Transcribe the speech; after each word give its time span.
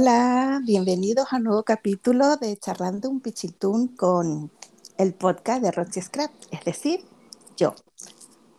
Hola, 0.00 0.60
bienvenidos 0.64 1.32
a 1.32 1.38
un 1.38 1.42
nuevo 1.42 1.64
capítulo 1.64 2.36
de 2.36 2.56
Charlando 2.56 3.10
un 3.10 3.20
Pichitún 3.20 3.96
con 3.96 4.48
el 4.96 5.12
podcast 5.12 5.60
de 5.60 5.72
Roche 5.72 6.00
Scrap, 6.00 6.30
es 6.52 6.64
decir, 6.64 7.04
yo. 7.56 7.74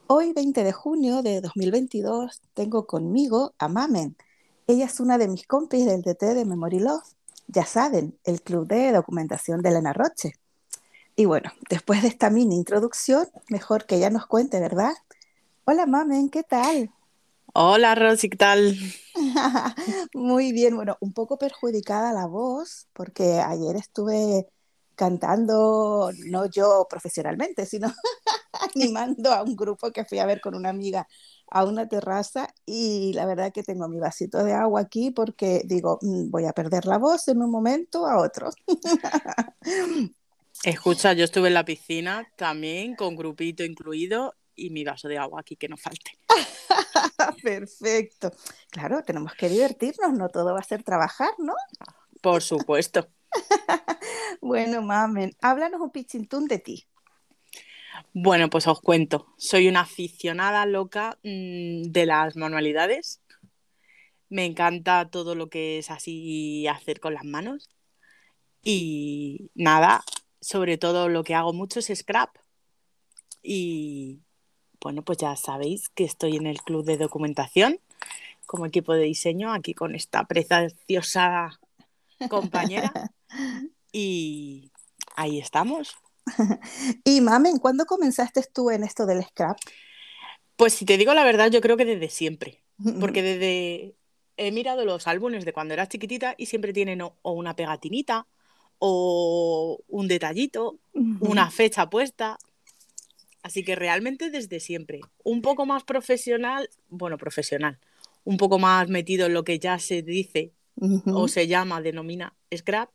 Hoy, 0.07 0.33
20 0.33 0.65
de 0.65 0.73
junio 0.73 1.21
de 1.21 1.39
2022, 1.39 2.41
tengo 2.53 2.85
conmigo 2.85 3.53
a 3.57 3.69
Mamen. 3.69 4.17
Ella 4.67 4.83
es 4.83 4.99
una 4.99 5.17
de 5.17 5.29
mis 5.29 5.47
compis 5.47 5.85
del 5.85 6.01
DT 6.01 6.33
de 6.33 6.43
Memory 6.43 6.79
Love. 6.79 7.07
Ya 7.47 7.65
saben, 7.65 8.19
el 8.25 8.41
club 8.41 8.67
de 8.67 8.91
documentación 8.91 9.61
de 9.61 9.69
Elena 9.69 9.93
Roche. 9.93 10.33
Y 11.15 11.23
bueno, 11.23 11.53
después 11.69 12.01
de 12.01 12.09
esta 12.09 12.29
mini 12.29 12.57
introducción, 12.57 13.29
mejor 13.47 13.85
que 13.85 13.95
ella 13.95 14.09
nos 14.09 14.27
cuente, 14.27 14.59
¿verdad? 14.59 14.91
Hola, 15.63 15.85
Mamen, 15.85 16.27
¿qué 16.27 16.43
tal? 16.43 16.91
Hola, 17.61 17.93
Rosy, 17.93 18.29
¿qué 18.29 18.37
tal? 18.37 18.77
Muy 20.13 20.53
bien, 20.53 20.77
bueno, 20.77 20.95
un 21.01 21.11
poco 21.11 21.37
perjudicada 21.37 22.13
la 22.13 22.25
voz, 22.25 22.87
porque 22.93 23.41
ayer 23.41 23.75
estuve 23.75 24.47
cantando, 24.95 26.09
no 26.27 26.45
yo 26.45 26.87
profesionalmente, 26.89 27.65
sino 27.65 27.91
animando 28.73 29.33
a 29.33 29.43
un 29.43 29.57
grupo 29.57 29.91
que 29.91 30.05
fui 30.05 30.19
a 30.19 30.25
ver 30.25 30.39
con 30.39 30.55
una 30.55 30.69
amiga 30.69 31.05
a 31.51 31.65
una 31.65 31.85
terraza 31.89 32.47
y 32.65 33.11
la 33.11 33.25
verdad 33.25 33.51
que 33.51 33.63
tengo 33.63 33.89
mi 33.89 33.99
vasito 33.99 34.41
de 34.41 34.53
agua 34.53 34.79
aquí 34.79 35.11
porque 35.11 35.61
digo, 35.65 35.99
mm, 36.01 36.29
voy 36.29 36.45
a 36.45 36.53
perder 36.53 36.85
la 36.85 36.97
voz 36.97 37.27
en 37.27 37.41
un 37.41 37.51
momento 37.51 38.07
a 38.07 38.21
otro. 38.21 38.51
Escucha, 40.63 41.11
yo 41.11 41.25
estuve 41.25 41.49
en 41.49 41.55
la 41.55 41.65
piscina 41.65 42.25
también 42.37 42.95
con 42.95 43.17
grupito 43.17 43.65
incluido 43.65 44.33
y 44.59 44.69
mi 44.69 44.83
vaso 44.83 45.07
de 45.07 45.17
agua 45.17 45.41
aquí 45.41 45.55
que 45.55 45.67
no 45.67 45.77
falte. 45.77 46.17
Perfecto. 47.43 48.31
Claro, 48.69 49.03
tenemos 49.03 49.33
que 49.33 49.49
divertirnos, 49.49 50.13
no 50.13 50.29
todo 50.29 50.53
va 50.53 50.59
a 50.59 50.63
ser 50.63 50.83
trabajar, 50.83 51.31
¿no? 51.37 51.53
Por 52.21 52.41
supuesto. 52.41 53.07
bueno, 54.41 54.81
mamen, 54.81 55.35
háblanos 55.41 55.81
un 55.81 55.91
pichintún 55.91 56.47
de 56.47 56.59
ti. 56.59 56.87
Bueno, 58.13 58.49
pues 58.49 58.67
os 58.67 58.81
cuento. 58.81 59.27
Soy 59.37 59.67
una 59.67 59.81
aficionada 59.81 60.65
loca 60.65 61.17
mmm, 61.23 61.83
de 61.83 62.05
las 62.05 62.35
manualidades. 62.35 63.21
Me 64.29 64.45
encanta 64.45 65.09
todo 65.09 65.35
lo 65.35 65.49
que 65.49 65.79
es 65.79 65.89
así 65.89 66.67
hacer 66.67 66.99
con 66.99 67.13
las 67.13 67.23
manos. 67.23 67.69
Y 68.63 69.49
nada, 69.55 70.03
sobre 70.41 70.77
todo 70.77 71.09
lo 71.09 71.23
que 71.23 71.35
hago 71.35 71.53
mucho 71.53 71.79
es 71.79 71.91
scrap. 71.95 72.35
Y 73.41 74.19
bueno, 74.81 75.03
pues 75.03 75.17
ya 75.17 75.35
sabéis 75.35 75.89
que 75.89 76.03
estoy 76.03 76.37
en 76.37 76.47
el 76.47 76.61
club 76.61 76.85
de 76.85 76.97
documentación 76.97 77.79
como 78.45 78.65
equipo 78.65 78.93
de 78.93 79.03
diseño 79.03 79.53
aquí 79.53 79.73
con 79.73 79.93
esta 79.95 80.25
preciosa 80.25 81.59
compañera. 82.29 82.91
Y 83.91 84.71
ahí 85.15 85.39
estamos. 85.39 85.95
y 87.03 87.21
mamen, 87.21 87.57
¿cuándo 87.57 87.85
comenzaste 87.85 88.43
tú 88.53 88.69
en 88.69 88.83
esto 88.83 89.07
del 89.07 89.23
scrap? 89.23 89.57
Pues 90.55 90.73
si 90.73 90.85
te 90.85 90.97
digo 90.97 91.13
la 91.13 91.23
verdad, 91.23 91.49
yo 91.49 91.61
creo 91.61 91.77
que 91.77 91.85
desde 91.85 92.09
siempre. 92.09 92.63
Porque 92.99 93.23
desde 93.23 93.95
he 94.37 94.51
mirado 94.51 94.85
los 94.85 95.07
álbumes 95.07 95.43
de 95.43 95.53
cuando 95.53 95.73
era 95.73 95.87
chiquitita 95.87 96.35
y 96.37 96.45
siempre 96.45 96.71
tienen 96.71 97.01
o, 97.01 97.15
una 97.23 97.55
pegatinita 97.55 98.27
o 98.77 99.79
un 99.87 100.07
detallito, 100.07 100.79
una 100.93 101.51
fecha 101.51 101.89
puesta. 101.89 102.37
Así 103.41 103.63
que 103.63 103.75
realmente 103.75 104.29
desde 104.29 104.59
siempre. 104.59 104.99
Un 105.23 105.41
poco 105.41 105.65
más 105.65 105.83
profesional, 105.83 106.69
bueno, 106.89 107.17
profesional, 107.17 107.79
un 108.23 108.37
poco 108.37 108.59
más 108.59 108.87
metido 108.89 109.27
en 109.27 109.33
lo 109.33 109.43
que 109.43 109.59
ya 109.59 109.79
se 109.79 110.01
dice 110.01 110.53
o 111.05 111.27
se 111.27 111.47
llama, 111.47 111.81
denomina 111.81 112.35
scrap, 112.55 112.89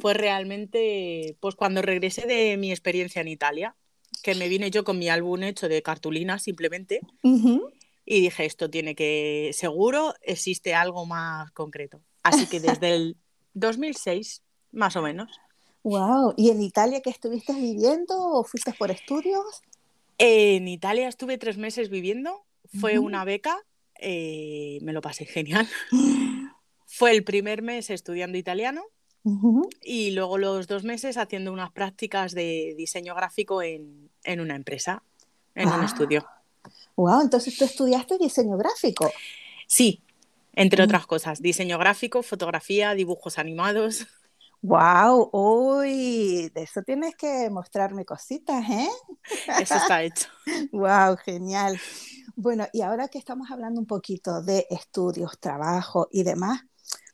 fue 0.00 0.14
realmente 0.14 1.36
pues 1.38 1.54
cuando 1.54 1.82
regresé 1.82 2.26
de 2.26 2.56
mi 2.56 2.72
experiencia 2.72 3.20
en 3.20 3.28
Italia, 3.28 3.76
que 4.22 4.34
me 4.34 4.48
vine 4.48 4.70
yo 4.70 4.82
con 4.82 4.98
mi 4.98 5.08
álbum 5.08 5.42
hecho 5.44 5.68
de 5.68 5.82
cartulina 5.82 6.38
simplemente 6.38 7.00
y 8.04 8.20
dije, 8.20 8.44
esto 8.44 8.70
tiene 8.70 8.94
que, 8.94 9.50
seguro 9.52 10.14
existe 10.22 10.74
algo 10.74 11.06
más 11.06 11.50
concreto. 11.52 12.02
Así 12.22 12.46
que 12.46 12.60
desde 12.60 12.94
el 12.94 13.16
2006, 13.54 14.42
más 14.72 14.96
o 14.96 15.02
menos. 15.02 15.30
Wow, 15.84 16.34
¿y 16.36 16.50
en 16.50 16.62
Italia 16.62 17.00
qué 17.00 17.10
estuviste 17.10 17.52
viviendo 17.52 18.14
o 18.16 18.44
fuiste 18.44 18.72
por 18.72 18.90
estudios? 18.90 19.62
En 20.18 20.68
Italia 20.68 21.08
estuve 21.08 21.38
tres 21.38 21.58
meses 21.58 21.90
viviendo, 21.90 22.44
fue 22.80 22.98
una 22.98 23.24
beca, 23.24 23.58
eh, 23.98 24.78
me 24.82 24.92
lo 24.92 25.00
pasé 25.00 25.24
genial. 25.24 25.68
fue 26.86 27.12
el 27.12 27.24
primer 27.24 27.62
mes 27.62 27.90
estudiando 27.90 28.38
italiano 28.38 28.84
y 29.82 30.10
luego 30.10 30.36
los 30.36 30.66
dos 30.66 30.84
meses 30.84 31.16
haciendo 31.16 31.52
unas 31.52 31.70
prácticas 31.70 32.32
de 32.32 32.74
diseño 32.76 33.14
gráfico 33.14 33.62
en, 33.62 34.10
una 34.26 34.56
empresa, 34.56 35.02
en 35.54 35.68
un 35.68 35.84
estudio. 35.84 36.26
Wow, 36.96 37.22
entonces 37.22 37.56
tú 37.56 37.64
estudiaste 37.64 38.18
diseño 38.18 38.56
gráfico. 38.56 39.10
Sí, 39.66 40.02
entre 40.54 40.84
otras 40.84 41.06
cosas, 41.06 41.40
diseño 41.40 41.78
gráfico, 41.78 42.22
fotografía, 42.22 42.94
dibujos 42.94 43.38
animados. 43.38 44.06
Wow, 44.62 45.30
uy, 45.32 46.48
de 46.54 46.62
eso 46.62 46.82
tienes 46.82 47.16
que 47.16 47.50
mostrarme 47.50 48.04
cositas, 48.04 48.64
¿eh? 48.70 48.88
Eso 49.60 49.74
está 49.74 50.02
hecho. 50.02 50.28
Wow, 50.72 51.16
genial. 51.16 51.78
Bueno, 52.36 52.66
y 52.72 52.80
ahora 52.82 53.08
que 53.08 53.18
estamos 53.18 53.50
hablando 53.50 53.80
un 53.80 53.86
poquito 53.86 54.40
de 54.40 54.66
estudios, 54.70 55.38
trabajo 55.38 56.08
y 56.10 56.22
demás, 56.22 56.62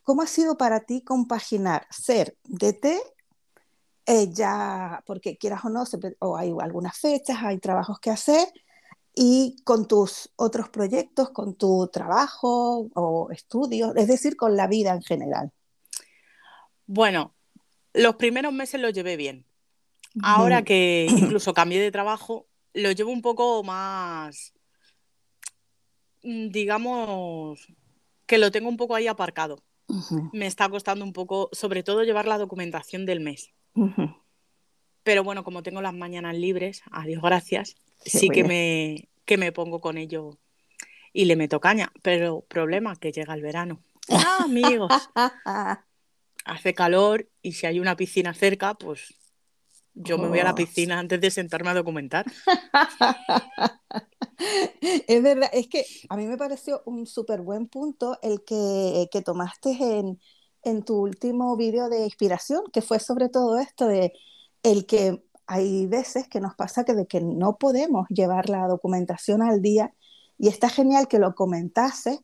¿Cómo 0.08 0.22
ha 0.22 0.26
sido 0.26 0.56
para 0.56 0.80
ti 0.80 1.02
compaginar 1.02 1.86
ser 1.90 2.34
DT, 2.44 2.98
eh, 4.06 4.32
ya, 4.32 5.02
porque 5.04 5.36
quieras 5.36 5.66
o 5.66 5.68
no, 5.68 5.84
o 6.20 6.34
hay 6.34 6.50
algunas 6.62 6.96
fechas, 6.96 7.36
hay 7.42 7.58
trabajos 7.58 8.00
que 8.00 8.10
hacer, 8.10 8.48
y 9.14 9.56
con 9.64 9.86
tus 9.86 10.32
otros 10.36 10.70
proyectos, 10.70 11.28
con 11.28 11.56
tu 11.56 11.90
trabajo 11.92 12.88
o 12.94 13.30
estudios, 13.32 13.94
es 13.96 14.08
decir, 14.08 14.34
con 14.34 14.56
la 14.56 14.66
vida 14.66 14.94
en 14.94 15.02
general? 15.02 15.52
Bueno, 16.86 17.34
los 17.98 18.16
primeros 18.16 18.52
meses 18.52 18.80
los 18.80 18.92
llevé 18.92 19.16
bien. 19.16 19.44
Ahora 20.22 20.62
que 20.62 21.06
incluso 21.10 21.54
cambié 21.54 21.80
de 21.80 21.92
trabajo, 21.92 22.46
lo 22.74 22.90
llevo 22.92 23.10
un 23.10 23.22
poco 23.22 23.62
más, 23.62 24.52
mm, 26.22 26.48
digamos, 26.48 27.66
que 28.26 28.38
lo 28.38 28.50
tengo 28.50 28.68
un 28.68 28.76
poco 28.76 28.94
ahí 28.94 29.06
aparcado 29.06 29.62
me 30.32 30.46
está 30.46 30.68
costando 30.68 31.04
un 31.04 31.12
poco, 31.12 31.48
sobre 31.52 31.82
todo 31.82 32.04
llevar 32.04 32.26
la 32.26 32.38
documentación 32.38 33.06
del 33.06 33.20
mes. 33.20 33.50
Pero 35.02 35.24
bueno, 35.24 35.44
como 35.44 35.62
tengo 35.62 35.80
las 35.80 35.94
mañanas 35.94 36.36
libres, 36.36 36.82
adiós, 36.90 37.22
gracias, 37.22 37.76
sí 38.04 38.28
que 38.28 38.44
me, 38.44 39.08
que 39.24 39.38
me 39.38 39.52
pongo 39.52 39.80
con 39.80 39.96
ello 39.96 40.38
y 41.12 41.24
le 41.24 41.36
meto 41.36 41.60
caña. 41.60 41.92
Pero 42.02 42.42
problema, 42.42 42.96
que 42.96 43.12
llega 43.12 43.34
el 43.34 43.42
verano. 43.42 43.80
¡Ah, 44.10 44.40
amigos! 44.44 44.92
Hace 46.48 46.74
calor 46.74 47.28
y 47.42 47.52
si 47.52 47.66
hay 47.66 47.78
una 47.78 47.96
piscina 47.96 48.34
cerca, 48.34 48.74
pues 48.74 49.14
yo 49.94 50.16
me 50.16 50.28
voy 50.28 50.38
a 50.38 50.44
la 50.44 50.52
oh. 50.52 50.54
piscina 50.54 50.98
antes 50.98 51.20
de 51.20 51.30
sentarme 51.30 51.70
a 51.70 51.74
documentar. 51.74 52.26
Es 55.08 55.22
verdad, 55.22 55.50
es 55.52 55.66
que 55.66 55.84
a 56.08 56.16
mí 56.16 56.26
me 56.26 56.36
pareció 56.36 56.82
un 56.86 57.06
súper 57.06 57.40
buen 57.40 57.66
punto 57.66 58.18
el 58.22 58.44
que, 58.44 59.08
que 59.10 59.20
tomaste 59.22 59.70
en, 59.70 60.20
en, 60.62 60.84
tu 60.84 60.96
último 60.96 61.56
vídeo 61.56 61.88
de 61.88 62.04
inspiración, 62.04 62.62
que 62.72 62.80
fue 62.80 63.00
sobre 63.00 63.28
todo 63.28 63.58
esto 63.58 63.88
de 63.88 64.12
el 64.62 64.86
que 64.86 65.24
hay 65.46 65.86
veces 65.86 66.28
que 66.28 66.40
nos 66.40 66.54
pasa 66.54 66.84
que 66.84 66.94
de 66.94 67.06
que 67.06 67.20
no 67.20 67.56
podemos 67.58 68.06
llevar 68.10 68.48
la 68.48 68.68
documentación 68.68 69.42
al 69.42 69.60
día 69.60 69.92
y 70.38 70.48
está 70.48 70.68
genial 70.68 71.08
que 71.08 71.18
lo 71.18 71.34
comentase 71.34 72.20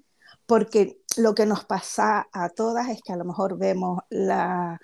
porque 0.46 1.00
lo 1.16 1.34
que 1.34 1.46
nos 1.46 1.64
pasa 1.64 2.28
a 2.32 2.48
todas 2.48 2.88
es 2.88 3.02
que 3.02 3.12
a 3.12 3.16
lo 3.16 3.24
mejor 3.24 3.58
vemos 3.58 4.00
la, 4.10 4.80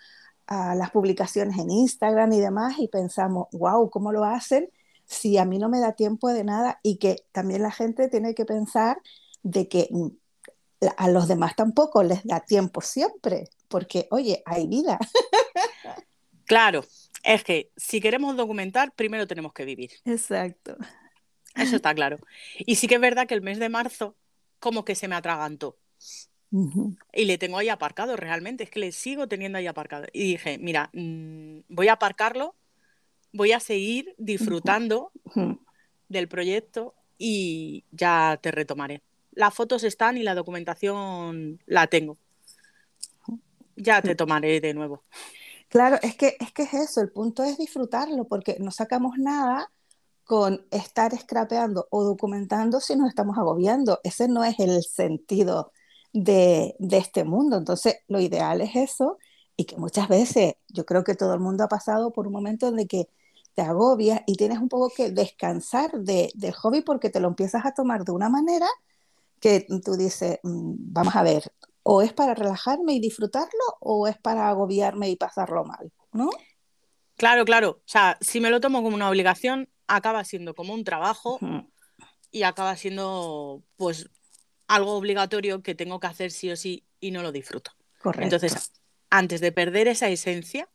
a 0.46 0.74
las 0.74 0.90
publicaciones 0.90 1.58
en 1.58 1.70
Instagram 1.70 2.32
y 2.32 2.40
demás 2.40 2.78
y 2.78 2.88
pensamos, 2.88 3.48
wow, 3.52 3.90
¿cómo 3.90 4.12
lo 4.12 4.24
hacen? 4.24 4.70
si 5.10 5.38
a 5.38 5.44
mí 5.44 5.58
no 5.58 5.68
me 5.68 5.80
da 5.80 5.94
tiempo 5.94 6.32
de 6.32 6.44
nada 6.44 6.78
y 6.84 6.98
que 6.98 7.24
también 7.32 7.62
la 7.62 7.72
gente 7.72 8.08
tiene 8.08 8.32
que 8.32 8.44
pensar 8.44 9.02
de 9.42 9.66
que 9.66 9.88
mm, 9.90 10.06
a 10.96 11.08
los 11.10 11.26
demás 11.26 11.56
tampoco 11.56 12.04
les 12.04 12.24
da 12.24 12.38
tiempo 12.38 12.80
siempre, 12.80 13.48
porque, 13.66 14.06
oye, 14.10 14.42
hay 14.46 14.66
vida. 14.66 14.98
Claro, 16.46 16.84
es 17.22 17.44
que 17.44 17.70
si 17.76 18.00
queremos 18.00 18.36
documentar, 18.36 18.92
primero 18.96 19.28
tenemos 19.28 19.52
que 19.52 19.64
vivir. 19.64 19.92
Exacto. 20.04 20.76
Eso 21.54 21.76
está 21.76 21.94
claro. 21.94 22.18
Y 22.58 22.74
sí 22.74 22.88
que 22.88 22.96
es 22.96 23.00
verdad 23.00 23.28
que 23.28 23.34
el 23.34 23.40
mes 23.40 23.60
de 23.60 23.68
marzo 23.68 24.16
como 24.58 24.84
que 24.84 24.96
se 24.96 25.06
me 25.06 25.14
atragantó. 25.14 25.78
Y 27.12 27.24
le 27.26 27.38
tengo 27.38 27.58
ahí 27.58 27.68
aparcado 27.68 28.16
realmente, 28.16 28.64
es 28.64 28.70
que 28.70 28.80
le 28.80 28.92
sigo 28.92 29.28
teniendo 29.28 29.58
ahí 29.58 29.66
aparcado. 29.66 30.06
Y 30.12 30.32
dije, 30.32 30.58
mira, 30.58 30.90
mm, 30.92 31.60
voy 31.68 31.88
a 31.88 31.92
aparcarlo 31.92 32.56
voy 33.32 33.52
a 33.52 33.60
seguir 33.60 34.14
disfrutando 34.18 35.12
del 36.08 36.28
proyecto 36.28 36.94
y 37.18 37.84
ya 37.92 38.38
te 38.42 38.50
retomaré. 38.50 39.02
Las 39.32 39.54
fotos 39.54 39.84
están 39.84 40.16
y 40.16 40.22
la 40.22 40.34
documentación 40.34 41.60
la 41.66 41.86
tengo. 41.86 42.16
ya 43.76 44.02
te 44.02 44.14
tomaré 44.14 44.60
de 44.60 44.74
nuevo. 44.74 45.04
Claro, 45.68 45.98
es 46.02 46.16
que, 46.16 46.36
es 46.40 46.52
que 46.52 46.64
es 46.64 46.74
eso, 46.74 47.00
el 47.00 47.12
punto 47.12 47.44
es 47.44 47.56
disfrutarlo, 47.56 48.24
porque 48.24 48.56
no 48.58 48.72
sacamos 48.72 49.18
nada 49.18 49.70
con 50.24 50.66
estar 50.70 51.16
scrapeando 51.16 51.86
o 51.90 52.02
documentando 52.02 52.80
si 52.80 52.96
nos 52.96 53.08
estamos 53.08 53.38
agobiando. 53.38 54.00
Ese 54.02 54.26
no 54.26 54.42
es 54.44 54.58
el 54.58 54.82
sentido 54.82 55.72
de, 56.12 56.74
de 56.78 56.98
este 56.98 57.24
mundo. 57.24 57.56
Entonces, 57.56 57.96
lo 58.08 58.20
ideal 58.20 58.60
es 58.60 58.76
eso 58.76 59.18
y 59.56 59.64
que 59.64 59.76
muchas 59.76 60.08
veces 60.08 60.54
yo 60.68 60.86
creo 60.86 61.04
que 61.04 61.14
todo 61.14 61.34
el 61.34 61.40
mundo 61.40 61.64
ha 61.64 61.68
pasado 61.68 62.12
por 62.12 62.26
un 62.26 62.32
momento 62.32 62.68
en 62.68 62.88
que 62.88 63.08
te 63.54 63.62
agobias 63.62 64.22
y 64.26 64.36
tienes 64.36 64.58
un 64.58 64.68
poco 64.68 64.90
que 64.94 65.10
descansar 65.10 65.90
de, 65.92 66.30
del 66.34 66.54
hobby 66.54 66.80
porque 66.80 67.10
te 67.10 67.20
lo 67.20 67.28
empiezas 67.28 67.66
a 67.66 67.74
tomar 67.74 68.04
de 68.04 68.12
una 68.12 68.28
manera 68.28 68.66
que 69.40 69.66
tú 69.84 69.96
dices, 69.96 70.38
mm, 70.42 70.74
vamos 70.78 71.16
a 71.16 71.22
ver, 71.22 71.52
o 71.82 72.02
es 72.02 72.12
para 72.12 72.34
relajarme 72.34 72.94
y 72.94 73.00
disfrutarlo 73.00 73.50
o 73.80 74.06
es 74.06 74.18
para 74.18 74.48
agobiarme 74.48 75.08
y 75.10 75.16
pasarlo 75.16 75.64
mal, 75.64 75.92
¿no? 76.12 76.30
Claro, 77.16 77.44
claro. 77.44 77.70
O 77.70 77.82
sea, 77.88 78.16
si 78.20 78.40
me 78.40 78.50
lo 78.50 78.60
tomo 78.60 78.82
como 78.82 78.96
una 78.96 79.10
obligación, 79.10 79.68
acaba 79.86 80.24
siendo 80.24 80.54
como 80.54 80.72
un 80.72 80.84
trabajo 80.84 81.38
y 82.30 82.44
acaba 82.44 82.76
siendo 82.76 83.62
pues 83.76 84.08
algo 84.70 84.94
obligatorio 84.94 85.62
que 85.62 85.74
tengo 85.74 85.98
que 85.98 86.06
hacer 86.06 86.30
sí 86.30 86.48
o 86.50 86.56
sí 86.56 86.86
y 87.00 87.10
no 87.10 87.22
lo 87.22 87.32
disfruto. 87.32 87.72
Correcto. 88.00 88.22
Entonces, 88.36 88.72
antes 89.10 89.40
de 89.40 89.50
perder 89.50 89.88
esa 89.88 90.08
esencia 90.08 90.68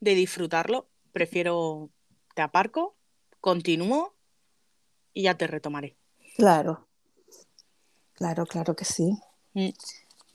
de 0.00 0.14
disfrutarlo, 0.14 0.90
prefiero 1.10 1.90
te 2.34 2.42
aparco, 2.42 2.96
continúo 3.40 4.14
y 5.14 5.22
ya 5.22 5.38
te 5.38 5.46
retomaré. 5.46 5.96
Claro, 6.36 6.86
claro, 8.12 8.44
claro 8.44 8.76
que 8.76 8.84
sí. 8.84 9.16
Mm. 9.54 9.70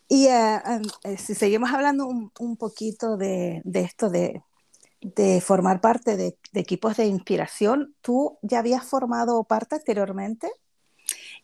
Y 0.07 0.25
eh, 0.25 0.61
em, 0.65 0.81
eh, 1.03 1.17
si 1.17 1.35
seguimos 1.35 1.71
hablando 1.71 2.07
un, 2.07 2.57
poquito 2.57 3.17
de, 3.17 3.61
esto 3.75 4.09
de, 4.09 4.41
formar 5.41 5.79
parte 5.79 6.17
de, 6.17 6.39
equipos 6.53 6.97
de 6.97 7.05
inspiración, 7.05 7.95
¿tú 8.01 8.39
ya 8.41 8.59
habías 8.59 8.83
formado 8.83 9.43
parte 9.43 9.75
anteriormente? 9.75 10.49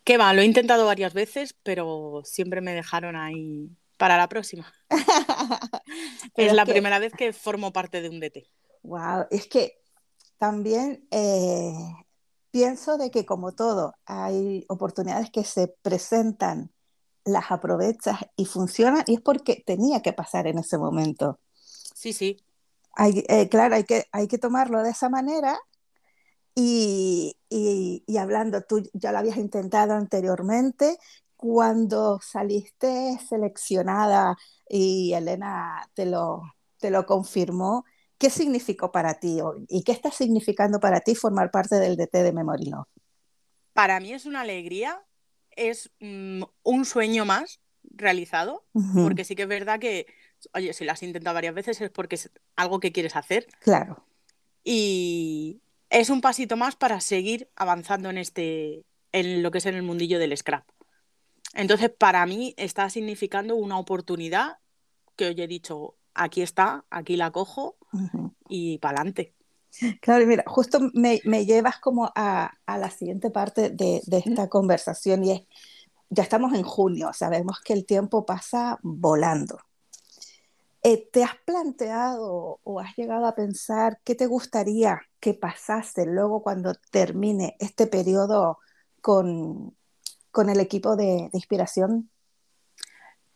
Que 0.05 0.17
va, 0.17 0.33
lo 0.33 0.41
he 0.41 0.45
intentado 0.45 0.85
varias 0.85 1.13
veces, 1.13 1.53
pero 1.63 2.21
siempre 2.23 2.61
me 2.61 2.73
dejaron 2.73 3.17
ahí 3.17 3.69
para 3.97 4.17
la 4.17 4.29
próxima. 4.29 4.73
es 6.35 6.53
la 6.53 6.65
primera 6.65 6.99
vez 6.99 7.11
que 7.11 7.33
formo 7.33 7.73
parte 7.73 8.01
de 8.01 8.09
un 8.09 8.21
DT. 8.21 8.47
Wow, 8.83 9.25
es 9.31 9.47
que 9.47 9.81
también 10.37 11.07
eh, 11.11 11.73
pienso 12.51 12.97
de 12.97 13.11
que 13.11 13.25
como 13.25 13.53
todo, 13.53 13.95
hay 14.05 14.63
oportunidades 14.69 15.31
que 15.31 15.43
se 15.43 15.67
presentan 15.81 16.71
las 17.23 17.51
aprovechas 17.51 18.19
y 18.35 18.45
funcionan 18.45 19.03
y 19.07 19.15
es 19.15 19.21
porque 19.21 19.63
tenía 19.65 20.01
que 20.01 20.13
pasar 20.13 20.47
en 20.47 20.59
ese 20.59 20.77
momento. 20.77 21.39
Sí, 21.55 22.13
sí. 22.13 22.37
Hay, 22.93 23.25
eh, 23.27 23.49
claro, 23.49 23.75
hay 23.75 23.83
que, 23.83 24.05
hay 24.11 24.27
que 24.27 24.37
tomarlo 24.37 24.83
de 24.83 24.91
esa 24.91 25.09
manera 25.09 25.59
y, 26.53 27.35
y, 27.57 28.17
hablando, 28.17 28.61
tú 28.63 28.83
ya 28.93 29.11
lo 29.11 29.19
habías 29.19 29.37
intentado 29.37 29.93
anteriormente, 29.93 30.97
cuando 31.35 32.19
saliste 32.21 33.17
seleccionada 33.27 34.35
y 34.67 35.13
Elena 35.13 35.89
te 35.93 36.05
lo, 36.05 36.41
te 36.79 36.89
lo 36.89 37.05
confirmó, 37.05 37.85
¿qué 38.17 38.29
significó 38.29 38.91
para 38.91 39.19
ti 39.19 39.39
hoy? 39.41 39.65
¿Y 39.69 39.83
qué 39.83 39.91
está 39.91 40.11
significando 40.11 40.79
para 40.79 40.99
ti 41.01 41.15
formar 41.15 41.51
parte 41.51 41.75
del 41.75 41.97
DT 41.97 42.23
de 42.23 42.33
Memory 42.33 42.65
Love? 42.65 42.87
Para 43.73 43.99
mí 43.99 44.13
es 44.13 44.25
una 44.25 44.41
alegría 44.41 45.01
es 45.55 45.91
mm, 45.99 46.43
un 46.63 46.85
sueño 46.85 47.25
más 47.25 47.59
realizado, 47.83 48.65
porque 48.93 49.23
sí 49.23 49.35
que 49.35 49.43
es 49.43 49.47
verdad 49.47 49.79
que, 49.79 50.05
oye, 50.53 50.73
si 50.73 50.83
lo 50.83 50.91
has 50.91 51.01
intentado 51.03 51.33
varias 51.33 51.53
veces 51.53 51.79
es 51.79 51.89
porque 51.89 52.15
es 52.15 52.29
algo 52.57 52.81
que 52.81 52.91
quieres 52.91 53.15
hacer. 53.15 53.47
Claro. 53.59 54.03
Y 54.63 55.61
es 55.89 56.09
un 56.09 56.21
pasito 56.21 56.57
más 56.57 56.75
para 56.75 56.99
seguir 56.99 57.49
avanzando 57.55 58.09
en 58.09 58.17
este, 58.17 58.83
en 59.11 59.43
lo 59.43 59.51
que 59.51 59.59
es 59.59 59.65
en 59.65 59.75
el 59.75 59.83
mundillo 59.83 60.19
del 60.19 60.35
scrap. 60.37 60.67
Entonces, 61.53 61.89
para 61.89 62.25
mí 62.25 62.53
está 62.57 62.89
significando 62.89 63.55
una 63.55 63.79
oportunidad 63.79 64.57
que 65.15 65.27
hoy 65.27 65.41
he 65.41 65.47
dicho, 65.47 65.95
aquí 66.13 66.41
está, 66.41 66.85
aquí 66.89 67.15
la 67.15 67.31
cojo 67.31 67.77
y 68.49 68.77
para 68.79 68.97
adelante. 68.97 69.33
Claro, 70.01 70.25
mira, 70.25 70.43
justo 70.47 70.79
me, 70.93 71.19
llevas 71.45 71.79
como 71.79 72.11
a, 72.15 72.51
la 72.67 72.89
siguiente 72.89 73.29
parte 73.29 73.69
de, 73.69 74.01
esta 74.09 74.47
conversación 74.49 75.23
y 75.23 75.31
es, 75.31 75.41
ya 76.09 76.23
estamos 76.23 76.53
en 76.53 76.63
junio, 76.63 77.11
sabemos 77.13 77.59
que 77.61 77.73
el 77.73 77.85
tiempo 77.85 78.25
pasa 78.25 78.79
volando. 78.81 79.59
Eh, 80.87 81.09
¿Te 81.11 81.23
has 81.23 81.35
planteado 81.43 82.59
o 82.61 82.79
has 82.79 82.95
llegado 82.95 83.25
a 83.25 83.33
pensar 83.33 83.99
qué 84.03 84.13
te 84.13 84.27
gustaría 84.27 85.01
que 85.19 85.33
pasase 85.33 86.05
luego 86.05 86.43
cuando 86.43 86.75
termine 86.91 87.55
este 87.57 87.87
periodo 87.87 88.59
con, 89.01 89.75
el 90.47 90.59
equipo 90.59 90.95
de, 90.95 91.27
inspiración? 91.33 92.11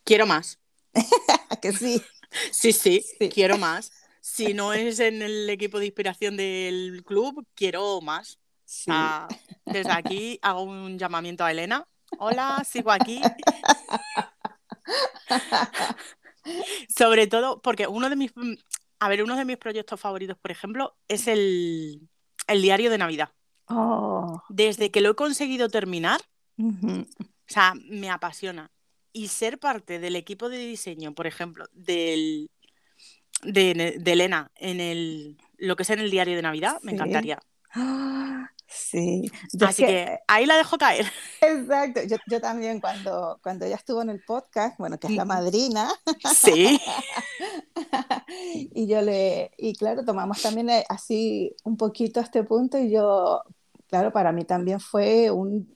Quiero 0.04 0.28
más. 0.28 0.60
que 1.64 1.74
sí? 1.74 2.04
sí, 2.52 2.72
sí, 2.72 3.04
quiero 3.34 3.58
más 3.58 3.92
si 4.22 4.54
no 4.54 4.72
es 4.74 5.00
en 5.00 5.24
el 5.24 5.50
equipo 5.50 5.80
de 5.80 5.88
inspiración 5.88 6.38
del 6.38 7.04
club, 7.04 7.48
quiero 7.56 8.00
más. 8.00 8.38
desde 9.66 9.92
aquí 9.92 10.38
hago 10.44 10.62
un 10.62 11.00
llamamiento 11.00 11.44
a 11.44 11.50
Elena. 11.50 11.88
Hola, 12.20 12.64
sigo 12.64 12.92
aquí. 12.92 13.20
Sobre 16.96 17.28
todo 17.28 17.62
porque 17.62 17.88
uno 17.88 18.10
de 18.10 18.16
mis, 18.16 18.32
a 19.00 19.10
ver, 19.10 19.24
uno 19.24 19.36
de 19.36 19.46
mis 19.46 19.58
proyectos 19.58 20.00
favoritos, 20.00 20.38
por 20.38 20.52
ejemplo, 20.52 20.96
es 21.08 21.28
el, 21.28 22.10
diario 22.48 22.90
de 22.90 22.98
Navidad. 22.98 23.32
Oh. 23.68 24.42
Desde 24.50 24.92
que 24.92 25.02
lo 25.02 25.12
he 25.12 25.16
conseguido 25.16 25.70
terminar, 25.70 26.22
o 26.58 27.06
sea, 27.48 27.74
me 27.90 28.10
apasiona. 28.10 28.72
Y 29.12 29.30
ser 29.30 29.58
parte 29.58 30.00
del 30.00 30.16
equipo 30.16 30.50
de 30.50 30.58
diseño, 30.58 31.16
por 31.16 31.26
ejemplo, 31.26 31.66
del, 31.74 32.52
de, 33.44 34.02
Elena 34.06 34.52
en 34.56 34.80
el, 34.80 35.38
lo 35.58 35.76
que 35.76 35.84
es 35.84 35.90
en 35.90 36.00
el 36.00 36.12
diario 36.12 36.36
de 36.36 36.42
Navidad, 36.42 36.80
me 36.84 36.92
encantaría. 36.92 37.40
Sí. 38.70 39.32
Así 39.62 39.86
que, 39.86 40.20
ahí 40.28 40.46
la 40.46 40.58
dejo 40.58 40.78
caer. 40.78 41.06
Exacto. 41.42 42.02
Yo, 42.28 42.42
también 42.42 42.80
cuando, 42.80 43.40
cuando 43.42 43.66
ella 43.66 43.76
estuvo 43.76 44.02
en 44.02 44.10
el 44.10 44.24
podcast, 44.24 44.78
bueno, 44.78 45.00
que 45.00 45.08
es 45.08 45.14
la 45.14 45.26
madrina. 45.26 45.90
Sí. 46.36 46.80
y 48.28 48.88
yo 48.88 49.02
le, 49.02 49.52
y 49.58 49.76
claro, 49.76 50.04
tomamos 50.06 50.42
también 50.42 50.70
eh, 50.70 50.86
así 50.90 51.56
un 51.64 51.78
poquito 51.78 52.20
este 52.20 52.44
punto 52.44 52.78
y 52.78 52.92
yo, 52.92 53.44
claro, 53.88 54.12
para 54.12 54.32
mí 54.32 54.46
también 54.46 54.80
fue 54.80 55.32
un, 55.32 55.76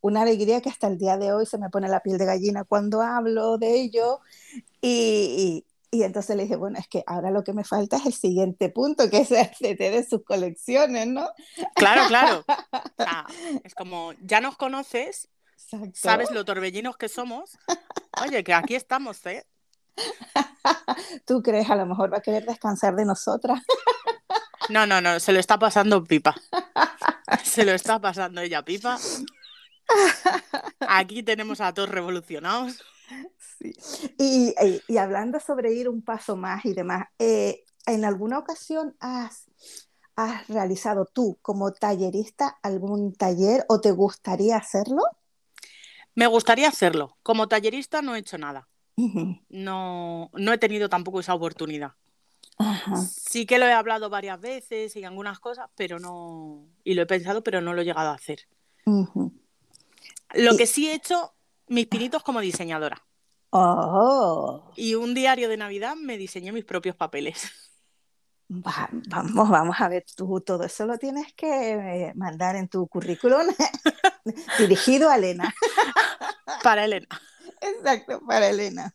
una 0.00 0.22
alegría 0.22 0.60
que 0.60 0.68
hasta 0.68 0.88
el 0.88 0.98
día 0.98 1.16
de 1.16 1.32
hoy 1.32 1.46
se 1.46 1.58
me 1.58 1.70
pone 1.70 1.88
la 1.88 2.00
piel 2.00 2.18
de 2.18 2.26
gallina 2.26 2.64
cuando 2.64 3.02
hablo 3.02 3.58
de 3.58 3.80
ello. 3.80 4.20
y, 4.80 5.64
y 5.90 6.02
entonces 6.02 6.36
le 6.36 6.44
dije, 6.44 6.56
bueno, 6.56 6.78
es 6.78 6.88
que 6.88 7.04
ahora 7.06 7.30
lo 7.30 7.44
que 7.44 7.52
me 7.52 7.64
falta 7.64 7.96
es 7.96 8.06
el 8.06 8.12
siguiente 8.12 8.68
punto, 8.70 9.08
que 9.08 9.18
es 9.18 9.30
el 9.30 9.48
CT 9.48 9.78
de 9.78 10.06
sus 10.08 10.24
colecciones, 10.24 11.06
¿no? 11.06 11.28
Claro, 11.74 12.02
claro. 12.08 12.44
es 13.64 13.74
como, 13.74 14.12
ya 14.20 14.40
nos 14.40 14.56
conoces, 14.56 15.28
sabes 15.94 16.30
lo 16.30 16.44
torbellinos 16.44 16.96
que 16.96 17.08
somos. 17.08 17.58
Oye, 18.22 18.42
que 18.44 18.54
aquí 18.54 18.74
estamos, 18.74 19.24
¿eh? 19.26 19.46
¿Tú 21.26 21.42
crees 21.42 21.70
a 21.70 21.76
lo 21.76 21.86
mejor 21.86 22.12
va 22.12 22.18
a 22.18 22.22
querer 22.22 22.44
descansar 22.44 22.94
de 22.96 23.04
nosotras? 23.04 23.62
No, 24.68 24.86
no, 24.86 25.00
no, 25.00 25.20
se 25.20 25.32
lo 25.32 25.38
está 25.38 25.58
pasando 25.58 26.04
pipa. 26.04 26.34
Se 27.42 27.64
lo 27.64 27.72
está 27.72 28.00
pasando 28.00 28.40
ella 28.40 28.64
pipa. 28.64 28.98
Aquí 30.80 31.22
tenemos 31.22 31.60
a 31.60 31.74
todos 31.74 31.88
revolucionados. 31.88 32.84
Sí. 33.58 33.72
Y, 34.18 34.54
y, 34.88 34.96
hablando 34.98 35.40
sobre 35.40 35.72
ir 35.72 35.88
un 35.88 36.02
paso 36.02 36.36
más 36.36 36.64
y 36.64 36.74
demás, 36.74 37.06
eh, 37.18 37.64
¿en 37.86 38.04
alguna 38.04 38.38
ocasión 38.38 38.96
has, 39.00 39.46
has 40.14 40.46
realizado 40.48 41.06
tú 41.06 41.38
como 41.42 41.72
tallerista 41.72 42.58
algún 42.62 43.14
taller 43.14 43.64
o 43.68 43.80
te 43.80 43.92
gustaría 43.92 44.56
hacerlo? 44.56 45.02
Me 46.14 46.26
gustaría 46.26 46.68
hacerlo. 46.68 47.16
Como 47.22 47.48
tallerista 47.48 48.02
no 48.02 48.14
he 48.14 48.20
hecho 48.20 48.38
nada. 48.38 48.68
no, 48.96 50.30
no 50.32 50.52
he 50.52 50.58
tenido 50.58 50.88
tampoco 50.88 51.20
esa 51.20 51.34
oportunidad. 51.34 51.92
Sí 53.06 53.44
que 53.44 53.58
lo 53.58 53.66
he 53.66 53.72
hablado 53.72 54.08
varias 54.08 54.40
veces 54.40 54.96
y 54.96 55.04
algunas 55.04 55.38
cosas, 55.40 55.68
pero 55.76 55.98
no. 55.98 56.66
Y 56.84 56.94
lo 56.94 57.02
he 57.02 57.06
pensado, 57.06 57.42
pero 57.42 57.60
no 57.60 57.74
lo 57.74 57.82
he 57.82 57.84
llegado 57.84 58.10
a 58.10 58.14
hacer. 58.14 58.48
Lo 60.34 60.56
que 60.56 60.66
sí 60.66 60.88
he 60.88 60.94
hecho 60.94 61.34
mis 61.68 61.86
pinitos 61.86 62.22
como 62.22 62.40
diseñadora. 62.40 63.04
Oh. 63.50 64.72
Y 64.76 64.94
un 64.94 65.14
diario 65.14 65.48
de 65.48 65.56
Navidad 65.56 65.96
me 65.96 66.18
diseñé 66.18 66.52
mis 66.52 66.64
propios 66.64 66.96
papeles. 66.96 67.50
vamos, 68.48 69.48
vamos 69.48 69.76
a 69.80 69.88
ver, 69.88 70.04
tú 70.14 70.40
todo 70.40 70.64
eso 70.64 70.86
lo 70.86 70.98
tienes 70.98 71.32
que 71.34 71.72
eh, 71.72 72.12
mandar 72.14 72.56
en 72.56 72.68
tu 72.68 72.86
currículum 72.86 73.46
dirigido 74.58 75.10
a 75.10 75.16
Elena. 75.16 75.54
Para 76.62 76.84
Elena. 76.84 77.20
Exacto, 77.60 78.20
para 78.26 78.48
Elena. 78.48 78.94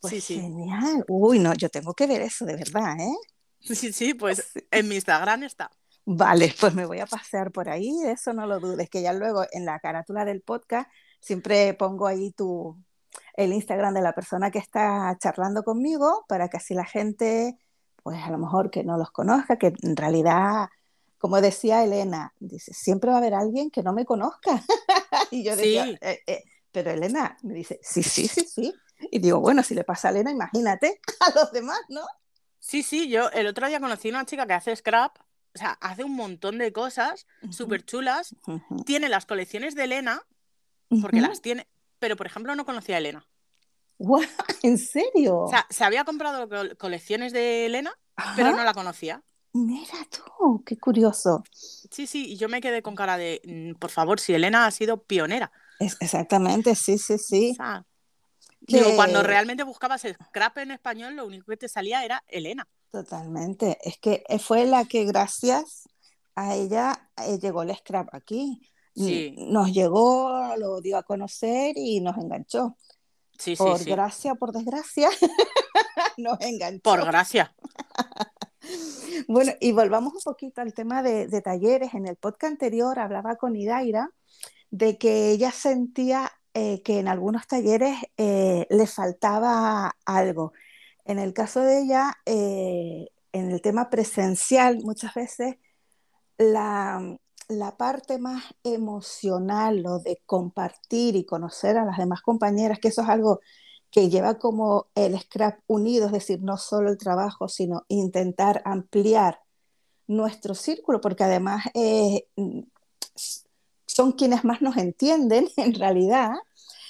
Pues 0.00 0.14
sí, 0.14 0.20
sí. 0.20 0.40
genial. 0.40 1.04
Uy, 1.08 1.38
no, 1.38 1.54
yo 1.54 1.68
tengo 1.68 1.94
que 1.94 2.06
ver 2.06 2.22
eso 2.22 2.44
de 2.44 2.56
verdad, 2.56 2.98
¿eh? 2.98 3.16
Sí, 3.60 3.92
sí, 3.92 4.14
pues 4.14 4.52
en 4.70 4.88
mi 4.88 4.96
Instagram 4.96 5.44
está. 5.44 5.70
Vale, 6.04 6.54
pues 6.60 6.74
me 6.74 6.84
voy 6.84 7.00
a 7.00 7.06
pasear 7.06 7.50
por 7.50 7.70
ahí, 7.70 7.90
eso 8.06 8.34
no 8.34 8.46
lo 8.46 8.60
dudes, 8.60 8.90
que 8.90 9.00
ya 9.00 9.14
luego 9.14 9.46
en 9.52 9.64
la 9.64 9.78
carátula 9.80 10.26
del 10.26 10.42
podcast 10.42 10.90
siempre 11.20 11.72
pongo 11.74 12.06
ahí 12.06 12.32
tu, 12.32 12.78
el 13.34 13.52
Instagram 13.52 13.94
de 13.94 14.00
la 14.02 14.12
persona 14.12 14.50
que 14.50 14.58
está 14.58 15.16
charlando 15.20 15.62
conmigo 15.62 16.24
para 16.28 16.48
que 16.48 16.56
así 16.56 16.74
la 16.74 16.84
gente, 16.84 17.58
pues 18.02 18.22
a 18.22 18.30
lo 18.30 18.38
mejor 18.38 18.70
que 18.70 18.84
no 18.84 18.96
los 18.96 19.10
conozca, 19.10 19.56
que 19.58 19.72
en 19.82 19.96
realidad, 19.96 20.68
como 21.18 21.40
decía 21.40 21.82
Elena, 21.84 22.32
dice, 22.38 22.72
siempre 22.74 23.10
va 23.10 23.16
a 23.16 23.18
haber 23.18 23.34
alguien 23.34 23.70
que 23.70 23.82
no 23.82 23.92
me 23.92 24.04
conozca. 24.04 24.62
y 25.30 25.42
yo 25.44 25.56
decía, 25.56 25.84
Sí, 25.84 25.98
"Eh, 26.00 26.20
eh", 26.26 26.44
pero 26.70 26.90
Elena 26.90 27.36
me 27.42 27.54
dice, 27.54 27.80
sí, 27.82 28.02
sí, 28.02 28.28
sí, 28.28 28.44
sí. 28.46 28.74
Y 29.10 29.18
digo, 29.18 29.40
bueno, 29.40 29.62
si 29.62 29.74
le 29.74 29.84
pasa 29.84 30.08
a 30.08 30.10
Elena, 30.12 30.30
imagínate 30.30 31.00
a 31.20 31.30
los 31.38 31.52
demás, 31.52 31.80
¿no? 31.88 32.02
sí, 32.58 32.82
sí, 32.82 33.08
yo 33.10 33.28
el 33.30 33.46
otro 33.46 33.68
día 33.68 33.78
conocí 33.78 34.08
a 34.08 34.12
una 34.12 34.24
chica 34.24 34.46
que 34.46 34.54
hace 34.54 34.74
scrap, 34.74 35.18
o 35.18 35.58
sea, 35.58 35.72
hace 35.82 36.02
un 36.02 36.16
montón 36.16 36.56
de 36.58 36.72
cosas 36.72 37.26
súper 37.50 37.84
chulas. 37.84 38.34
Tiene 38.86 39.08
las 39.10 39.26
colecciones 39.26 39.74
de 39.74 39.84
Elena, 39.84 40.22
porque 41.02 41.20
las 41.20 41.42
tiene, 41.42 41.68
pero 42.04 42.16
por 42.16 42.26
ejemplo 42.26 42.54
no 42.54 42.66
conocía 42.66 42.96
a 42.96 42.98
Elena. 42.98 43.26
¿En 44.62 44.76
serio? 44.76 45.38
O 45.38 45.48
sea, 45.48 45.66
se 45.70 45.84
había 45.84 46.04
comprado 46.04 46.50
col- 46.50 46.76
colecciones 46.76 47.32
de 47.32 47.64
Elena, 47.64 47.98
pero 48.36 48.52
no 48.52 48.62
la 48.62 48.74
conocía. 48.74 49.22
Mira 49.54 49.94
tú, 50.10 50.62
qué 50.66 50.76
curioso. 50.76 51.42
Sí, 51.90 52.06
sí, 52.06 52.26
y 52.32 52.36
yo 52.36 52.50
me 52.50 52.60
quedé 52.60 52.82
con 52.82 52.94
cara 52.94 53.16
de, 53.16 53.40
"Mm, 53.46 53.78
por 53.78 53.90
favor, 53.90 54.20
si 54.20 54.34
Elena 54.34 54.66
ha 54.66 54.70
sido 54.70 55.02
pionera. 55.02 55.50
Es, 55.80 55.96
exactamente, 55.98 56.74
sí, 56.74 56.98
sí, 56.98 57.14
O 57.14 57.18
sí. 57.18 57.56
digo, 58.60 58.94
cuando 58.96 59.22
realmente 59.22 59.62
buscabas 59.62 60.02
scrap 60.02 60.58
en 60.58 60.72
español, 60.72 61.16
lo 61.16 61.24
único 61.24 61.46
que 61.46 61.56
te 61.56 61.68
salía 61.70 62.04
era 62.04 62.22
Elena. 62.28 62.68
totalmente. 62.90 63.78
Es 63.82 63.96
que 63.98 64.24
eh, 64.28 64.38
fue 64.38 64.66
la 64.66 64.84
que 64.84 65.06
gracias 65.06 65.88
a 66.34 66.54
ella 66.54 67.10
eh, 67.16 67.38
llegó 67.38 67.62
el 67.62 67.74
scrap 67.74 68.14
aquí. 68.14 68.60
Sí, 68.94 69.34
Nos 69.36 69.72
llegó, 69.72 70.33
lo 70.56 70.80
dio 70.80 70.96
a 70.96 71.02
conocer 71.02 71.74
y 71.76 72.00
nos 72.00 72.16
enganchó. 72.18 72.76
sí, 73.38 73.56
Por 73.56 73.78
sí. 73.78 73.90
gracia, 73.90 74.34
por 74.34 74.52
desgracia, 74.52 75.08
nos 76.18 76.38
Por 76.38 76.46
enganchó. 76.46 77.04
gracia. 77.06 77.54
Bueno, 79.28 79.52
y 79.60 79.72
volvamos 79.72 80.14
un 80.14 80.20
poquito 80.22 80.60
al 80.62 80.72
tema 80.74 81.02
de, 81.02 81.26
de 81.28 81.40
talleres. 81.42 81.94
En 81.94 82.06
el 82.06 82.16
podcast 82.16 82.52
anterior 82.52 82.98
hablaba 82.98 83.36
con 83.36 83.54
Idaira 83.56 84.10
de 84.70 84.98
que 84.98 85.30
ella 85.30 85.52
sentía 85.52 86.32
eh, 86.54 86.82
que 86.82 86.98
en 86.98 87.08
algunos 87.08 87.46
talleres 87.46 87.96
eh, 88.16 88.66
le 88.70 88.86
faltaba 88.86 89.96
algo. 90.06 90.52
En 91.04 91.18
el 91.18 91.32
caso 91.32 91.60
de 91.60 91.80
ella, 91.82 92.14
eh, 92.26 93.08
en 93.32 93.50
el 93.50 93.60
tema 93.60 93.90
presencial, 93.90 94.78
muchas 94.82 95.14
veces 95.14 95.56
la, 96.38 97.16
la 97.48 97.76
parte 97.76 98.18
más 98.18 98.44
emocional, 98.62 99.82
lo 99.82 99.98
de 99.98 100.22
compartir 100.26 101.16
y 101.16 101.24
conocer 101.24 101.76
a 101.76 101.84
las 101.84 101.98
demás 101.98 102.22
compañeras, 102.22 102.78
que 102.78 102.88
eso 102.88 103.02
es 103.02 103.08
algo 103.08 103.40
que 103.90 104.08
lleva 104.08 104.38
como 104.38 104.88
el 104.96 105.18
scrap 105.20 105.60
unido, 105.68 106.06
es 106.06 106.12
decir, 106.12 106.42
no 106.42 106.56
solo 106.56 106.90
el 106.90 106.98
trabajo, 106.98 107.48
sino 107.48 107.84
intentar 107.88 108.60
ampliar 108.64 109.40
nuestro 110.08 110.54
círculo, 110.54 111.00
porque 111.00 111.24
además 111.24 111.66
eh, 111.74 112.26
son 113.86 114.12
quienes 114.12 114.42
más 114.44 114.62
nos 114.62 114.76
entienden 114.76 115.48
en 115.56 115.74
realidad. 115.74 116.32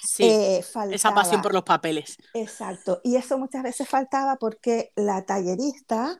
Sí, 0.03 0.23
eh, 0.23 0.59
esa 0.59 1.13
pasión 1.13 1.13
faltaba, 1.13 1.41
por 1.41 1.53
los 1.53 1.63
papeles. 1.63 2.17
exacto, 2.33 3.01
y 3.03 3.15
eso 3.15 3.37
muchas 3.37 3.63
veces 3.63 3.87
faltaba 3.87 4.37
porque 4.37 4.91
la 4.95 5.25
tallerista 5.25 6.19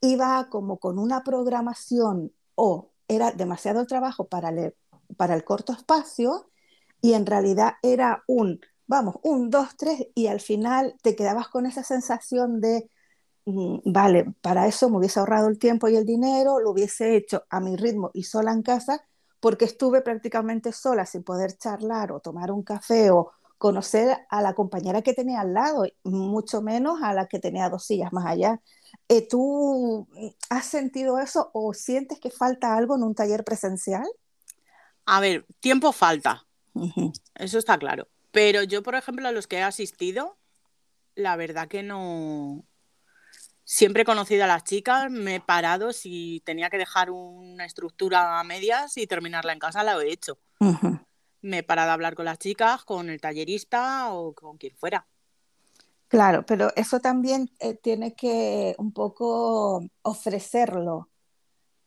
iba 0.00 0.48
como 0.50 0.78
con 0.78 0.98
una 0.98 1.22
programación 1.24 2.32
o 2.54 2.91
era 3.14 3.32
demasiado 3.32 3.86
trabajo 3.86 4.26
para, 4.26 4.52
para 5.16 5.34
el 5.34 5.44
corto 5.44 5.72
espacio 5.72 6.50
y 7.00 7.14
en 7.14 7.26
realidad 7.26 7.74
era 7.82 8.22
un, 8.26 8.60
vamos, 8.86 9.16
un, 9.22 9.50
dos, 9.50 9.76
tres 9.76 10.06
y 10.14 10.28
al 10.28 10.40
final 10.40 10.96
te 11.02 11.16
quedabas 11.16 11.48
con 11.48 11.66
esa 11.66 11.82
sensación 11.82 12.60
de, 12.60 12.90
mm, 13.46 13.78
vale, 13.86 14.34
para 14.40 14.66
eso 14.66 14.88
me 14.90 14.98
hubiese 14.98 15.20
ahorrado 15.20 15.48
el 15.48 15.58
tiempo 15.58 15.88
y 15.88 15.96
el 15.96 16.06
dinero, 16.06 16.60
lo 16.60 16.70
hubiese 16.70 17.16
hecho 17.16 17.44
a 17.50 17.60
mi 17.60 17.76
ritmo 17.76 18.10
y 18.14 18.24
sola 18.24 18.52
en 18.52 18.62
casa 18.62 19.04
porque 19.40 19.64
estuve 19.64 20.02
prácticamente 20.02 20.72
sola 20.72 21.04
sin 21.06 21.24
poder 21.24 21.56
charlar 21.58 22.12
o 22.12 22.20
tomar 22.20 22.52
un 22.52 22.62
café 22.62 23.10
o 23.10 23.32
conocer 23.58 24.16
a 24.30 24.42
la 24.42 24.54
compañera 24.54 25.02
que 25.02 25.14
tenía 25.14 25.40
al 25.40 25.54
lado, 25.54 25.84
mucho 26.04 26.62
menos 26.62 27.00
a 27.02 27.12
la 27.14 27.26
que 27.26 27.40
tenía 27.40 27.68
dos 27.68 27.84
sillas 27.84 28.12
más 28.12 28.26
allá. 28.26 28.60
Eh, 29.08 29.26
¿Tú 29.28 30.08
has 30.48 30.66
sentido 30.66 31.18
eso 31.18 31.50
o 31.52 31.74
sientes 31.74 32.18
que 32.18 32.30
falta 32.30 32.76
algo 32.76 32.96
en 32.96 33.02
un 33.02 33.14
taller 33.14 33.44
presencial? 33.44 34.06
A 35.04 35.20
ver, 35.20 35.44
tiempo 35.60 35.92
falta, 35.92 36.46
eso 37.34 37.58
está 37.58 37.78
claro. 37.78 38.08
Pero 38.30 38.62
yo, 38.62 38.82
por 38.82 38.94
ejemplo, 38.94 39.28
a 39.28 39.32
los 39.32 39.46
que 39.46 39.56
he 39.56 39.62
asistido, 39.62 40.38
la 41.14 41.36
verdad 41.36 41.68
que 41.68 41.82
no. 41.82 42.64
Siempre 43.64 44.02
he 44.02 44.06
conocido 44.06 44.44
a 44.44 44.48
las 44.48 44.64
chicas, 44.64 45.10
me 45.10 45.36
he 45.36 45.40
parado, 45.40 45.92
si 45.92 46.42
tenía 46.44 46.68
que 46.68 46.78
dejar 46.78 47.10
una 47.10 47.64
estructura 47.64 48.40
a 48.40 48.44
medias 48.44 48.96
y 48.96 49.06
terminarla 49.06 49.52
en 49.52 49.58
casa, 49.58 49.84
la 49.84 50.00
he 50.02 50.12
hecho. 50.12 50.38
Me 51.40 51.58
he 51.58 51.62
parado 51.62 51.90
a 51.90 51.94
hablar 51.94 52.14
con 52.14 52.24
las 52.24 52.38
chicas, 52.38 52.84
con 52.84 53.08
el 53.08 53.20
tallerista 53.20 54.12
o 54.12 54.32
con 54.34 54.58
quien 54.58 54.76
fuera. 54.76 55.06
Claro, 56.12 56.44
pero 56.44 56.68
eso 56.76 57.00
también 57.00 57.50
eh, 57.58 57.72
tiene 57.74 58.14
que 58.14 58.74
un 58.76 58.92
poco 58.92 59.82
ofrecerlo 60.02 61.08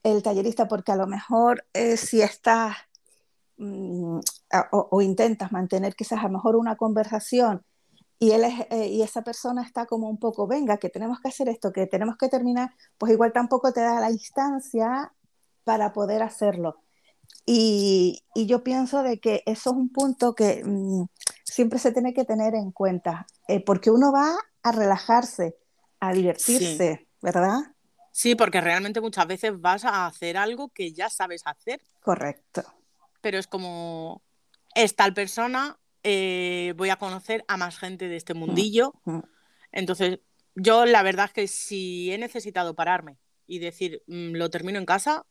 el 0.03 0.23
tallerista, 0.23 0.67
porque 0.67 0.91
a 0.91 0.95
lo 0.95 1.05
mejor 1.07 1.67
eh, 1.73 1.95
si 1.97 2.21
estás 2.23 2.75
mm, 3.57 4.19
o, 4.71 5.01
intentas 5.03 5.51
mantener 5.51 5.95
quizás 5.95 6.19
a 6.21 6.23
lo 6.23 6.31
mejor 6.31 6.55
una 6.55 6.75
conversación 6.75 7.63
y, 8.19 8.31
él 8.31 8.45
eh, 8.71 8.87
y 8.87 9.03
esa 9.03 9.23
persona 9.23 9.63
está 9.63 9.85
como 9.85 10.09
un 10.09 10.17
poco, 10.19 10.47
venga, 10.47 10.77
que 10.77 10.89
tenemos 10.89 11.19
que 11.19 11.29
hacer 11.29 11.47
esto, 11.49 11.71
que 11.71 11.85
tenemos 11.87 12.17
que 12.17 12.29
terminar, 12.29 12.71
pues 12.97 13.11
igual 13.13 13.31
tampoco 13.33 13.73
te 13.73 13.81
da 13.81 13.99
la 14.01 14.11
instancia 14.11 15.13
para 15.65 15.93
poder 15.93 16.23
hacerlo. 16.23 16.77
Y, 17.45 18.23
y 18.35 18.47
yo 18.47 18.63
pienso 18.63 19.03
de 19.03 19.19
que 19.19 19.43
eso 19.45 19.71
es 19.71 19.75
un 19.77 19.89
punto 19.89 20.35
que 20.35 20.63
mm, 20.65 21.05
siempre 21.45 21.79
se 21.79 21.91
tiene 21.91 22.13
que 22.13 22.25
tener 22.25 22.55
en 22.55 22.71
cuenta, 22.71 23.25
eh, 23.47 23.63
porque 23.63 23.91
uno 23.91 24.11
va 24.11 24.35
a 24.63 24.71
relajarse, 24.71 25.55
a 25.99 26.11
Sí, 26.11 26.17
divertirse, 26.17 27.07
¿verdad? 27.21 27.59
sí, 28.11 28.35
porque 28.35 28.61
realmente 28.61 28.99
muchas 29.01 29.27
veces 29.27 29.59
vas 29.59 29.85
a 29.85 30.05
hacer 30.07 30.37
algo 30.37 30.69
que 30.69 30.91
ya 30.93 31.09
sabes 31.09 31.43
hacer, 31.45 31.81
Correcto. 32.01 32.63
pero 33.21 33.37
es 33.37 33.47
como, 33.47 34.21
es 34.73 34.95
tal 34.95 35.13
persona, 35.13 35.77
eh, 36.03 36.73
voy 36.77 36.89
a 36.89 36.97
conocer 36.97 37.43
a 37.47 37.57
más 37.57 37.77
gente 37.77 38.07
de 38.09 38.17
este 38.17 38.33
Mm, 38.33 38.37
mundillo. 38.39 38.93
mm, 39.05 39.19
Entonces, 39.71 40.19
yo 40.55 40.85
la 40.85 41.03
verdad 41.03 41.25
es 41.25 41.33
que 41.33 41.47
si 41.47 42.11
he 42.11 42.17
necesitado 42.17 42.75
pararme 42.75 43.17
y 43.47 43.59
decir, 43.59 44.03
"Mm, 44.07 44.33
lo 44.35 44.49
termino 44.49 44.79
en 44.79 44.85
casa, 44.85 45.25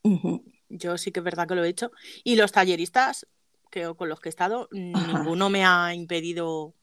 yo 0.68 0.98
sí 0.98 1.12
que 1.12 1.20
es 1.20 1.24
verdad 1.24 1.46
que 1.48 1.54
lo 1.54 1.64
he 1.64 1.68
hecho. 1.68 1.90
Y 2.24 2.36
los 2.36 2.52
talleristas 2.52 3.26
que, 3.74 3.92
con 3.96 4.08
los 4.08 4.20
que 4.20 4.28
he 4.28 4.30
estado, 4.30 4.68
ninguno 4.70 5.50
me 5.50 5.64
ha 5.64 5.92
impedido, 5.94 6.74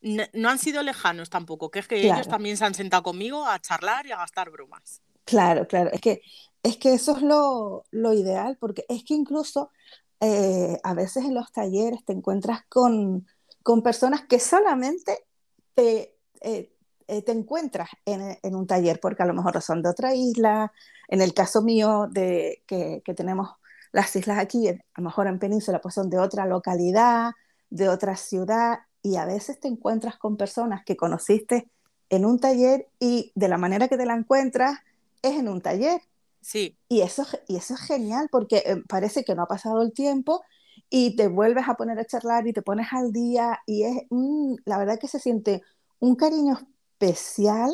no 0.00 0.48
han 0.48 0.58
sido 0.60 0.84
lejanos 0.84 1.30
tampoco, 1.30 1.70
que 1.72 1.80
es 1.80 1.88
que 1.88 2.00
ellos 2.00 2.28
también 2.28 2.56
se 2.56 2.64
han 2.64 2.74
sentado 2.74 3.02
conmigo 3.02 3.44
a 3.44 3.58
charlar 3.58 4.06
y 4.06 4.12
a 4.12 4.18
gastar 4.18 4.50
bromas. 4.50 5.02
Claro, 5.24 5.66
claro, 5.66 5.90
es 5.92 6.00
que, 6.00 6.22
es 6.62 6.76
que 6.76 6.94
eso 6.94 7.16
es 7.16 7.22
lo, 7.22 7.84
lo 7.90 8.12
ideal, 8.14 8.56
porque 8.60 8.84
es 8.88 9.02
que 9.02 9.14
incluso 9.14 9.72
eh, 10.20 10.78
a 10.84 10.94
veces 10.94 11.24
en 11.24 11.34
los 11.34 11.50
talleres 11.50 12.04
te 12.04 12.12
encuentras 12.12 12.60
con, 12.68 13.26
con 13.64 13.82
personas 13.82 14.22
que 14.22 14.38
solamente 14.38 15.26
te, 15.74 16.14
eh, 16.40 16.72
eh, 17.08 17.22
te 17.22 17.32
encuentras 17.32 17.90
en, 18.04 18.38
en 18.40 18.54
un 18.54 18.68
taller, 18.68 19.00
porque 19.00 19.24
a 19.24 19.26
lo 19.26 19.34
mejor 19.34 19.60
son 19.60 19.82
de 19.82 19.90
otra 19.90 20.14
isla, 20.14 20.72
en 21.08 21.20
el 21.20 21.34
caso 21.34 21.62
mío 21.62 22.06
de 22.08 22.62
que, 22.64 23.02
que 23.04 23.14
tenemos 23.14 23.48
las 23.92 24.14
islas 24.16 24.38
aquí, 24.38 24.68
a 24.68 24.74
lo 24.96 25.04
mejor 25.04 25.26
en 25.26 25.38
Península, 25.38 25.80
pues 25.80 25.94
son 25.94 26.10
de 26.10 26.18
otra 26.18 26.46
localidad, 26.46 27.32
de 27.70 27.88
otra 27.88 28.16
ciudad, 28.16 28.80
y 29.02 29.16
a 29.16 29.24
veces 29.26 29.60
te 29.60 29.68
encuentras 29.68 30.16
con 30.18 30.36
personas 30.36 30.84
que 30.84 30.96
conociste 30.96 31.70
en 32.10 32.24
un 32.24 32.40
taller 32.40 32.88
y 32.98 33.32
de 33.34 33.48
la 33.48 33.58
manera 33.58 33.88
que 33.88 33.96
te 33.96 34.06
la 34.06 34.14
encuentras 34.14 34.78
es 35.22 35.36
en 35.36 35.48
un 35.48 35.60
taller. 35.60 36.00
Sí, 36.40 36.76
Y 36.88 37.02
eso, 37.02 37.22
es- 37.22 37.40
y 37.48 37.56
eso 37.56 37.74
es 37.74 37.80
genial 37.80 38.28
porque 38.30 38.58
eh, 38.66 38.82
parece 38.88 39.24
que 39.24 39.34
no 39.34 39.42
ha 39.42 39.46
pasado 39.46 39.82
el 39.82 39.92
tiempo 39.92 40.42
y 40.90 41.16
te 41.16 41.28
vuelves 41.28 41.68
a 41.68 41.74
poner 41.74 41.98
a 41.98 42.04
charlar 42.06 42.46
y 42.46 42.52
te 42.52 42.62
pones 42.62 42.88
al 42.92 43.12
día 43.12 43.60
y 43.66 43.84
es, 43.84 44.02
mm, 44.10 44.54
la 44.64 44.78
verdad 44.78 44.98
que 44.98 45.08
se 45.08 45.20
siente 45.20 45.62
un 46.00 46.16
cariño 46.16 46.58
especial 47.00 47.70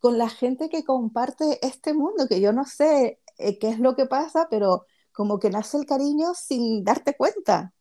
con 0.00 0.18
la 0.18 0.28
gente 0.28 0.68
que 0.68 0.84
comparte 0.84 1.64
este 1.66 1.92
mundo, 1.94 2.26
que 2.28 2.40
yo 2.40 2.52
no 2.52 2.64
sé 2.64 3.20
eh, 3.38 3.58
qué 3.58 3.68
es 3.70 3.78
lo 3.80 3.94
que 3.96 4.06
pasa, 4.06 4.48
pero 4.50 4.86
como 5.18 5.40
que 5.40 5.50
nace 5.50 5.76
el 5.76 5.84
cariño 5.84 6.32
sin 6.32 6.84
darte 6.84 7.16
cuenta. 7.16 7.74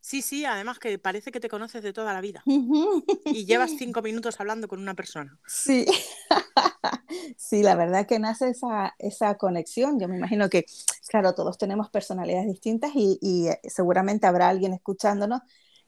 Sí, 0.00 0.22
sí, 0.22 0.46
además 0.46 0.78
que 0.78 0.98
parece 0.98 1.30
que 1.30 1.38
te 1.38 1.50
conoces 1.50 1.82
de 1.82 1.92
toda 1.92 2.14
la 2.14 2.22
vida. 2.22 2.42
y 2.46 3.44
llevas 3.44 3.72
cinco 3.76 4.00
minutos 4.00 4.40
hablando 4.40 4.68
con 4.68 4.80
una 4.80 4.94
persona. 4.94 5.38
Sí, 5.46 5.84
sí, 7.36 7.62
la 7.62 7.74
verdad 7.74 8.06
que 8.06 8.18
nace 8.18 8.48
esa, 8.48 8.94
esa 8.98 9.34
conexión. 9.34 10.00
Yo 10.00 10.08
me 10.08 10.16
imagino 10.16 10.48
que, 10.48 10.64
claro, 11.10 11.34
todos 11.34 11.58
tenemos 11.58 11.90
personalidades 11.90 12.46
distintas 12.46 12.92
y, 12.94 13.18
y 13.20 13.48
eh, 13.48 13.60
seguramente 13.64 14.26
habrá 14.26 14.48
alguien 14.48 14.72
escuchándonos 14.72 15.42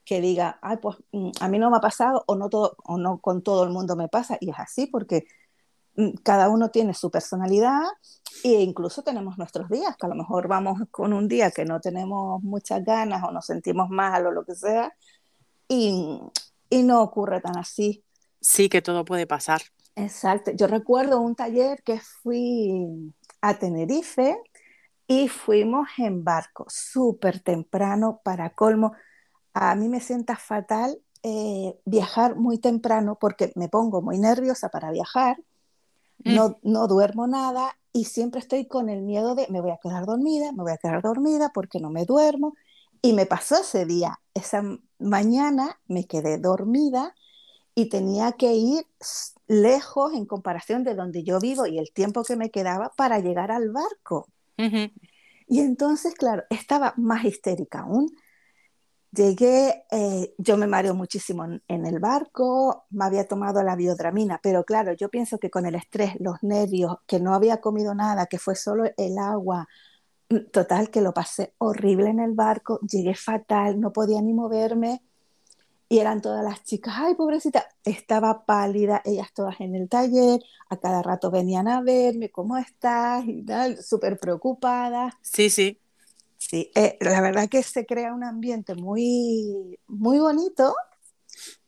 que 0.05 0.21
diga, 0.21 0.59
ay, 0.61 0.77
pues 0.83 0.99
mm, 1.13 1.31
a 1.41 1.49
mí 1.49 1.59
no 1.59 1.71
me 1.71 1.79
ha 1.79 1.81
pasado 1.81 2.25
o 2.27 2.37
no, 2.37 2.51
todo, 2.51 2.77
o 2.85 2.99
no 2.99 3.21
con 3.23 3.43
todo 3.43 3.65
el 3.65 3.71
mundo 3.71 3.97
me 3.97 4.09
pasa. 4.09 4.37
Y 4.39 4.51
es 4.51 4.59
así 4.59 4.87
porque 4.87 5.25
cada 6.23 6.49
uno 6.49 6.71
tiene 6.71 6.95
su 6.95 7.11
personalidad 7.11 7.83
e 8.43 8.63
incluso 8.63 9.03
tenemos 9.03 9.37
nuestros 9.39 9.69
días, 9.69 9.97
que 9.97 10.07
a 10.07 10.09
lo 10.09 10.15
mejor 10.15 10.49
vamos 10.49 10.79
con 10.91 11.13
un 11.13 11.29
día 11.29 11.51
que 11.51 11.65
no 11.65 11.81
tenemos 11.81 12.43
muchas 12.43 12.85
ganas 12.85 13.23
o 13.25 13.33
nos 13.33 13.47
sentimos 13.47 13.89
mal 13.91 14.27
o 14.27 14.33
lo 14.33 14.45
que 14.45 14.55
sea, 14.55 14.93
y, 15.69 16.19
y 16.71 16.83
no 16.83 17.03
ocurre 17.03 17.41
tan 17.41 17.59
así. 17.59 18.05
Sí, 18.41 18.69
que 18.69 18.83
todo 18.83 19.05
puede 19.05 19.27
pasar. 19.27 19.61
Exacto. 19.97 20.53
Yo 20.53 20.67
recuerdo 20.67 21.21
un 21.21 21.35
taller 21.35 21.83
que 21.83 22.01
fui 22.01 23.13
a 23.43 23.59
Tenerife 23.59 24.39
y 25.07 25.29
fuimos 25.29 25.89
en 25.99 26.25
barco 26.25 26.65
súper 26.69 27.41
temprano 27.41 28.21
para 28.25 28.51
colmo. 28.51 28.93
A 29.53 29.75
mí 29.75 29.89
me 29.89 30.01
sienta 30.01 30.37
fatal 30.37 30.99
eh, 31.23 31.79
viajar 31.85 32.37
muy 32.37 32.59
temprano 32.59 33.19
porque 33.21 33.53
me 33.57 33.69
pongo 33.69 34.01
muy 34.01 34.19
nerviosa 34.19 34.71
para 34.71 34.91
viajar, 34.91 35.37
mm. 35.39 35.45
No, 36.25 36.59
no 36.63 36.87
duermo 36.89 37.27
nada 37.27 37.77
y 37.93 38.05
siempre 38.05 38.41
estoy 38.41 38.67
con 38.67 38.89
el 38.89 39.03
miedo 39.03 39.35
de 39.35 39.47
me 39.51 39.61
voy 39.61 39.73
a 39.73 39.79
quedar 39.83 40.07
dormida, 40.07 40.53
me 40.53 40.63
voy 40.63 40.73
a 40.73 40.79
quedar 40.79 41.03
dormida 41.03 41.51
porque 41.53 41.81
no 41.81 41.91
me 41.91 42.05
duermo. 42.05 42.55
Y 43.03 43.15
me 43.15 43.27
pasó 43.27 43.57
ese 43.61 43.87
día, 43.87 44.21
esa 44.35 44.63
mañana 44.99 45.81
me 45.89 46.07
quedé 46.07 46.39
dormida 46.39 47.15
y 47.75 47.89
tenía 47.89 48.33
que 48.33 48.55
ir 48.55 48.87
lejos 49.49 50.13
en 50.15 50.27
comparación 50.27 50.85
de 50.85 50.95
donde 50.95 51.25
yo 51.25 51.41
vivo 51.41 51.67
y 51.67 51.79
el 51.79 51.93
tiempo 51.93 52.25
que 52.25 52.37
me 52.37 52.51
quedaba 52.51 52.93
para 52.97 53.21
llegar 53.21 53.51
al 53.53 53.71
barco. 53.71 54.29
Y 55.47 55.61
entonces, 55.61 56.15
claro, 56.15 56.45
estaba 56.51 56.95
más 56.97 57.25
histérica 57.25 57.81
aún. 57.81 58.09
Llegué, 59.13 59.85
eh, 59.91 60.35
yo 60.39 60.57
me 60.57 60.69
mareo 60.69 60.95
muchísimo 60.95 61.45
en, 61.45 61.87
el 61.87 61.99
barco, 61.99 62.85
me 62.91 63.05
había 63.05 63.27
tomado 63.27 63.63
la 63.63 63.75
biodramina, 63.75 64.39
pero 64.41 64.65
claro, 64.65 64.93
yo 64.93 65.09
pienso 65.09 65.39
que 65.39 65.51
con 65.51 65.67
el 65.67 65.75
estrés, 65.75 66.15
los 66.21 66.43
nervios, 66.43 66.97
que 67.07 67.19
no 67.19 67.35
había 67.35 67.61
comido 67.61 67.93
nada, 67.95 68.27
que 68.27 68.39
fue 68.39 68.55
solo 68.55 68.85
el 68.97 69.19
agua, 69.19 69.69
mm, 70.31 70.51
total, 70.53 70.91
que 70.91 71.01
lo 71.01 71.13
pasé 71.15 71.55
horrible 71.59 72.11
en 72.11 72.21
el 72.21 72.35
barco, 72.35 72.81
llegué 72.83 73.15
fatal, 73.15 73.81
no 73.81 73.93
podía 73.93 74.23
ni 74.23 74.33
moverme 74.33 75.03
y 75.93 75.99
eran 75.99 76.23
todas 76.23 76.45
las 76.45 76.63
chicas, 76.63 76.95
ay, 76.97 77.17
pobrecita, 77.17 77.67
estaba 77.85 78.47
pálida, 78.47 79.03
ellas 79.05 79.33
todas 79.35 79.61
en 79.61 79.75
el 79.75 79.89
taller, 79.89 80.41
a 80.69 80.77
cada 80.77 81.03
rato 81.03 81.33
venían 81.33 81.67
a 81.67 81.83
verme, 81.83 82.31
¿cómo 82.31 82.57
estás? 82.57 83.27
Y 83.27 83.43
tal, 83.45 83.83
súper 83.83 84.17
preocupadas. 84.17 85.15
Sí, 85.21 85.51
sí. 85.51 85.80
Sí, 86.41 86.73
eh, 86.75 86.97
la 87.01 87.21
verdad 87.21 87.51
que 87.51 87.63
se 87.63 87.85
crea 87.85 88.15
un 88.15 88.25
ambiente 88.25 88.75
muy, 88.75 89.79
muy 89.87 90.19
bonito 90.19 90.75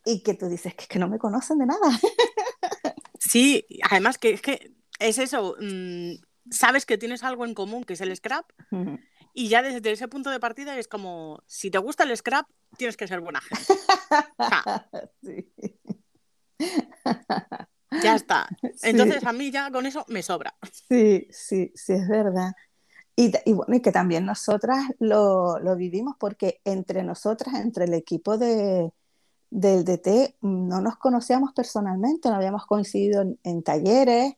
y 0.03 0.23
que 0.23 0.33
tú 0.33 0.49
dices 0.49 0.75
que 0.75 0.85
es 0.85 0.89
que 0.89 0.99
no 0.99 1.09
me 1.09 1.19
conocen 1.19 1.59
de 1.59 1.67
nada. 1.67 2.01
Sí, 3.21 3.67
además 3.89 4.17
que 4.17 4.31
es 4.31 4.41
que 4.41 4.73
es 4.99 5.19
eso, 5.19 5.57
mm, 5.61 6.15
sabes 6.51 6.87
que 6.87 6.99
tienes 6.99 7.23
algo 7.23 7.45
en 7.45 7.55
común, 7.55 7.85
que 7.85 7.93
es 7.93 8.01
el 8.01 8.17
scrap, 8.17 8.51
y 9.35 9.49
ya 9.49 9.63
desde 9.63 9.93
ese 9.93 10.09
punto 10.09 10.31
de 10.31 10.41
partida 10.41 10.77
es 10.79 10.89
como, 10.89 11.43
si 11.47 11.71
te 11.71 11.79
gusta 11.79 12.05
el 12.05 12.17
scrap, 12.17 12.49
tienes 12.77 12.97
que 12.97 13.07
ser 13.07 13.21
buena 13.21 13.41
gente. 13.41 13.75
Ya 18.03 18.15
está. 18.15 18.49
Entonces 18.83 19.23
a 19.23 19.35
mí 19.35 19.51
ya 19.51 19.71
con 19.71 19.85
eso 19.85 20.07
me 20.09 20.23
sobra. 20.23 20.57
Sí, 20.89 21.29
sí, 21.31 21.71
sí, 21.75 21.93
es 21.93 22.09
verdad. 22.09 22.53
Y, 23.15 23.31
bueno, 23.53 23.77
y 23.77 23.81
que 23.81 23.93
también 23.93 24.25
nosotras 24.25 24.87
lo, 24.99 25.59
lo, 25.59 25.77
vivimos 25.77 26.17
porque 26.19 26.61
entre 26.65 27.03
nosotras, 27.03 27.57
entre 27.57 27.85
el 27.85 27.95
equipo 27.95 28.39
de, 28.39 28.93
del 29.51 29.85
DT, 29.85 30.37
no 30.41 30.81
nos 30.81 30.97
conocíamos 30.97 31.53
personalmente, 31.53 32.31
no 32.31 32.37
habíamos 32.37 32.67
coincidido 32.67 33.23
en, 33.43 33.63
talleres. 33.63 34.35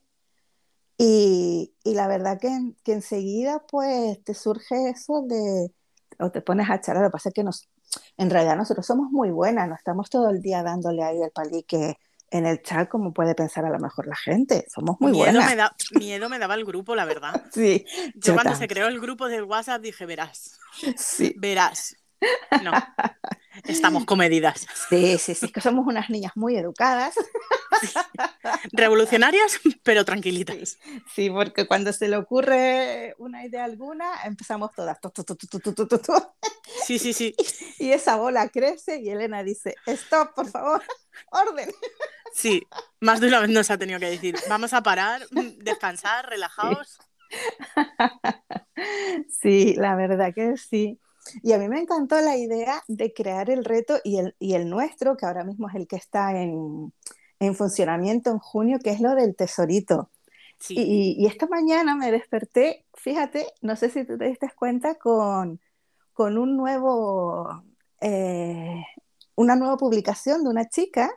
Y, 0.97 1.73
y, 1.83 1.93
la 1.93 2.07
verdad 2.07 2.39
que, 2.39 2.73
que, 2.83 2.93
enseguida 2.93 3.65
pues 3.67 4.23
te 4.23 4.33
surge 4.33 4.89
eso 4.89 5.23
de, 5.27 5.73
o 6.19 6.31
te 6.31 6.41
pones 6.41 6.69
a 6.69 6.79
charlar, 6.81 7.03
lo 7.03 7.09
que 7.09 7.13
pasa 7.13 7.29
es 7.29 7.35
que 7.35 7.43
nos, 7.43 7.69
en 8.17 8.29
realidad 8.29 8.57
nosotros 8.57 8.85
somos 8.85 9.11
muy 9.11 9.31
buenas, 9.31 9.67
no 9.67 9.75
estamos 9.75 10.09
todo 10.09 10.29
el 10.29 10.41
día 10.41 10.63
dándole 10.63 11.03
ahí 11.03 11.21
el 11.21 11.31
palique 11.31 11.97
en 12.31 12.45
el 12.45 12.61
chat 12.61 12.89
como 12.89 13.13
puede 13.13 13.35
pensar 13.35 13.65
a 13.65 13.69
lo 13.69 13.79
mejor 13.79 14.07
la 14.07 14.15
gente. 14.15 14.65
Somos 14.73 14.97
muy 14.99 15.11
miedo 15.11 15.25
buenas. 15.25 15.49
Me 15.49 15.55
da, 15.55 15.75
miedo 15.91 16.29
me 16.29 16.39
daba 16.39 16.55
el 16.55 16.65
grupo, 16.65 16.95
la 16.95 17.05
verdad. 17.05 17.43
Sí. 17.51 17.85
Yo, 18.15 18.33
cuando 18.33 18.55
se 18.55 18.67
creó 18.67 18.87
el 18.87 18.99
grupo 18.99 19.27
del 19.27 19.43
WhatsApp 19.43 19.81
dije, 19.81 20.05
verás. 20.05 20.59
Sí. 20.97 21.33
Verás. 21.37 21.95
No. 22.63 22.71
Estamos 23.63 24.05
comedidas. 24.05 24.67
Sí, 24.89 25.17
sí, 25.17 25.33
sí, 25.33 25.49
que 25.49 25.61
somos 25.61 25.87
unas 25.87 26.09
niñas 26.09 26.33
muy 26.35 26.57
educadas. 26.57 27.15
Revolucionarias, 28.73 29.59
pero 29.83 30.03
tranquilitas. 30.03 30.77
Sí, 31.13 31.29
porque 31.29 31.65
cuando 31.65 31.93
se 31.93 32.09
le 32.09 32.17
ocurre 32.17 33.15
una 33.17 33.45
idea 33.45 33.63
alguna, 33.63 34.23
empezamos 34.25 34.71
todas. 34.73 34.97
Sí, 36.85 36.99
sí, 36.99 37.13
sí. 37.13 37.35
Y 37.79 37.91
esa 37.91 38.15
bola 38.15 38.47
crece 38.49 39.01
y 39.01 39.09
Elena 39.09 39.43
dice, 39.43 39.75
stop, 39.87 40.33
por 40.33 40.47
favor, 40.47 40.81
orden. 41.31 41.69
Sí, 42.33 42.61
más 43.01 43.19
de 43.19 43.27
una 43.27 43.39
vez 43.41 43.49
nos 43.49 43.71
ha 43.71 43.77
tenido 43.77 43.99
que 43.99 44.09
decir, 44.09 44.35
vamos 44.47 44.73
a 44.73 44.83
parar, 44.83 45.27
descansar, 45.57 46.29
relajaos. 46.29 46.97
Sí, 49.29 49.73
la 49.75 49.95
verdad 49.95 50.33
que 50.33 50.57
sí. 50.57 50.99
Y 51.41 51.53
a 51.53 51.57
mí 51.57 51.69
me 51.69 51.79
encantó 51.79 52.19
la 52.19 52.37
idea 52.37 52.83
de 52.87 53.13
crear 53.13 53.49
el 53.49 53.63
reto 53.63 53.99
y 54.03 54.17
el, 54.17 54.35
y 54.37 54.53
el 54.53 54.69
nuestro, 54.69 55.15
que 55.15 55.25
ahora 55.25 55.43
mismo 55.45 55.69
es 55.69 55.75
el 55.75 55.87
que 55.87 55.95
está 55.95 56.39
en, 56.39 56.93
en 57.39 57.55
funcionamiento 57.55 58.31
en 58.31 58.39
junio, 58.39 58.79
que 58.83 58.91
es 58.91 58.99
lo 58.99 59.15
del 59.15 59.35
tesorito. 59.35 60.11
Y, 60.69 61.15
y, 61.17 61.25
esta 61.25 61.47
mañana 61.47 61.95
me 61.95 62.11
desperté, 62.11 62.85
fíjate, 62.93 63.47
no 63.61 63.75
sé 63.75 63.89
si 63.89 64.03
tú 64.03 64.17
te 64.17 64.25
diste 64.25 64.51
cuenta, 64.55 64.95
con, 64.95 65.59
con 66.15 66.37
un 66.37 66.55
nuevo, 66.55 67.61
eh, 67.99 68.83
una 69.35 69.55
nueva 69.57 69.75
publicación 69.75 70.43
de 70.43 70.49
una 70.49 70.69
chica 70.69 71.11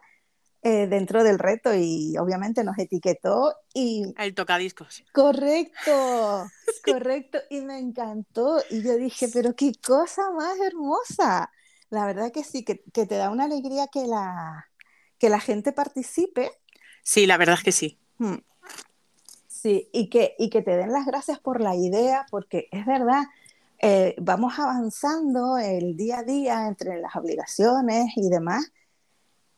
eh, 0.60 0.88
dentro 0.88 1.22
del 1.22 1.38
reto 1.38 1.72
y 1.72 2.18
obviamente 2.18 2.64
nos 2.64 2.76
etiquetó 2.78 3.54
y... 3.72 4.12
El 4.18 4.34
tocadiscos. 4.34 5.04
Correcto, 5.12 6.46
correcto, 6.84 7.38
y 7.48 7.60
me 7.60 7.78
encantó. 7.78 8.60
Y 8.70 8.82
yo 8.82 8.96
dije, 8.96 9.28
pero 9.32 9.54
qué 9.54 9.72
cosa 9.80 10.32
más 10.32 10.58
hermosa. 10.58 11.48
La 11.90 12.04
verdad 12.04 12.32
que 12.32 12.42
sí, 12.42 12.64
que, 12.64 12.82
que 12.92 13.06
te 13.06 13.14
da 13.14 13.30
una 13.30 13.44
alegría 13.44 13.86
que 13.86 14.04
la, 14.04 14.68
que 15.16 15.30
la 15.30 15.38
gente 15.38 15.70
participe. 15.70 16.50
Sí, 17.04 17.26
la 17.26 17.36
verdad 17.36 17.54
es 17.54 17.62
que 17.62 17.72
sí. 17.72 18.00
Hmm. 18.18 18.38
Sí, 19.46 19.88
y 19.92 20.10
que, 20.10 20.34
y 20.40 20.50
que 20.50 20.62
te 20.62 20.76
den 20.76 20.92
las 20.92 21.06
gracias 21.06 21.38
por 21.38 21.60
la 21.60 21.76
idea, 21.76 22.26
porque 22.32 22.68
es 22.72 22.84
verdad, 22.84 23.22
eh, 23.80 24.14
vamos 24.18 24.58
avanzando 24.58 25.58
el 25.58 25.96
día 25.96 26.18
a 26.18 26.24
día 26.24 26.66
entre 26.66 27.00
las 27.00 27.14
obligaciones 27.16 28.12
y 28.16 28.28
demás, 28.28 28.72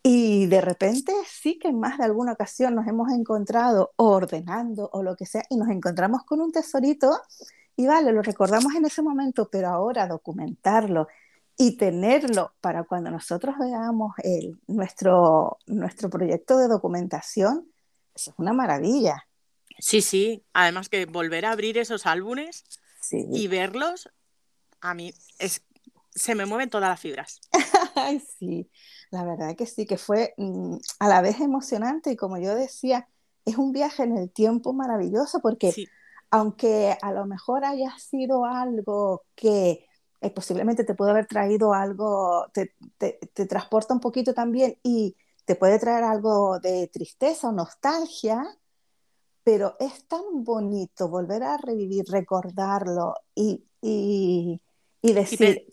y 0.02 0.46
de 0.46 0.61
repente 0.61 1.12
sí 1.26 1.59
que 1.59 1.68
en 1.68 1.78
más 1.78 1.98
de 1.98 2.04
alguna 2.04 2.33
ocasión 2.33 2.74
nos 2.74 2.87
hemos 2.87 3.12
encontrado 3.12 3.92
ordenando 3.96 4.88
o 4.92 5.02
lo 5.02 5.14
que 5.14 5.26
sea 5.26 5.42
y 5.50 5.56
nos 5.56 5.68
encontramos 5.68 6.24
con 6.24 6.40
un 6.40 6.52
tesorito 6.52 7.20
y 7.76 7.87
vale, 7.87 8.12
lo 8.12 8.20
recordamos 8.20 8.74
en 8.74 8.85
ese 8.85 9.00
momento, 9.00 9.48
pero 9.50 9.68
ahora 9.68 10.06
documentarlo 10.06 11.09
y 11.56 11.76
tenerlo 11.76 12.52
para 12.61 12.85
cuando 12.85 13.11
nosotros 13.11 13.56
veamos 13.59 14.14
el, 14.22 14.59
nuestro, 14.66 15.59
nuestro 15.66 16.11
proyecto 16.11 16.59
de 16.59 16.68
documentación, 16.68 17.70
eso 18.14 18.33
es 18.33 18.38
una 18.38 18.52
maravilla. 18.52 19.26
Sí, 19.78 20.02
sí, 20.02 20.44
además 20.52 20.90
que 20.90 21.06
volver 21.06 21.46
a 21.46 21.52
abrir 21.52 21.78
esos 21.78 22.04
álbumes 22.04 22.64
y 23.12 23.48
verlos, 23.48 24.10
a 24.80 24.94
mí 24.94 25.12
es, 25.38 25.62
se 26.14 26.34
me 26.34 26.46
mueven 26.46 26.70
todas 26.70 26.88
las 26.88 27.00
fibras. 27.00 27.40
Ay, 27.94 28.20
sí. 28.38 28.70
La 29.10 29.24
verdad 29.24 29.56
que 29.56 29.66
sí, 29.66 29.86
que 29.86 29.98
fue 29.98 30.34
mm, 30.36 30.76
a 31.00 31.08
la 31.08 31.20
vez 31.20 31.40
emocionante 31.40 32.12
y 32.12 32.16
como 32.16 32.38
yo 32.38 32.54
decía, 32.54 33.08
es 33.44 33.56
un 33.56 33.72
viaje 33.72 34.04
en 34.04 34.16
el 34.16 34.30
tiempo 34.30 34.72
maravilloso 34.72 35.40
porque 35.40 35.74
aunque 36.30 36.96
a 37.02 37.12
lo 37.12 37.26
mejor 37.26 37.64
haya 37.64 37.96
sido 37.98 38.44
algo 38.44 39.24
que 39.34 39.86
eh, 40.20 40.30
posiblemente 40.30 40.84
te 40.84 40.94
puede 40.94 41.10
haber 41.10 41.26
traído 41.26 41.74
algo, 41.74 42.46
te, 42.52 42.76
te, 42.98 43.46
transporta 43.46 43.94
un 43.94 44.00
poquito 44.00 44.34
también 44.34 44.78
y 44.82 45.16
te 45.44 45.56
puede 45.56 45.78
traer 45.78 46.04
algo 46.04 46.60
de 46.60 46.88
tristeza 46.88 47.48
o 47.48 47.52
nostalgia, 47.52 48.44
pero 49.52 49.74
es 49.80 50.06
tan 50.06 50.44
bonito 50.44 51.08
volver 51.08 51.42
a 51.42 51.56
revivir, 51.56 52.04
recordarlo 52.06 53.16
y, 53.34 53.64
y, 53.82 54.60
y 55.02 55.12
decir, 55.12 55.66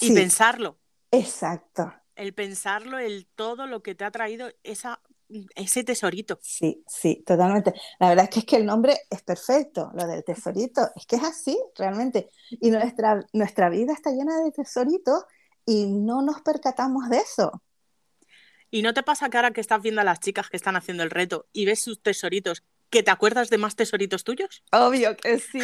Y 0.00 0.12
pensarlo. 0.12 0.80
Exacto. 1.12 1.92
El 2.16 2.34
pensarlo, 2.34 2.98
el 2.98 3.28
todo 3.36 3.68
lo 3.68 3.84
que 3.84 3.94
te 3.94 4.04
ha 4.04 4.10
traído 4.10 4.50
esa, 4.64 5.00
ese 5.54 5.84
tesorito. 5.84 6.40
Sí, 6.42 6.82
sí, 6.88 7.22
totalmente. 7.24 7.72
La 8.00 8.08
verdad 8.08 8.24
es 8.24 8.30
que 8.30 8.40
es 8.40 8.46
que 8.46 8.56
el 8.56 8.66
nombre 8.66 8.98
es 9.08 9.22
perfecto, 9.22 9.92
lo 9.94 10.04
del 10.04 10.24
tesorito. 10.24 10.88
Es 10.96 11.06
que 11.06 11.14
es 11.14 11.22
así, 11.22 11.56
realmente. 11.76 12.30
Y 12.50 12.72
nuestra, 12.72 13.24
nuestra 13.32 13.70
vida 13.70 13.92
está 13.92 14.10
llena 14.10 14.42
de 14.42 14.50
tesoritos 14.50 15.22
y 15.64 15.86
no 15.86 16.20
nos 16.20 16.42
percatamos 16.42 17.08
de 17.08 17.18
eso. 17.18 17.62
¿Y 18.72 18.82
no 18.82 18.92
te 18.92 19.04
pasa 19.04 19.30
que 19.30 19.36
ahora 19.36 19.52
que 19.52 19.60
estás 19.60 19.80
viendo 19.80 20.00
a 20.00 20.04
las 20.04 20.18
chicas 20.18 20.50
que 20.50 20.56
están 20.56 20.74
haciendo 20.74 21.04
el 21.04 21.10
reto 21.10 21.46
y 21.52 21.64
ves 21.64 21.80
sus 21.80 22.02
tesoritos, 22.02 22.64
que 22.90 23.02
te 23.02 23.10
acuerdas 23.10 23.50
de 23.50 23.58
más 23.58 23.76
tesoritos 23.76 24.24
tuyos? 24.24 24.62
Obvio 24.72 25.16
que 25.16 25.38
sí. 25.38 25.60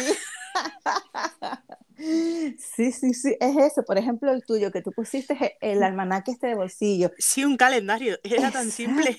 Sí, 1.97 2.91
sí, 2.91 3.13
sí, 3.13 3.37
es 3.39 3.57
eso. 3.57 3.83
Por 3.83 3.97
ejemplo, 3.97 4.31
el 4.31 4.43
tuyo, 4.45 4.71
que 4.71 4.81
tú 4.81 4.91
pusiste 4.91 5.57
el 5.61 5.81
almanaque 5.81 6.31
este 6.31 6.47
de 6.47 6.55
bolsillo. 6.55 7.11
Sí, 7.17 7.45
un 7.45 7.55
calendario, 7.57 8.17
era 8.23 8.51
tan 8.51 8.69
simple. 8.69 9.17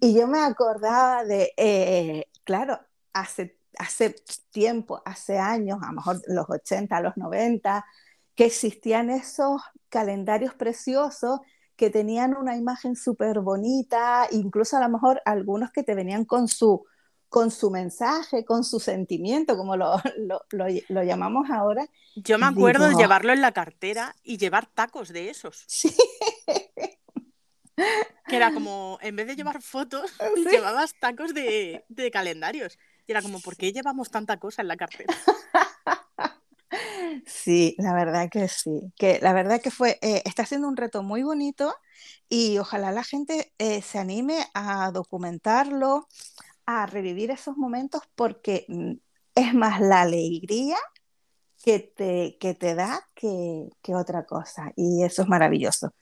Y 0.00 0.14
yo 0.14 0.26
me 0.28 0.40
acordaba 0.40 1.24
de, 1.24 1.52
eh, 1.56 2.26
claro, 2.44 2.80
hace, 3.12 3.58
hace 3.78 4.14
tiempo, 4.50 5.02
hace 5.04 5.38
años, 5.38 5.78
a 5.82 5.86
lo 5.86 5.92
mejor 5.94 6.22
los 6.26 6.48
80, 6.48 7.00
los 7.00 7.16
90, 7.16 7.84
que 8.34 8.44
existían 8.46 9.10
esos 9.10 9.62
calendarios 9.88 10.54
preciosos 10.54 11.40
que 11.76 11.90
tenían 11.90 12.36
una 12.36 12.56
imagen 12.56 12.94
súper 12.94 13.40
bonita, 13.40 14.28
incluso 14.30 14.76
a 14.76 14.80
lo 14.80 14.88
mejor 14.88 15.22
algunos 15.24 15.70
que 15.72 15.82
te 15.82 15.94
venían 15.94 16.24
con 16.24 16.46
su, 16.46 16.84
con 17.32 17.50
su 17.50 17.70
mensaje, 17.70 18.44
con 18.44 18.62
su 18.62 18.78
sentimiento, 18.78 19.56
como 19.56 19.74
lo, 19.74 19.96
lo, 20.50 21.02
llamamos 21.02 21.48
ahora. 21.48 21.86
Yo 22.14 22.36
me 22.36 22.44
acuerdo 22.44 22.86
de 22.88 22.94
llevarlo 22.94 23.32
en 23.32 23.40
la 23.40 23.52
cartera 23.52 24.14
y 24.22 24.36
llevar 24.36 24.66
tacos 24.66 25.08
de 25.08 25.30
esos. 25.30 25.64
Sí. 27.74 27.84
Que 28.28 28.36
era 28.36 28.52
como, 28.52 28.98
en 29.00 29.16
vez 29.16 29.26
de 29.26 29.34
llevar 29.34 29.62
fotos, 29.62 30.12
llevabas 30.52 30.94
tacos 31.00 31.32
de, 31.32 31.84
de 31.88 32.10
calendarios. 32.10 32.78
Y 33.06 33.12
era 33.12 33.22
como, 33.22 33.40
¿por 33.40 33.56
qué 33.56 33.72
llevamos 33.72 34.10
tanta 34.10 34.36
cosa 34.38 34.60
en 34.60 34.68
la 34.68 34.76
cartera? 34.76 35.14
Sí, 37.26 37.74
la 37.78 37.94
verdad 37.94 38.28
que 38.30 38.48
sí, 38.48 38.92
que 38.96 39.18
la 39.20 39.32
verdad 39.32 39.60
que 39.60 39.70
fue, 39.70 39.98
eh, 40.02 40.22
está 40.24 40.46
siendo 40.46 40.68
un 40.68 40.76
reto 40.76 41.02
muy 41.02 41.22
bonito 41.22 41.74
y 42.28 42.58
ojalá 42.58 42.92
la 42.92 43.04
gente 43.04 43.52
eh, 43.58 43.82
se 43.82 43.98
anime 43.98 44.46
a 44.54 44.90
documentarlo, 44.90 46.08
a 46.66 46.86
revivir 46.86 47.30
esos 47.30 47.56
momentos 47.56 48.02
porque 48.14 48.64
mm, 48.68 48.92
es 49.34 49.54
más 49.54 49.80
la 49.80 50.02
alegría 50.02 50.76
que 51.62 51.78
te, 51.78 52.36
que 52.40 52.54
te 52.54 52.74
da 52.74 53.06
que, 53.14 53.68
que 53.82 53.94
otra 53.94 54.24
cosa 54.24 54.72
y 54.76 55.02
eso 55.04 55.22
es 55.22 55.28
maravilloso. 55.28 55.94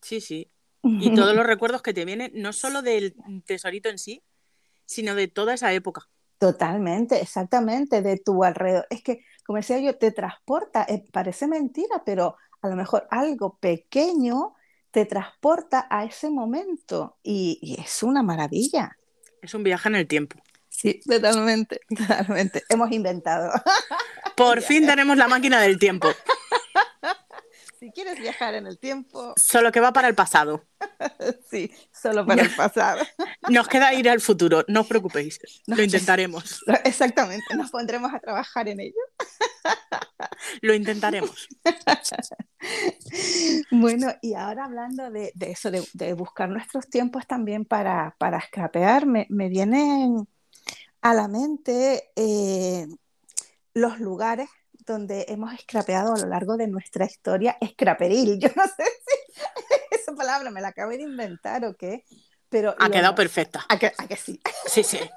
Sí, 0.00 0.20
sí. 0.20 0.50
Y 0.82 1.14
todos 1.14 1.34
los 1.34 1.46
recuerdos 1.46 1.82
que 1.82 1.92
te 1.92 2.06
vienen, 2.06 2.32
no 2.34 2.54
solo 2.54 2.80
del 2.80 3.14
tesorito 3.44 3.90
en 3.90 3.98
sí, 3.98 4.22
sino 4.86 5.14
de 5.14 5.28
toda 5.28 5.52
esa 5.52 5.72
época. 5.74 6.08
Totalmente, 6.38 7.20
exactamente, 7.20 8.00
de 8.00 8.16
tu 8.16 8.42
alrededor. 8.42 8.86
Es 8.88 9.02
que 9.02 9.22
como 9.50 9.56
decía 9.56 9.80
yo, 9.80 9.98
te 9.98 10.12
transporta, 10.12 10.86
eh, 10.88 11.04
parece 11.12 11.48
mentira, 11.48 12.04
pero 12.06 12.36
a 12.62 12.68
lo 12.68 12.76
mejor 12.76 13.08
algo 13.10 13.58
pequeño 13.58 14.54
te 14.92 15.06
transporta 15.06 15.88
a 15.90 16.04
ese 16.04 16.30
momento 16.30 17.18
y, 17.20 17.76
es 17.84 18.04
una 18.04 18.22
maravilla. 18.22 18.96
Es 19.42 19.54
un 19.54 19.62
viaje 19.62 19.88
en 19.88 19.96
el 19.96 20.06
tiempo. 20.06 20.36
Sí, 20.68 21.00
totalmente, 21.06 21.80
totalmente. 21.96 22.62
Hemos 22.68 22.90
inventado. 22.92 23.52
Por 24.36 24.62
fin 24.62 24.86
tenemos 24.86 25.16
la 25.16 25.28
máquina 25.28 25.60
del 25.60 25.78
tiempo. 25.78 26.08
Si 27.80 27.90
quieres 27.92 28.20
viajar 28.20 28.54
en 28.54 28.66
el 28.66 28.78
tiempo. 28.78 29.32
Solo 29.38 29.72
que 29.72 29.80
va 29.80 29.90
para 29.90 30.06
el 30.06 30.14
pasado. 30.14 30.66
Sí, 31.50 31.70
solo 31.92 32.24
para 32.24 32.42
el 32.42 32.54
pasado. 32.54 33.02
Nos 33.48 33.66
queda 33.68 33.92
ir 33.94 34.08
al 34.08 34.20
futuro, 34.20 34.64
no 34.68 34.82
os 34.82 34.86
preocupéis. 34.86 35.40
Lo 35.66 35.82
intentaremos. 35.82 36.62
Exactamente, 36.84 37.56
nos 37.56 37.70
pondremos 37.70 38.12
a 38.14 38.20
trabajar 38.20 38.68
en 38.68 38.80
ello. 38.80 39.00
Lo 40.60 40.74
intentaremos. 40.74 41.48
Bueno, 43.70 44.12
y 44.22 44.34
ahora 44.34 44.66
hablando 44.66 45.10
de, 45.10 45.32
eso, 45.40 45.70
de, 45.70 46.12
buscar 46.12 46.48
nuestros 46.48 46.88
tiempos 46.88 47.26
también 47.26 47.64
para, 47.64 48.14
para 48.18 48.42
me 49.06 49.48
vienen 49.48 50.28
a 51.00 51.14
la 51.14 51.28
mente 51.28 52.10
eh, 52.14 52.86
los 53.74 53.98
lugares 53.98 54.48
donde 54.90 55.26
hemos 55.28 55.52
scrapeado 55.60 56.14
a 56.14 56.18
lo 56.18 56.26
largo 56.26 56.56
de 56.56 56.66
nuestra 56.66 57.04
historia, 57.06 57.56
scraperil. 57.64 58.38
Yo 58.40 58.48
no 58.56 58.64
sé 58.64 58.84
si 58.84 59.40
esa 59.90 60.14
palabra 60.14 60.50
me 60.50 60.60
la 60.60 60.68
acabo 60.68 60.90
de 60.90 61.02
inventar 61.02 61.64
o 61.64 61.74
qué, 61.76 62.04
pero... 62.48 62.74
Ha 62.78 62.90
quedado 62.90 63.14
perfecta. 63.14 63.64
¿A 63.68 63.78
que, 63.78 63.92
sí? 64.16 64.40
Sí, 64.66 64.82
sí. 64.82 64.98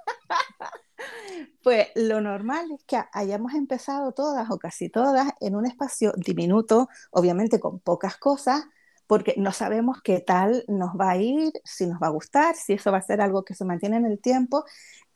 Pues 1.62 1.88
lo 1.96 2.22
normal 2.22 2.66
es 2.72 2.84
que 2.86 3.02
hayamos 3.12 3.54
empezado 3.56 4.14
todas 4.14 4.50
o 4.50 4.58
casi 4.58 4.90
todas 4.90 5.34
en 5.42 5.56
un 5.56 5.66
espacio 5.66 6.14
diminuto, 6.16 6.88
obviamente 7.12 7.60
con 7.60 7.80
pocas 7.80 8.16
cosas, 8.18 8.64
porque 9.08 9.36
no 9.38 9.52
sabemos 9.52 10.02
qué 10.04 10.20
tal 10.20 10.64
nos 10.68 10.92
va 11.00 11.12
a 11.12 11.18
ir, 11.18 11.52
si 11.64 11.86
nos 11.86 12.02
va 12.02 12.08
a 12.08 12.12
gustar, 12.12 12.56
si 12.56 12.74
eso 12.74 12.92
va 12.92 13.00
a 13.00 13.02
ser 13.02 13.22
algo 13.22 13.44
que 13.44 13.54
se 13.54 13.66
mantiene 13.66 13.98
en 13.98 14.06
el 14.06 14.20
tiempo. 14.20 14.66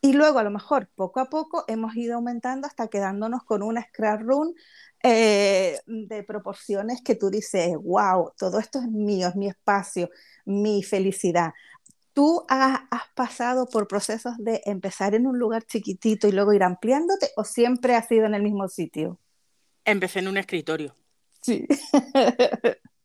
Y 0.02 0.14
luego 0.14 0.40
a 0.40 0.44
lo 0.44 0.52
mejor 0.52 0.90
poco 0.96 1.20
a 1.20 1.30
poco 1.30 1.64
hemos 1.68 1.96
ido 1.96 2.16
aumentando 2.16 2.68
hasta 2.68 2.88
quedándonos 2.88 3.44
con 3.44 3.64
una 3.64 3.84
scrap 3.84 4.22
room 4.22 4.54
eh, 5.04 5.80
de 5.86 6.24
proporciones 6.24 7.02
que 7.02 7.16
tú 7.16 7.30
dices, 7.30 7.76
wow, 7.82 8.32
todo 8.38 8.60
esto 8.60 8.80
es 8.80 8.88
mío, 8.88 9.28
es 9.30 9.36
mi 9.36 9.48
espacio, 9.48 10.10
mi 10.46 10.84
felicidad. 10.84 11.54
¿Tú 12.14 12.46
has, 12.48 12.80
pasado 13.16 13.68
por 13.68 13.88
procesos 13.88 14.34
de 14.40 14.62
empezar 14.66 15.14
en 15.14 15.28
un 15.28 15.38
lugar 15.38 15.66
chiquitito 15.66 16.28
y 16.28 16.32
luego 16.32 16.54
ir 16.54 16.64
ampliándote 16.64 17.30
o 17.36 17.44
siempre 17.44 17.96
has 17.96 18.08
sido 18.08 18.26
en 18.26 18.34
el 18.34 18.42
mismo 18.42 18.68
sitio? 18.68 19.20
Empecé 19.86 20.20
en 20.20 20.28
un 20.28 20.38
escritorio. 20.38 20.96
Sí. 21.42 21.68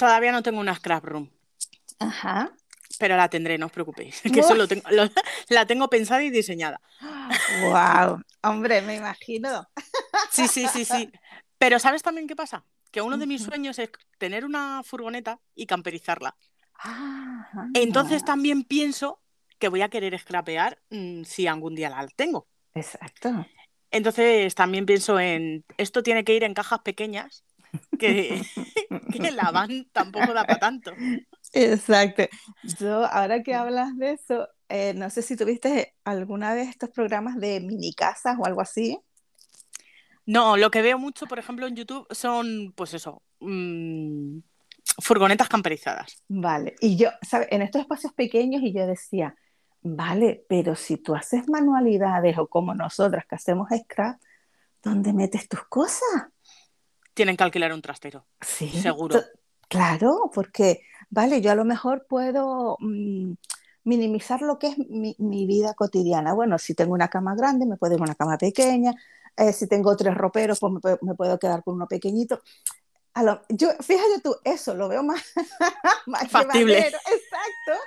Todavía 0.00 0.32
no 0.32 0.42
tengo 0.42 0.60
una 0.60 0.74
scrap 0.74 1.04
room. 1.04 1.28
Ajá. 1.98 2.50
Pero 2.98 3.18
la 3.18 3.28
tendré, 3.28 3.58
no 3.58 3.66
os 3.66 3.72
preocupéis. 3.72 4.22
Que 4.32 4.40
eso 4.40 4.56
tengo, 4.66 4.82
la 5.50 5.66
tengo 5.66 5.90
pensada 5.90 6.22
y 6.22 6.30
diseñada. 6.30 6.80
¡Wow! 7.64 8.22
Hombre, 8.42 8.80
me 8.80 8.96
imagino. 8.96 9.68
Sí, 10.30 10.48
sí, 10.48 10.66
sí, 10.72 10.86
sí. 10.86 11.12
Pero 11.58 11.78
¿sabes 11.78 12.02
también 12.02 12.26
qué 12.26 12.34
pasa? 12.34 12.64
Que 12.90 13.02
uno 13.02 13.18
de 13.18 13.26
mis 13.26 13.42
sueños 13.42 13.78
es 13.78 13.90
tener 14.16 14.46
una 14.46 14.82
furgoneta 14.84 15.38
y 15.54 15.66
camperizarla. 15.66 16.34
Entonces 17.74 18.24
también 18.24 18.64
pienso 18.64 19.20
que 19.58 19.68
voy 19.68 19.82
a 19.82 19.90
querer 19.90 20.18
scrapear 20.18 20.80
mm, 20.88 21.24
si 21.24 21.46
algún 21.46 21.74
día 21.74 21.90
la 21.90 22.08
tengo. 22.16 22.48
Exacto. 22.72 23.46
Entonces 23.90 24.54
también 24.54 24.86
pienso 24.86 25.20
en 25.20 25.62
esto 25.76 26.02
tiene 26.02 26.24
que 26.24 26.34
ir 26.34 26.44
en 26.44 26.54
cajas 26.54 26.78
pequeñas 26.78 27.44
que, 27.98 28.42
que 29.12 29.30
la 29.30 29.50
van 29.50 29.86
tampoco 29.92 30.32
da 30.32 30.44
para 30.44 30.58
tanto. 30.58 30.92
Exacto. 31.52 32.24
Yo, 32.78 33.04
ahora 33.06 33.42
que 33.42 33.54
hablas 33.54 33.96
de 33.96 34.12
eso, 34.12 34.48
eh, 34.68 34.94
no 34.94 35.10
sé 35.10 35.22
si 35.22 35.36
tuviste 35.36 35.94
alguna 36.04 36.54
vez 36.54 36.68
estos 36.68 36.90
programas 36.90 37.36
de 37.36 37.60
mini 37.60 37.92
casas 37.92 38.36
o 38.38 38.46
algo 38.46 38.60
así. 38.60 38.98
No, 40.26 40.56
lo 40.56 40.70
que 40.70 40.82
veo 40.82 40.98
mucho, 40.98 41.26
por 41.26 41.38
ejemplo, 41.38 41.66
en 41.66 41.74
YouTube 41.74 42.06
son, 42.10 42.72
pues 42.76 42.94
eso, 42.94 43.22
mm, 43.40 44.38
furgonetas 45.02 45.48
camperizadas. 45.48 46.22
Vale, 46.28 46.76
y 46.80 46.96
yo, 46.96 47.10
¿sabes? 47.22 47.48
En 47.50 47.62
estos 47.62 47.82
espacios 47.82 48.12
pequeños, 48.12 48.62
y 48.62 48.72
yo 48.72 48.86
decía, 48.86 49.34
vale, 49.82 50.44
pero 50.48 50.76
si 50.76 50.98
tú 50.98 51.14
haces 51.14 51.48
manualidades 51.48 52.38
o 52.38 52.46
como 52.46 52.74
nosotras 52.74 53.24
que 53.26 53.34
hacemos 53.34 53.68
scrap, 53.84 54.20
¿dónde 54.82 55.12
metes 55.12 55.48
tus 55.48 55.64
cosas? 55.64 56.28
Tienen 57.20 57.36
que 57.36 57.44
alquilar 57.44 57.74
un 57.74 57.82
trastero. 57.82 58.24
Sí. 58.40 58.70
Seguro. 58.70 59.22
Claro, 59.68 60.30
porque, 60.32 60.80
vale, 61.10 61.42
yo 61.42 61.50
a 61.50 61.54
lo 61.54 61.66
mejor 61.66 62.06
puedo 62.08 62.78
mm, 62.80 63.34
minimizar 63.84 64.40
lo 64.40 64.58
que 64.58 64.68
es 64.68 64.78
mi, 64.78 65.46
vida 65.46 65.74
cotidiana. 65.74 66.32
Bueno, 66.32 66.58
si 66.58 66.72
tengo 66.72 66.94
una 66.94 67.08
cama 67.08 67.34
grande, 67.34 67.66
me 67.66 67.76
puedo 67.76 67.92
ir 67.92 68.00
a 68.00 68.04
una 68.04 68.14
cama 68.14 68.38
pequeña. 68.38 68.94
Eh, 69.36 69.52
si 69.52 69.68
tengo 69.68 69.94
tres 69.98 70.14
roperos, 70.14 70.60
pues 70.60 70.72
me, 71.02 71.14
puedo 71.14 71.38
quedar 71.38 71.62
con 71.62 71.74
uno 71.74 71.86
pequeño. 71.86 72.24
yo, 73.50 73.68
fíjate 73.82 74.20
tú, 74.24 74.34
eso 74.42 74.72
lo 74.72 74.88
veo 74.88 75.02
más, 75.02 75.22
más 76.06 76.26
factible. 76.26 76.78
Exacto. 76.78 77.82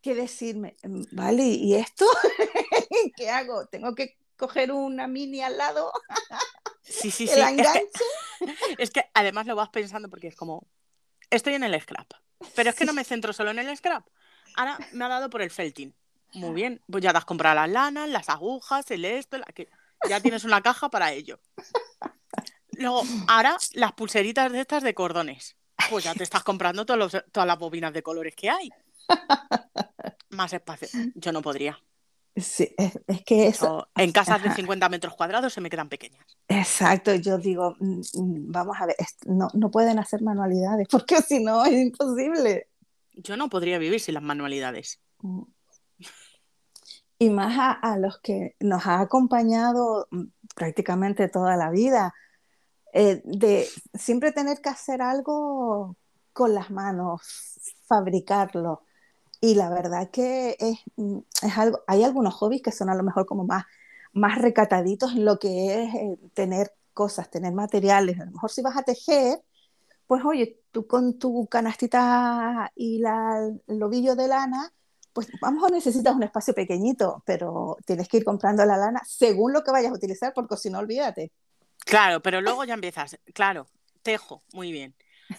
Que 0.00 0.14
decirme, 0.14 0.74
mm, 0.84 1.02
vale, 1.12 1.42
¿y 1.42 1.74
esto? 1.74 2.06
¿Qué 3.14 3.28
hago? 3.28 3.66
¿Tengo 3.66 3.94
que 3.94 4.16
coger 4.38 4.72
una 4.72 5.06
mini 5.06 5.42
al 5.42 5.58
lado? 5.58 5.92
Sí, 6.82 7.10
sí, 7.10 7.26
sí. 7.26 7.38
es 7.38 7.46
que 7.46 7.62
además 9.14 9.46
lo 9.46 9.56
vas 9.56 9.68
pensando 9.68 10.08
porque 10.08 10.28
es 10.28 10.36
como, 10.36 10.66
estoy 11.30 11.54
en 11.54 11.64
el 11.64 11.80
scrap. 11.80 12.12
Pero 12.54 12.70
es 12.70 12.76
que 12.76 12.84
no 12.84 12.92
me 12.92 13.04
centro 13.04 13.32
solo 13.32 13.50
en 13.50 13.58
el 13.58 13.76
scrap. 13.76 14.06
Ahora 14.56 14.78
me 14.92 15.04
ha 15.04 15.08
dado 15.08 15.30
por 15.30 15.42
el 15.42 15.50
felting. 15.50 15.92
Muy 16.34 16.54
bien, 16.54 16.80
pues 16.90 17.02
ya 17.02 17.12
te 17.12 17.18
has 17.18 17.24
comprado 17.24 17.56
las 17.56 17.68
lanas, 17.68 18.08
las 18.08 18.28
agujas, 18.28 18.90
el 18.90 19.04
esto, 19.04 19.38
la 19.38 19.46
que... 19.46 19.68
ya 20.08 20.20
tienes 20.20 20.44
una 20.44 20.62
caja 20.62 20.88
para 20.88 21.12
ello. 21.12 21.40
Luego, 22.72 23.02
ahora 23.28 23.56
las 23.74 23.92
pulseritas 23.92 24.50
de 24.52 24.60
estas 24.60 24.82
de 24.82 24.94
cordones. 24.94 25.56
Pues 25.88 26.04
ya 26.04 26.14
te 26.14 26.22
estás 26.22 26.44
comprando 26.44 26.86
todos 26.86 27.16
todas 27.32 27.46
las 27.46 27.58
bobinas 27.58 27.92
de 27.92 28.02
colores 28.02 28.34
que 28.36 28.48
hay. 28.48 28.70
Más 30.30 30.52
espacio. 30.52 30.88
Yo 31.14 31.32
no 31.32 31.42
podría. 31.42 31.80
Sí, 32.40 32.74
es, 32.76 33.22
que 33.24 33.46
eso. 33.46 33.88
en 33.96 34.12
casas 34.12 34.42
de 34.42 34.52
50 34.52 34.88
metros 34.88 35.14
cuadrados 35.14 35.52
se 35.52 35.60
me 35.60 35.70
quedan 35.70 35.88
pequeñas. 35.88 36.24
Exacto, 36.48 37.14
yo 37.14 37.38
digo, 37.38 37.76
mm, 37.78 38.00
mm, 38.14 38.52
vamos 38.52 38.76
a 38.80 38.86
ver, 38.86 38.96
no, 39.26 39.48
no 39.54 39.70
pueden 39.70 39.98
hacer 39.98 40.22
manualidades, 40.22 40.88
porque 40.90 41.22
si 41.22 41.42
no 41.42 41.64
es 41.64 41.72
imposible. 41.72 42.68
Yo 43.12 43.36
no 43.36 43.48
podría 43.48 43.78
vivir 43.78 44.00
sin 44.00 44.14
las 44.14 44.22
manualidades. 44.22 45.00
Mm. 45.18 45.42
Y 47.18 47.28
más 47.28 47.78
a, 47.82 47.98
los 47.98 48.18
que 48.20 48.56
nos 48.60 48.86
ha 48.86 49.00
acompañado 49.00 50.08
prácticamente 50.54 51.28
toda 51.28 51.54
la 51.54 51.70
vida, 51.70 52.14
eh, 52.94 53.20
de 53.24 53.68
siempre 53.92 54.32
tener 54.32 54.62
que 54.62 54.70
hacer 54.70 55.02
algo 55.02 55.98
con 56.32 56.54
las 56.54 56.70
manos, 56.70 57.20
fabricarlo. 57.86 58.84
Y 59.40 59.54
la 59.54 59.70
verdad 59.70 60.10
que 60.10 60.56
es, 60.58 60.78
es 61.42 61.58
algo, 61.58 61.80
hay 61.86 62.04
algunos 62.04 62.34
hobbies 62.34 62.62
que 62.62 62.72
son 62.72 62.90
a 62.90 62.94
lo 62.94 63.02
mejor 63.02 63.26
como 63.26 63.44
más, 63.44 63.64
más 64.12 64.38
recataditos 64.38 65.12
en 65.12 65.24
lo 65.24 65.38
que 65.38 65.82
es 65.82 65.94
eh, 65.94 66.18
tener 66.34 66.74
cosas, 66.92 67.30
tener 67.30 67.52
materiales. 67.52 68.20
A 68.20 68.26
lo 68.26 68.32
mejor 68.32 68.50
si 68.50 68.60
vas 68.60 68.76
a 68.76 68.82
tejer, 68.82 69.40
pues 70.06 70.22
oye, 70.24 70.60
tú 70.70 70.86
con 70.86 71.18
tu 71.18 71.46
canastita 71.46 72.70
y 72.74 72.98
la, 72.98 73.50
el 73.66 73.78
lobillo 73.78 74.14
de 74.14 74.28
lana, 74.28 74.72
pues 75.12 75.28
a 75.42 75.70
necesitas 75.70 76.14
un 76.14 76.22
espacio 76.22 76.54
pequeñito, 76.54 77.22
pero 77.26 77.76
tienes 77.84 78.08
que 78.08 78.18
ir 78.18 78.24
comprando 78.24 78.64
la 78.64 78.76
lana 78.76 79.00
según 79.06 79.52
lo 79.52 79.62
que 79.62 79.72
vayas 79.72 79.90
a 79.90 79.94
utilizar, 79.94 80.32
porque 80.34 80.56
si 80.56 80.70
no, 80.70 80.78
olvídate. 80.78 81.32
Claro, 81.84 82.20
pero 82.20 82.40
luego 82.40 82.64
ya 82.64 82.74
empiezas, 82.74 83.18
claro, 83.32 83.66
tejo, 84.02 84.42
muy 84.52 84.70
bien. 84.70 84.94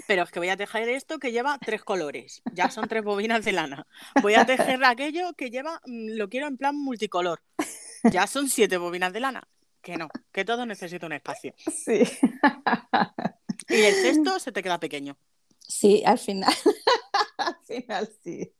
Pero 0.07 0.23
es 0.23 0.31
que 0.31 0.39
voy 0.39 0.49
a 0.49 0.57
tejer 0.57 0.89
esto 0.89 1.19
que 1.19 1.31
lleva 1.31 1.57
tres 1.59 1.83
colores, 1.83 2.41
ya 2.53 2.69
son 2.69 2.87
tres 2.87 3.03
bobinas 3.03 3.43
de 3.45 3.51
lana. 3.51 3.87
Voy 4.21 4.35
a 4.35 4.45
tejer 4.45 4.83
aquello 4.85 5.33
que 5.33 5.49
lleva, 5.49 5.81
mm, 5.85 6.17
lo 6.17 6.29
quiero 6.29 6.47
en 6.47 6.57
plan 6.57 6.75
multicolor, 6.75 7.41
ya 8.03 8.27
son 8.27 8.49
siete 8.49 8.77
bobinas 8.77 9.13
de 9.13 9.19
lana. 9.19 9.47
Que 9.81 9.97
no, 9.97 10.09
que 10.31 10.45
todo 10.45 10.65
necesita 10.65 11.07
un 11.07 11.13
espacio. 11.13 11.55
Sí. 11.67 12.03
Y 13.69 13.81
el 13.81 13.95
cesto 13.95 14.39
se 14.39 14.51
te 14.51 14.61
queda 14.61 14.79
pequeño. 14.79 15.17
Sí, 15.59 16.03
al 16.05 16.19
final. 16.19 16.53
al 17.37 17.57
final 17.65 18.09
sí. 18.23 18.53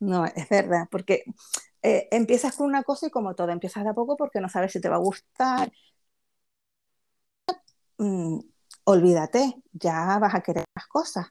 No, 0.00 0.26
es 0.26 0.48
verdad, 0.48 0.88
porque 0.90 1.24
eh, 1.82 2.08
empiezas 2.10 2.56
con 2.56 2.66
una 2.66 2.82
cosa 2.82 3.06
y 3.06 3.10
como 3.10 3.34
todo, 3.34 3.50
empiezas 3.50 3.84
de 3.84 3.90
a 3.90 3.94
poco 3.94 4.16
porque 4.16 4.40
no 4.40 4.48
sabes 4.48 4.72
si 4.72 4.80
te 4.80 4.88
va 4.88 4.96
a 4.96 4.98
gustar. 4.98 5.72
Mm, 7.98 8.40
olvídate, 8.86 9.56
ya 9.72 10.18
vas 10.18 10.34
a 10.34 10.40
querer 10.40 10.64
más 10.74 10.86
cosas. 10.86 11.26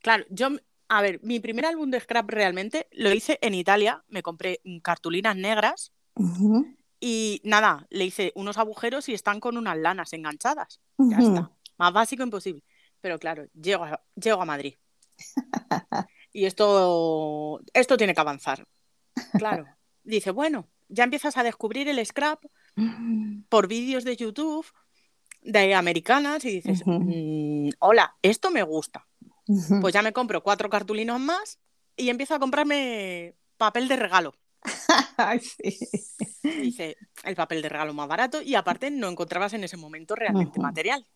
Claro, 0.00 0.24
yo, 0.30 0.48
a 0.88 1.02
ver, 1.02 1.20
mi 1.22 1.40
primer 1.40 1.66
álbum 1.66 1.90
de 1.90 2.00
scrap 2.00 2.30
realmente 2.30 2.88
lo 2.92 3.12
hice 3.12 3.38
en 3.42 3.54
Italia, 3.54 4.04
me 4.08 4.22
compré 4.22 4.60
cartulinas 4.82 5.36
negras 5.36 5.92
y 7.00 7.40
nada, 7.44 7.86
le 7.90 8.04
hice 8.04 8.32
unos 8.36 8.56
agujeros 8.56 9.08
y 9.08 9.14
están 9.14 9.40
con 9.40 9.56
unas 9.56 9.76
lanas 9.76 10.12
enganchadas. 10.12 10.80
Ya 10.98 11.18
está, 11.18 11.50
más 11.76 11.92
básico 11.92 12.22
imposible. 12.22 12.62
Pero 13.00 13.18
claro, 13.18 13.46
llego 13.52 13.86
llego 14.14 14.42
a 14.42 14.44
Madrid. 14.44 14.74
y 16.32 16.44
esto, 16.44 17.60
esto 17.72 17.96
tiene 17.96 18.14
que 18.14 18.20
avanzar. 18.20 18.64
Claro. 19.32 19.66
Dice, 20.04 20.30
bueno, 20.30 20.68
ya 20.88 21.04
empiezas 21.04 21.36
a 21.36 21.42
descubrir 21.42 21.88
el 21.88 22.04
scrap 22.06 22.44
por 23.48 23.66
vídeos 23.66 24.04
de 24.04 24.16
YouTube 24.16 24.66
de 25.42 25.74
americanas 25.74 26.44
y 26.44 26.60
dices, 26.60 26.82
mm, 26.84 27.70
hola, 27.80 28.16
esto 28.22 28.50
me 28.50 28.62
gusta. 28.62 29.06
Pues 29.80 29.94
ya 29.94 30.02
me 30.02 30.12
compro 30.12 30.42
cuatro 30.42 30.68
cartulinos 30.68 31.18
más 31.20 31.58
y 31.96 32.10
empiezo 32.10 32.34
a 32.34 32.38
comprarme 32.38 33.34
papel 33.56 33.88
de 33.88 33.96
regalo. 33.96 34.34
Dice, 36.42 36.96
el 37.24 37.36
papel 37.36 37.62
de 37.62 37.68
regalo 37.68 37.94
más 37.94 38.08
barato 38.08 38.42
y 38.42 38.54
aparte 38.54 38.90
no 38.90 39.08
encontrabas 39.08 39.54
en 39.54 39.64
ese 39.64 39.76
momento 39.76 40.14
realmente 40.14 40.60
material. 40.60 41.06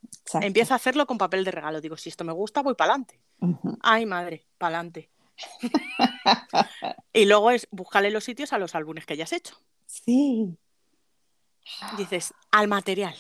Empiezo 0.41 0.73
a 0.73 0.77
hacerlo 0.77 1.07
con 1.07 1.19
papel 1.19 1.45
de 1.45 1.51
regalo. 1.51 1.81
Digo, 1.81 1.97
si 1.97 2.09
esto 2.09 2.25
me 2.25 2.33
gusta, 2.33 2.63
voy 2.63 2.75
para 2.75 2.95
adelante. 2.95 3.21
Ay, 3.83 4.07
madre, 4.07 4.47
para 4.59 4.79
adelante. 4.79 5.11
y 7.13 7.25
luego 7.25 7.51
es 7.51 7.69
buscarle 7.71 8.11
los 8.11 8.25
sitios 8.25 8.53
a 8.53 8.59
los 8.59 8.75
álbumes 8.75 9.07
que 9.07 9.15
hayas 9.15 9.33
hecho. 9.33 9.57
Sí. 9.87 10.57
Dices, 11.97 12.35
al 12.51 12.69
material, 12.69 13.15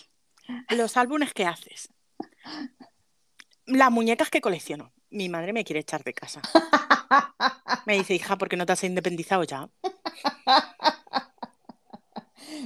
los 0.70 0.96
álbumes 0.96 1.34
que 1.34 1.46
haces, 1.46 1.88
las 3.66 3.90
muñecas 3.90 4.30
que 4.30 4.40
colecciono. 4.40 4.92
Mi 5.10 5.28
madre 5.28 5.52
me 5.52 5.64
quiere 5.64 5.80
echar 5.80 6.02
de 6.04 6.14
casa. 6.14 6.40
Me 7.86 7.94
dice, 7.94 8.14
hija, 8.14 8.38
¿por 8.38 8.48
qué 8.48 8.56
no 8.56 8.64
te 8.64 8.72
has 8.72 8.84
independizado 8.84 9.44
ya? 9.44 9.68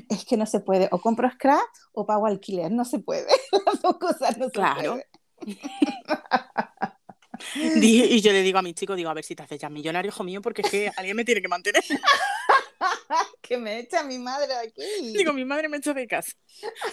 Es 0.09 0.25
que 0.25 0.37
no 0.37 0.47
se 0.47 0.61
puede. 0.61 0.89
O 0.93 1.01
compro 1.01 1.29
scrap 1.31 1.67
o 1.93 2.07
pago 2.07 2.27
alquiler. 2.27 2.71
No 2.71 2.85
se 2.85 2.99
puede. 2.99 3.27
Las 3.67 3.83
dos 3.83 3.99
cosas 3.99 4.39
no 4.39 4.51
claro. 4.51 5.01
Y 7.55 8.21
yo 8.21 8.33
le 8.33 8.43
digo 8.43 8.59
a 8.59 8.63
mi 8.63 8.75
chico, 8.75 8.95
digo, 8.95 9.11
a 9.11 9.15
ver 9.15 9.25
si 9.25 9.35
te 9.35 9.43
haces 9.43 9.61
ya 9.61 9.69
millonario, 9.69 10.09
hijo 10.09 10.25
mío, 10.25 10.41
porque 10.41 10.63
es 10.63 10.71
que 10.71 10.91
alguien 10.97 11.17
me 11.17 11.25
tiene 11.25 11.43
que 11.43 11.49
mantener. 11.49 11.83
que 13.43 13.57
me 13.59 13.81
echa 13.81 14.03
mi 14.03 14.19
madre 14.19 14.49
de 14.49 14.57
aquí. 14.57 15.13
Digo, 15.17 15.33
mi 15.33 15.45
madre 15.45 15.69
me 15.69 15.79
echa 15.79 15.93
de 15.95 16.07
casa. 16.07 16.33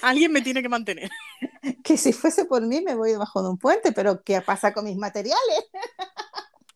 Alguien 0.01 0.31
me 0.31 0.41
tiene 0.41 0.61
que 0.61 0.69
mantener. 0.69 1.09
que 1.83 1.97
si 1.97 2.13
fuese 2.13 2.45
por 2.45 2.61
mí 2.61 2.81
me 2.81 2.95
voy 2.95 3.11
debajo 3.11 3.41
de 3.43 3.49
un 3.49 3.57
puente, 3.57 3.91
pero 3.91 4.23
¿qué 4.23 4.41
pasa 4.41 4.73
con 4.73 4.85
mis 4.85 4.97
materiales? 4.97 5.65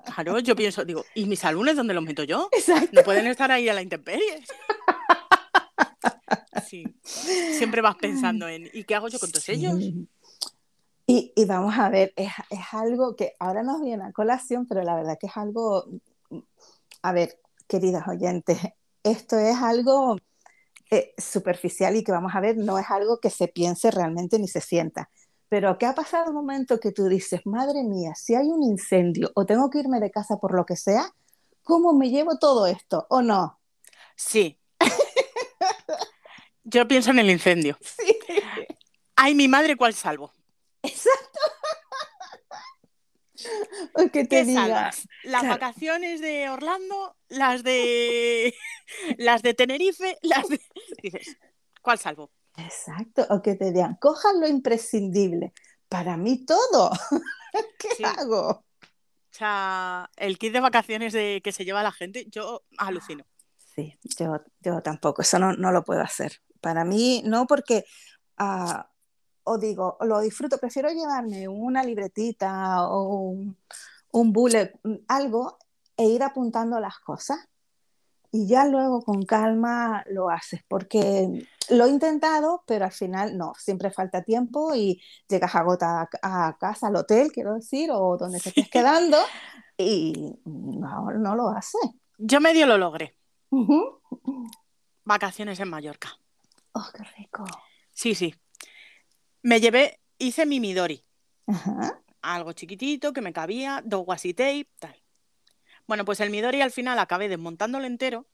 Claro, 0.05 0.39
yo 0.39 0.55
pienso, 0.55 0.85
digo, 0.85 1.05
¿y 1.13 1.25
mis 1.25 1.43
álbumes 1.43 1.75
dónde 1.75 1.93
los 1.93 2.03
meto 2.03 2.23
yo? 2.23 2.49
No 2.91 3.03
pueden 3.03 3.27
estar 3.27 3.51
ahí 3.51 3.67
a 3.69 3.73
la 3.73 3.81
intemperie. 3.81 4.43
Sí. 6.67 6.83
Siempre 7.01 7.79
vas 7.79 7.95
pensando 7.95 8.45
en, 8.45 8.69
¿y 8.73 8.83
qué 8.83 8.95
hago 8.95 9.07
yo 9.07 9.19
con 9.19 9.31
todos 9.31 9.47
ellos? 9.47 9.79
Y, 11.09 11.31
vamos 11.45 11.77
a 11.77 11.89
ver, 11.89 12.11
es, 12.17 12.29
algo 12.73 13.15
que 13.15 13.37
ahora 13.39 13.63
nos 13.63 13.81
viene 13.81 14.03
a 14.03 14.11
colación, 14.11 14.67
pero 14.67 14.83
la 14.83 14.93
verdad 14.93 15.17
que 15.17 15.27
es 15.27 15.37
algo, 15.37 15.85
a 17.01 17.13
ver, 17.13 17.39
queridas 17.67 18.05
oyentes, 18.09 18.57
esto 19.11 19.37
es 19.37 19.55
algo 19.57 20.17
eh, 20.89 21.13
superficial 21.17 21.95
y 21.95 22.03
que 22.03 22.11
vamos 22.11 22.33
a 22.35 22.39
ver, 22.39 22.57
no 22.57 22.77
es 22.79 22.89
algo 22.89 23.19
que 23.19 23.29
se 23.29 23.47
piense 23.47 23.91
realmente 23.91 24.39
ni 24.39 24.47
se 24.47 24.61
sienta. 24.61 25.09
Pero 25.49 25.77
¿qué 25.77 25.85
ha 25.85 25.95
pasado 25.95 26.29
un 26.29 26.35
momento 26.35 26.79
que 26.79 26.91
tú 26.91 27.07
dices, 27.07 27.41
madre 27.45 27.83
mía, 27.83 28.13
si 28.15 28.35
hay 28.35 28.47
un 28.47 28.63
incendio 28.63 29.31
o 29.35 29.45
tengo 29.45 29.69
que 29.69 29.79
irme 29.79 29.99
de 29.99 30.11
casa 30.11 30.37
por 30.37 30.53
lo 30.53 30.65
que 30.65 30.75
sea, 30.75 31.13
¿cómo 31.63 31.93
me 31.93 32.09
llevo 32.09 32.37
todo 32.37 32.67
esto 32.67 33.05
o 33.09 33.21
no? 33.21 33.59
Sí. 34.15 34.59
Yo 36.63 36.87
pienso 36.87 37.11
en 37.11 37.19
el 37.19 37.29
incendio. 37.29 37.77
Sí. 37.81 38.17
Ay, 39.15 39.35
mi 39.35 39.47
madre, 39.47 39.77
¿cuál 39.77 39.93
salvo? 39.93 40.31
Exacto. 40.83 41.39
que 44.13 44.25
te 44.25 44.43
digas. 44.43 45.07
Las 45.23 45.47
vacaciones 45.47 46.21
de 46.21 46.49
Orlando, 46.49 47.15
las 47.29 47.63
de 47.63 48.53
las 49.17 49.41
de 49.41 49.53
Tenerife, 49.53 50.17
las 50.21 50.47
de. 50.47 50.61
Dices, 51.01 51.37
¿cuál 51.81 51.97
salvo? 51.99 52.31
Exacto, 52.57 53.25
o 53.29 53.41
que 53.41 53.55
te 53.55 53.71
digan, 53.71 53.95
cojan 53.95 54.39
lo 54.39 54.47
imprescindible. 54.47 55.53
Para 55.89 56.17
mí 56.17 56.45
todo. 56.45 56.91
¿Qué 57.79 58.03
hago? 58.05 58.49
O 58.49 58.63
sea, 59.31 60.09
el 60.17 60.37
kit 60.37 60.51
de 60.51 60.59
vacaciones 60.59 61.13
de 61.13 61.41
que 61.43 61.51
se 61.51 61.63
lleva 61.63 61.83
la 61.83 61.91
gente, 61.91 62.25
yo 62.29 62.63
alucino. 62.77 63.25
Sí, 63.57 63.97
yo, 64.17 64.43
yo 64.59 64.81
tampoco, 64.81 65.21
eso 65.21 65.37
no, 65.37 65.53
no 65.53 65.71
lo 65.71 65.83
puedo 65.83 66.01
hacer. 66.01 66.41
Para 66.59 66.83
mí 66.83 67.21
no, 67.23 67.45
porque 67.45 67.85
ah, 68.37 68.89
o 69.47 69.57
digo, 69.57 69.97
lo 70.01 70.19
disfruto, 70.19 70.57
prefiero 70.57 70.89
llevarme 70.89 71.47
una 71.47 71.83
libretita 71.83 72.87
o 72.89 73.33
un, 74.11 74.33
bullet, 74.33 74.73
algo, 75.07 75.57
e 75.95 76.05
ir 76.05 76.21
apuntando 76.21 76.79
las 76.79 76.99
cosas. 76.99 77.39
Y 78.31 78.47
ya 78.47 78.65
luego 78.65 79.01
con 79.03 79.23
calma 79.23 80.03
lo 80.09 80.29
haces, 80.29 80.61
porque 80.67 81.47
lo 81.69 81.85
he 81.85 81.89
intentado, 81.89 82.63
pero 82.67 82.85
al 82.85 82.91
final 82.91 83.37
no, 83.37 83.53
siempre 83.57 83.91
falta 83.91 84.23
tiempo 84.23 84.75
y 84.75 85.01
llegas 85.27 85.55
agotada 85.55 86.09
a 86.21 86.57
casa, 86.59 86.87
al 86.87 86.95
hotel, 86.95 87.31
quiero 87.31 87.55
decir, 87.55 87.89
o 87.91 88.17
donde 88.17 88.39
te 88.39 88.49
estés 88.49 88.69
quedando, 88.71 89.17
y 89.77 90.35
no, 90.45 91.11
no 91.11 91.35
lo 91.35 91.49
hace. 91.49 91.77
Yo 92.17 92.41
medio 92.41 92.65
lo 92.65 92.77
logré. 92.77 93.15
Vacaciones 95.03 95.59
en 95.59 95.69
Mallorca. 95.69 96.09
Oh, 96.73 96.85
qué 96.93 97.03
rico. 97.17 97.45
Sí, 97.91 98.13
sí. 98.15 98.33
Me 99.43 99.59
llevé, 99.59 99.99
hice 100.17 100.45
mi 100.45 100.59
Midori. 100.59 101.03
Algo 102.21 102.51
chiquitito 102.53 103.13
que 103.13 103.21
me 103.21 103.31
cabía, 103.31 103.81
dos 103.85 104.03
washi 104.05 104.33
tape, 104.33 104.69
tal. 104.79 104.95
Bueno, 105.87 106.03
pues 106.05 106.19
el 106.19 106.29
Midori 106.29 106.61
al 106.61 106.71
final 106.71 106.99
acabé 106.99 107.29
desmontándolo 107.29 107.85
entero 107.85 108.27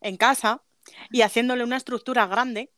en 0.00 0.16
casa 0.16 0.62
y 1.10 1.22
haciéndole 1.22 1.62
una 1.62 1.76
estructura 1.76 2.26
grande 2.26 2.72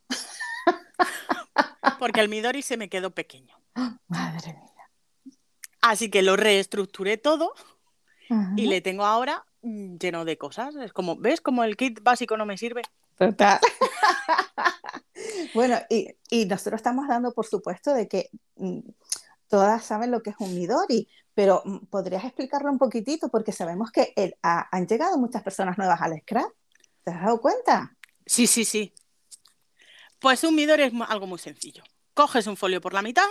porque 1.99 2.21
el 2.21 2.29
Midori 2.29 2.63
se 2.63 2.77
me 2.77 2.89
quedó 2.89 3.13
pequeño. 3.13 3.57
Madre 4.09 4.55
mía. 4.55 5.37
Así 5.81 6.11
que 6.11 6.23
lo 6.23 6.37
reestructuré 6.37 7.17
todo 7.17 7.55
y 8.57 8.67
le 8.67 8.81
tengo 8.81 9.05
ahora 9.05 9.45
mm, 9.63 9.97
lleno 9.97 10.25
de 10.25 10.37
cosas. 10.37 10.75
Es 10.77 10.93
como, 10.93 11.17
¿ves? 11.17 11.41
Como 11.41 11.65
el 11.65 11.77
kit 11.77 12.03
básico 12.03 12.37
no 12.37 12.47
me 12.47 12.59
sirve. 12.59 12.83
Total. 13.17 13.61
bueno, 15.55 15.79
y, 15.89 16.09
y, 16.31 16.47
nosotros 16.47 16.79
estamos 16.79 17.07
dando 17.07 17.33
por 17.33 17.47
supuesto 17.47 17.93
de 17.93 18.09
que 18.09 18.31
mm, 18.57 18.81
todas 19.51 19.85
saben 19.85 20.11
lo 20.11 20.23
que 20.23 20.31
es 20.31 20.37
un 20.39 20.55
Midori, 20.55 21.09
pero 21.35 21.63
mm, 21.65 21.87
¿podrías 21.87 22.25
explicarlo 22.25 22.71
un 22.71 22.79
poquitito? 22.79 23.29
Porque 23.29 23.53
sabemos 23.53 23.91
que 23.91 24.15
el, 24.17 24.37
han 24.43 24.87
llegado 24.87 25.19
muchas 25.19 25.43
personas 25.43 25.77
nuevas 25.77 26.01
al 26.01 26.19
scrap. 26.21 26.51
¿Te 27.05 27.11
has 27.11 27.21
dado 27.21 27.41
cuenta? 27.41 27.97
Sí, 28.25 28.47
sí, 28.47 28.65
sí. 28.65 28.95
Pues 30.21 30.45
un 30.45 30.55
Midori 30.55 30.85
es 30.85 30.93
algo 31.09 31.27
muy 31.27 31.39
sencillo. 31.39 31.83
Coges 32.15 32.47
un 32.47 32.57
folio 32.57 32.81
por 32.81 32.95
la 32.95 33.03
mitad, 33.03 33.27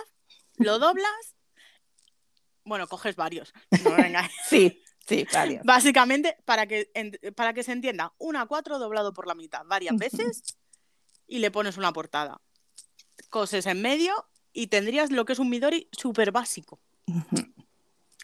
lo 0.58 0.78
doblas. 0.80 1.36
Bueno, 2.66 2.88
coges 2.88 3.16
varios. 3.16 3.54
No 3.84 3.96
sí, 4.46 4.84
sí, 5.08 5.26
varios. 5.32 5.64
Básicamente, 5.64 6.36
para 6.46 6.68
que, 6.68 6.92
para 7.36 7.54
que 7.54 7.64
se 7.64 7.72
entienda, 7.72 8.14
una 8.18 8.42
a 8.42 8.46
cuatro 8.46 8.78
doblado 8.78 9.14
por 9.14 9.26
la 9.26 9.36
mitad 9.36 9.62
varias 9.66 9.96
veces 9.96 10.44
y 11.28 11.40
le 11.40 11.50
pones 11.50 11.78
una 11.78 11.94
portada. 11.94 12.42
Coses 13.30 13.66
en 13.68 13.82
medio 13.82 14.30
y 14.60 14.68
tendrías 14.68 15.10
lo 15.10 15.24
que 15.24 15.32
es 15.32 15.40
un 15.40 15.50
Midori 15.50 15.88
súper 15.92 16.34
básico. 16.34 16.80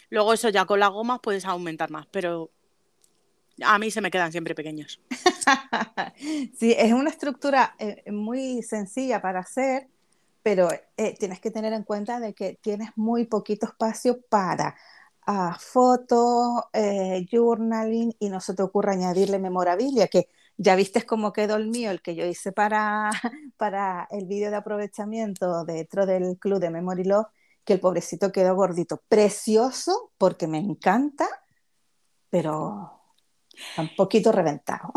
Luego 0.10 0.34
eso 0.34 0.50
ya 0.50 0.65
con 0.65 0.82
las 0.82 0.89
gomas 0.89 1.21
puedes 1.24 1.45
aumentar 1.45 1.89
más, 1.91 2.08
pero 2.12 2.52
a 3.63 3.80
mí 3.80 3.89
se 3.89 4.02
me 4.02 4.12
quedan 4.12 4.34
siempre 4.34 4.54
pequeños. 4.54 5.00
sí, 6.60 6.76
es 6.78 6.91
una 6.91 7.10
estructura 7.10 7.76
eh, 7.80 8.12
muy 8.12 8.62
sencilla 8.63 9.21
para 9.21 9.39
hacer, 9.39 9.88
pero 10.43 10.67
eh, 10.98 11.15
tienes 11.17 11.39
que 11.39 11.52
tener 11.52 11.71
en 11.71 11.84
cuenta 11.84 12.19
de 12.19 12.34
que 12.34 12.60
tienes 12.62 12.89
muy 12.98 13.24
poquito 13.24 13.67
espacio 13.67 14.19
para 14.28 14.76
uh, 15.28 15.54
fotos, 15.58 16.63
eh, 16.74 17.26
journaling 17.32 18.13
y 18.19 18.28
no 18.28 18.41
se 18.41 18.56
te 18.56 18.62
ocurra 18.62 18.91
añadirle 18.91 19.39
memorabilia, 19.39 20.10
que 20.10 20.28
ya 20.58 20.76
viste 20.76 21.06
cómo 21.06 21.34
quedó 21.34 21.56
el 21.56 21.68
mío, 21.68 21.91
el 21.91 22.02
que 22.02 22.15
yo 22.15 22.26
hice 22.26 22.52
para, 22.52 23.10
para 23.58 24.08
el 24.12 24.26
vídeo 24.26 24.50
de 24.50 24.58
aprovechamiento 24.58 25.65
dentro 25.65 26.06
del 26.06 26.38
club 26.38 26.60
de 26.60 26.70
Memory 26.70 27.04
Love, 27.04 27.28
que 27.63 27.74
el 27.74 27.80
pobrecito 27.80 28.32
quedó 28.32 28.56
gordito. 28.56 29.04
Precioso, 29.08 30.12
porque 30.18 30.48
me 30.48 30.60
encanta, 30.60 31.28
pero 32.30 33.02
un 33.78 33.96
poquito 33.96 34.32
reventado. 34.32 34.91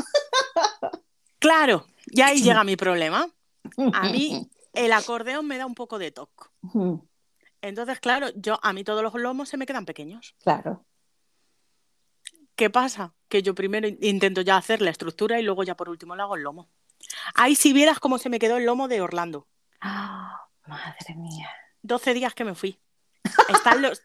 Claro, 1.39 1.87
y 2.07 2.21
ahí 2.21 2.43
llega 2.43 2.65
mi 2.65 2.77
problema. 2.77 3.29
A 3.95 4.09
mí 4.11 4.49
el 4.75 4.93
acordeón 4.93 5.47
me 5.47 5.57
da 5.57 5.67
un 5.67 5.75
poco 5.75 5.99
de 5.99 6.11
toque. 6.11 6.47
Entonces, 7.63 8.01
claro, 8.01 8.29
yo 8.35 8.59
a 8.63 8.73
mí 8.73 8.85
todos 8.85 9.03
los 9.03 9.15
lomos 9.15 9.49
se 9.49 9.57
me 9.57 9.67
quedan 9.67 9.85
pequeños. 9.85 10.35
Claro. 10.43 10.85
¿Qué 12.59 12.71
pasa? 12.71 13.15
Que 13.29 13.41
yo 13.41 13.55
primero 13.55 13.87
intento 13.87 14.41
ya 14.41 14.57
hacer 14.57 14.83
la 14.83 14.91
estructura 14.91 15.39
y 15.39 15.45
luego 15.45 15.63
ya 15.63 15.77
por 15.77 15.89
último 15.89 16.17
le 16.17 16.23
hago 16.23 16.35
el 16.35 16.43
lomo. 16.43 16.69
Ahí 17.37 17.55
si 17.55 17.73
vieras 17.73 18.01
cómo 18.01 18.19
se 18.19 18.31
me 18.31 18.41
quedó 18.41 18.57
el 18.57 18.67
lomo 18.67 18.89
de 18.89 19.01
Orlando. 19.01 19.47
madre 19.81 21.15
mía. 21.15 21.49
12 21.83 22.15
días 22.15 22.35
que 22.35 22.45
me 22.45 22.57
fui. 22.57 22.81
Están 23.49 23.81
los... 23.81 24.03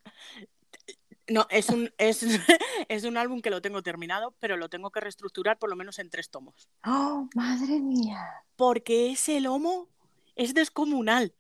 No, 1.28 1.48
es 1.50 1.70
un, 1.70 1.92
es, 1.98 2.24
es, 2.90 3.04
un 3.06 3.18
álbum 3.18 3.42
que 3.42 3.50
lo 3.50 3.60
tengo 3.60 3.82
terminado, 3.82 4.36
pero 4.40 4.56
lo 4.56 4.70
tengo 4.70 4.92
que 4.92 5.00
reestructurar 5.00 5.58
por 5.58 5.72
lo 5.72 5.76
menos 5.76 5.98
en 5.98 6.12
tres 6.12 6.30
tomos. 6.30 6.70
¡Oh, 6.86 7.28
madre 7.34 7.80
mía! 7.80 8.24
Porque 8.56 9.10
ese 9.14 9.42
lomo 9.42 9.90
es 10.36 10.54
descomunal. 10.54 11.34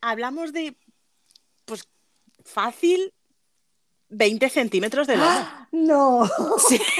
Hablamos 0.00 0.52
de, 0.52 0.76
pues, 1.64 1.88
fácil 2.44 3.12
20 4.10 4.48
centímetros 4.48 5.06
de 5.06 5.16
lomo. 5.16 5.30
¡Ah! 5.30 5.68
No. 5.72 6.28
Sí. 6.68 6.80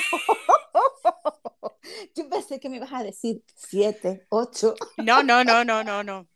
Yo 2.14 2.28
pensé 2.28 2.60
que 2.60 2.68
me 2.68 2.76
ibas 2.76 2.92
a 2.92 3.02
decir 3.02 3.42
7, 3.54 4.26
8. 4.28 4.74
No, 4.98 5.22
no, 5.22 5.44
no, 5.44 5.64
no, 5.64 5.82
no, 5.82 6.04
no. 6.04 6.28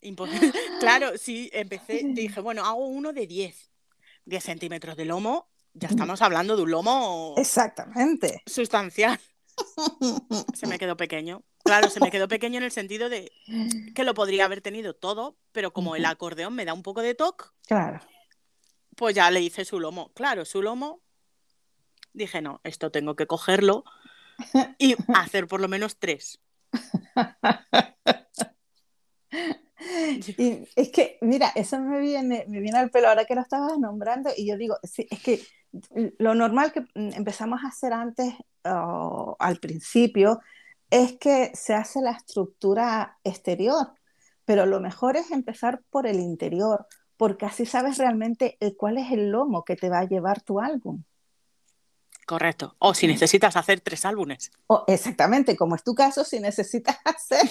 Imposible. 0.00 0.52
Claro, 0.80 1.16
sí, 1.16 1.50
empecé, 1.52 2.02
dije, 2.04 2.40
bueno, 2.40 2.64
hago 2.64 2.86
uno 2.86 3.12
de 3.12 3.26
10. 3.26 3.70
10 4.24 4.44
centímetros 4.44 4.96
de 4.96 5.04
lomo, 5.04 5.48
ya 5.74 5.88
estamos 5.88 6.22
hablando 6.22 6.56
de 6.56 6.62
un 6.62 6.70
lomo. 6.70 7.34
Exactamente. 7.36 8.42
Sustancial. 8.46 9.18
Se 10.54 10.66
me 10.66 10.78
quedó 10.78 10.96
pequeño. 10.96 11.42
Claro, 11.64 11.90
se 11.90 12.00
me 12.00 12.10
quedó 12.10 12.28
pequeño 12.28 12.58
en 12.58 12.64
el 12.64 12.72
sentido 12.72 13.08
de 13.08 13.32
que 13.94 14.04
lo 14.04 14.14
podría 14.14 14.44
haber 14.44 14.60
tenido 14.60 14.94
todo, 14.94 15.36
pero 15.52 15.72
como 15.72 15.94
el 15.94 16.04
acordeón 16.04 16.54
me 16.54 16.64
da 16.64 16.72
un 16.72 16.82
poco 16.82 17.02
de 17.02 17.14
toque. 17.14 17.44
Claro 17.66 18.00
pues 18.96 19.14
ya 19.14 19.30
le 19.30 19.40
hice 19.40 19.64
su 19.64 19.80
lomo. 19.80 20.12
Claro, 20.14 20.44
su 20.44 20.62
lomo, 20.62 21.00
dije, 22.12 22.42
no, 22.42 22.60
esto 22.64 22.90
tengo 22.90 23.16
que 23.16 23.26
cogerlo 23.26 23.84
y 24.78 24.96
hacer 25.14 25.46
por 25.46 25.60
lo 25.60 25.68
menos 25.68 25.98
tres. 25.98 26.40
Es 30.76 30.90
que, 30.90 31.18
mira, 31.20 31.52
eso 31.54 31.78
me 31.80 32.00
viene, 32.00 32.44
me 32.48 32.60
viene 32.60 32.78
al 32.78 32.90
pelo 32.90 33.08
ahora 33.08 33.24
que 33.24 33.34
lo 33.34 33.40
estabas 33.40 33.78
nombrando 33.78 34.30
y 34.36 34.46
yo 34.46 34.56
digo, 34.56 34.76
sí, 34.82 35.06
es 35.10 35.22
que 35.22 35.40
lo 36.18 36.34
normal 36.34 36.72
que 36.72 36.84
empezamos 36.94 37.60
a 37.64 37.68
hacer 37.68 37.92
antes, 37.92 38.34
al 38.62 39.56
principio, 39.58 40.40
es 40.90 41.18
que 41.18 41.50
se 41.54 41.74
hace 41.74 42.00
la 42.00 42.12
estructura 42.12 43.18
exterior, 43.24 43.94
pero 44.44 44.66
lo 44.66 44.80
mejor 44.80 45.16
es 45.16 45.30
empezar 45.30 45.82
por 45.90 46.06
el 46.06 46.20
interior, 46.20 46.86
porque 47.22 47.46
así 47.46 47.66
sabes 47.66 47.98
realmente 47.98 48.58
cuál 48.76 48.98
es 48.98 49.12
el 49.12 49.30
lomo 49.30 49.64
que 49.64 49.76
te 49.76 49.88
va 49.88 50.00
a 50.00 50.08
llevar 50.08 50.42
tu 50.42 50.58
álbum. 50.58 51.04
Correcto. 52.26 52.74
O 52.80 52.94
si 52.94 53.06
necesitas 53.06 53.54
hacer 53.54 53.80
tres 53.80 54.04
álbumes. 54.04 54.50
O, 54.66 54.82
exactamente, 54.88 55.54
como 55.54 55.76
es 55.76 55.84
tu 55.84 55.94
caso, 55.94 56.24
si 56.24 56.40
necesitas 56.40 56.98
hacer 57.04 57.48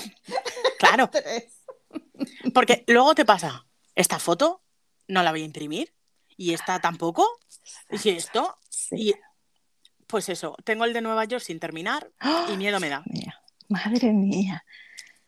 claro. 0.78 1.10
tres. 1.10 1.62
Porque 2.54 2.84
luego 2.88 3.16
te 3.16 3.24
pasa, 3.24 3.66
esta 3.96 4.20
foto 4.20 4.62
no 5.08 5.24
la 5.24 5.32
voy 5.32 5.44
a 5.44 5.46
imprimir 5.46 5.94
y 6.36 6.54
esta 6.54 6.82
tampoco. 6.82 7.26
Y 8.04 8.10
esto, 8.10 8.58
y 8.92 9.14
pues 10.06 10.28
eso, 10.28 10.58
tengo 10.66 10.84
el 10.84 10.92
de 10.92 11.00
Nueva 11.00 11.24
York 11.24 11.46
sin 11.46 11.62
terminar 11.62 12.12
y 12.52 12.58
miedo 12.58 12.82
me 12.82 12.90
da. 12.90 13.06
Madre 13.70 14.12
mía. 14.12 14.66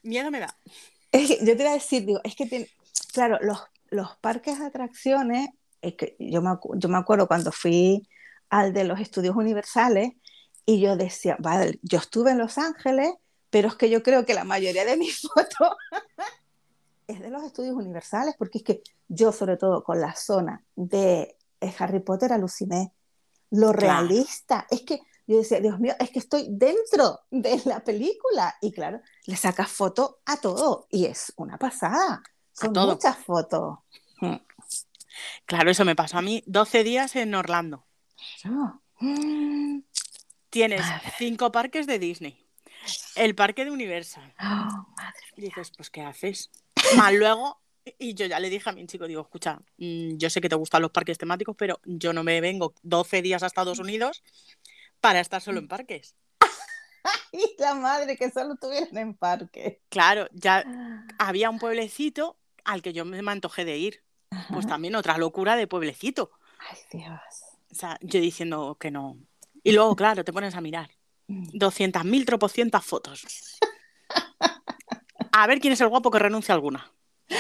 Miedo 0.01 0.29
me 0.31 0.41
da. 0.41 0.53
yo 1.13 1.55
te 1.55 1.61
iba 1.61 1.69
a 1.69 1.75
decir, 1.75 2.05
digo, 2.05 2.19
es 2.25 2.35
que, 2.35 2.69
claro, 3.13 3.39
los 3.41 3.57
los 3.93 4.17
parques 4.17 4.59
de 4.59 4.65
atracciones, 4.65 5.49
es 5.81 5.95
que 5.95 6.15
yo, 6.19 6.41
me, 6.41 6.51
yo 6.75 6.89
me 6.89 6.97
acuerdo 6.97 7.27
cuando 7.27 7.51
fui 7.51 8.07
al 8.49 8.73
de 8.73 8.83
los 8.83 8.99
estudios 8.99 9.35
universales 9.35 10.11
y 10.65 10.79
yo 10.79 10.95
decía, 10.95 11.37
vale, 11.39 11.79
yo 11.81 11.97
estuve 11.97 12.31
en 12.31 12.37
Los 12.37 12.57
Ángeles, 12.57 13.13
pero 13.49 13.67
es 13.67 13.75
que 13.75 13.89
yo 13.89 14.01
creo 14.01 14.25
que 14.25 14.33
la 14.33 14.43
mayoría 14.43 14.85
de 14.85 14.97
mis 14.97 15.21
fotos 15.33 15.75
es 17.07 17.19
de 17.19 17.29
los 17.29 17.43
estudios 17.43 17.75
universales, 17.75 18.35
porque 18.37 18.59
es 18.59 18.63
que 18.63 18.83
yo 19.07 19.31
sobre 19.31 19.57
todo 19.57 19.83
con 19.83 19.99
la 19.99 20.15
zona 20.15 20.63
de 20.75 21.37
Harry 21.77 21.99
Potter 21.99 22.31
aluciné. 22.31 22.93
Lo 23.51 23.71
realista, 23.71 24.65
es 24.71 24.81
que 24.81 25.01
yo 25.27 25.37
decía, 25.37 25.59
Dios 25.59 25.79
mío, 25.79 25.93
es 25.99 26.09
que 26.09 26.19
estoy 26.19 26.47
dentro 26.49 27.21
de 27.29 27.61
la 27.65 27.83
película. 27.83 28.55
Y 28.61 28.71
claro, 28.71 28.99
le 29.25 29.35
sacas 29.35 29.69
foto 29.69 30.21
a 30.25 30.37
todo 30.37 30.87
y 30.89 31.05
es 31.05 31.33
una 31.37 31.57
pasada. 31.57 32.21
Son 32.53 32.71
muchas 32.71 33.17
fotos. 33.17 33.79
Mm. 34.21 34.35
Claro, 35.45 35.71
eso 35.71 35.85
me 35.85 35.95
pasó 35.95 36.17
a 36.17 36.21
mí 36.21 36.43
12 36.45 36.83
días 36.83 37.15
en 37.15 37.35
Orlando. 37.35 37.85
Tienes 40.49 40.85
cinco 41.17 41.51
parques 41.51 41.87
de 41.87 41.99
Disney. 41.99 42.47
El 43.15 43.35
parque 43.35 43.65
de 43.65 43.71
Universal. 43.71 44.33
Oh, 44.65 45.41
dices, 45.41 45.71
pues, 45.75 45.89
¿qué 45.89 46.01
haces? 46.01 46.51
Más 46.95 47.13
luego, 47.13 47.59
y 47.97 48.13
yo 48.13 48.25
ya 48.27 48.39
le 48.39 48.49
dije 48.49 48.69
a 48.69 48.73
mi 48.73 48.85
chico, 48.85 49.07
digo, 49.07 49.21
escucha, 49.21 49.59
mm, 49.77 50.17
yo 50.17 50.29
sé 50.29 50.41
que 50.41 50.49
te 50.49 50.55
gustan 50.55 50.81
los 50.81 50.91
parques 50.91 51.17
temáticos, 51.17 51.55
pero 51.57 51.79
yo 51.85 52.13
no 52.13 52.23
me 52.23 52.39
vengo 52.39 52.73
12 52.83 53.21
días 53.21 53.41
a 53.43 53.47
Estados 53.47 53.79
Unidos 53.79 54.23
para 55.01 55.19
estar 55.19 55.41
solo 55.41 55.59
en 55.59 55.67
parques. 55.67 56.15
y 57.31 57.55
la 57.57 57.75
madre 57.75 58.15
que 58.15 58.29
solo 58.31 58.53
estuvieran 58.53 58.97
en 58.97 59.13
parques. 59.15 59.77
Claro, 59.89 60.27
ya 60.31 60.63
había 61.17 61.49
un 61.49 61.59
pueblecito 61.59 62.37
al 62.65 62.81
que 62.81 62.93
yo 62.93 63.05
me 63.05 63.19
antojé 63.31 63.65
de 63.65 63.77
ir. 63.77 64.03
Pues 64.51 64.67
también 64.67 64.95
otra 64.95 65.17
locura 65.17 65.55
de 65.55 65.67
pueblecito. 65.67 66.31
Ay, 66.59 66.77
Dios. 66.91 67.19
O 67.71 67.75
sea, 67.75 67.97
yo 68.01 68.19
diciendo 68.19 68.77
que 68.79 68.91
no. 68.91 69.17
Y 69.63 69.71
luego, 69.71 69.95
claro, 69.95 70.23
te 70.23 70.33
pones 70.33 70.55
a 70.55 70.61
mirar. 70.61 70.91
200.000 71.27 72.03
mm. 72.03 72.25
tropocientas 72.25 72.85
fotos. 72.85 73.25
A 75.31 75.47
ver 75.47 75.59
quién 75.59 75.73
es 75.73 75.81
el 75.81 75.87
guapo 75.87 76.11
que 76.11 76.19
renuncia 76.19 76.53
a 76.53 76.55
alguna. 76.55 76.91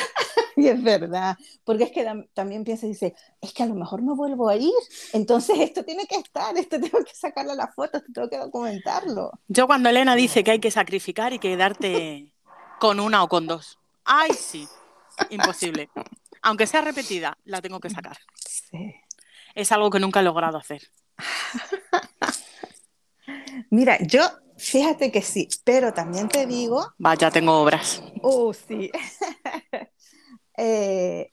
Y 0.55 0.67
es 0.67 0.83
verdad, 0.83 1.35
porque 1.63 1.85
es 1.85 1.91
que 1.91 2.05
también 2.35 2.63
piensa 2.63 2.85
y 2.85 2.89
dice, 2.89 3.15
es 3.41 3.53
que 3.53 3.63
a 3.63 3.65
lo 3.65 3.73
mejor 3.73 4.03
no 4.03 4.15
vuelvo 4.15 4.49
a 4.49 4.55
ir, 4.55 4.71
entonces 5.11 5.57
esto 5.59 5.83
tiene 5.83 6.05
que 6.05 6.15
estar, 6.15 6.55
esto 6.55 6.79
tengo 6.79 7.03
que 7.03 7.15
sacarle 7.15 7.55
las 7.55 7.73
fotos, 7.73 8.03
esto 8.03 8.13
tengo 8.13 8.29
que 8.29 8.37
documentarlo. 8.37 9.31
Yo 9.47 9.65
cuando 9.65 9.89
Elena 9.89 10.15
dice 10.15 10.43
que 10.43 10.51
hay 10.51 10.59
que 10.59 10.69
sacrificar 10.69 11.33
y 11.33 11.39
quedarte 11.39 12.31
con 12.79 12.99
una 12.99 13.23
o 13.23 13.27
con 13.27 13.47
dos, 13.47 13.79
ay 14.05 14.29
sí. 14.33 14.67
Imposible. 15.29 15.89
Aunque 16.41 16.67
sea 16.67 16.81
repetida, 16.81 17.37
la 17.45 17.61
tengo 17.61 17.79
que 17.79 17.89
sacar. 17.89 18.17
Sí. 18.35 18.95
Es 19.55 19.71
algo 19.71 19.89
que 19.89 19.99
nunca 19.99 20.19
he 20.19 20.23
logrado 20.23 20.57
hacer. 20.57 20.81
Mira, 23.69 23.97
yo 24.01 24.21
fíjate 24.57 25.11
que 25.11 25.21
sí, 25.21 25.47
pero 25.63 25.93
también 25.93 26.27
te 26.27 26.45
digo, 26.45 26.93
Vaya, 26.97 27.31
tengo 27.31 27.53
obras. 27.59 28.03
oh, 28.21 28.53
sí, 28.53 28.91
Eh, 30.55 31.31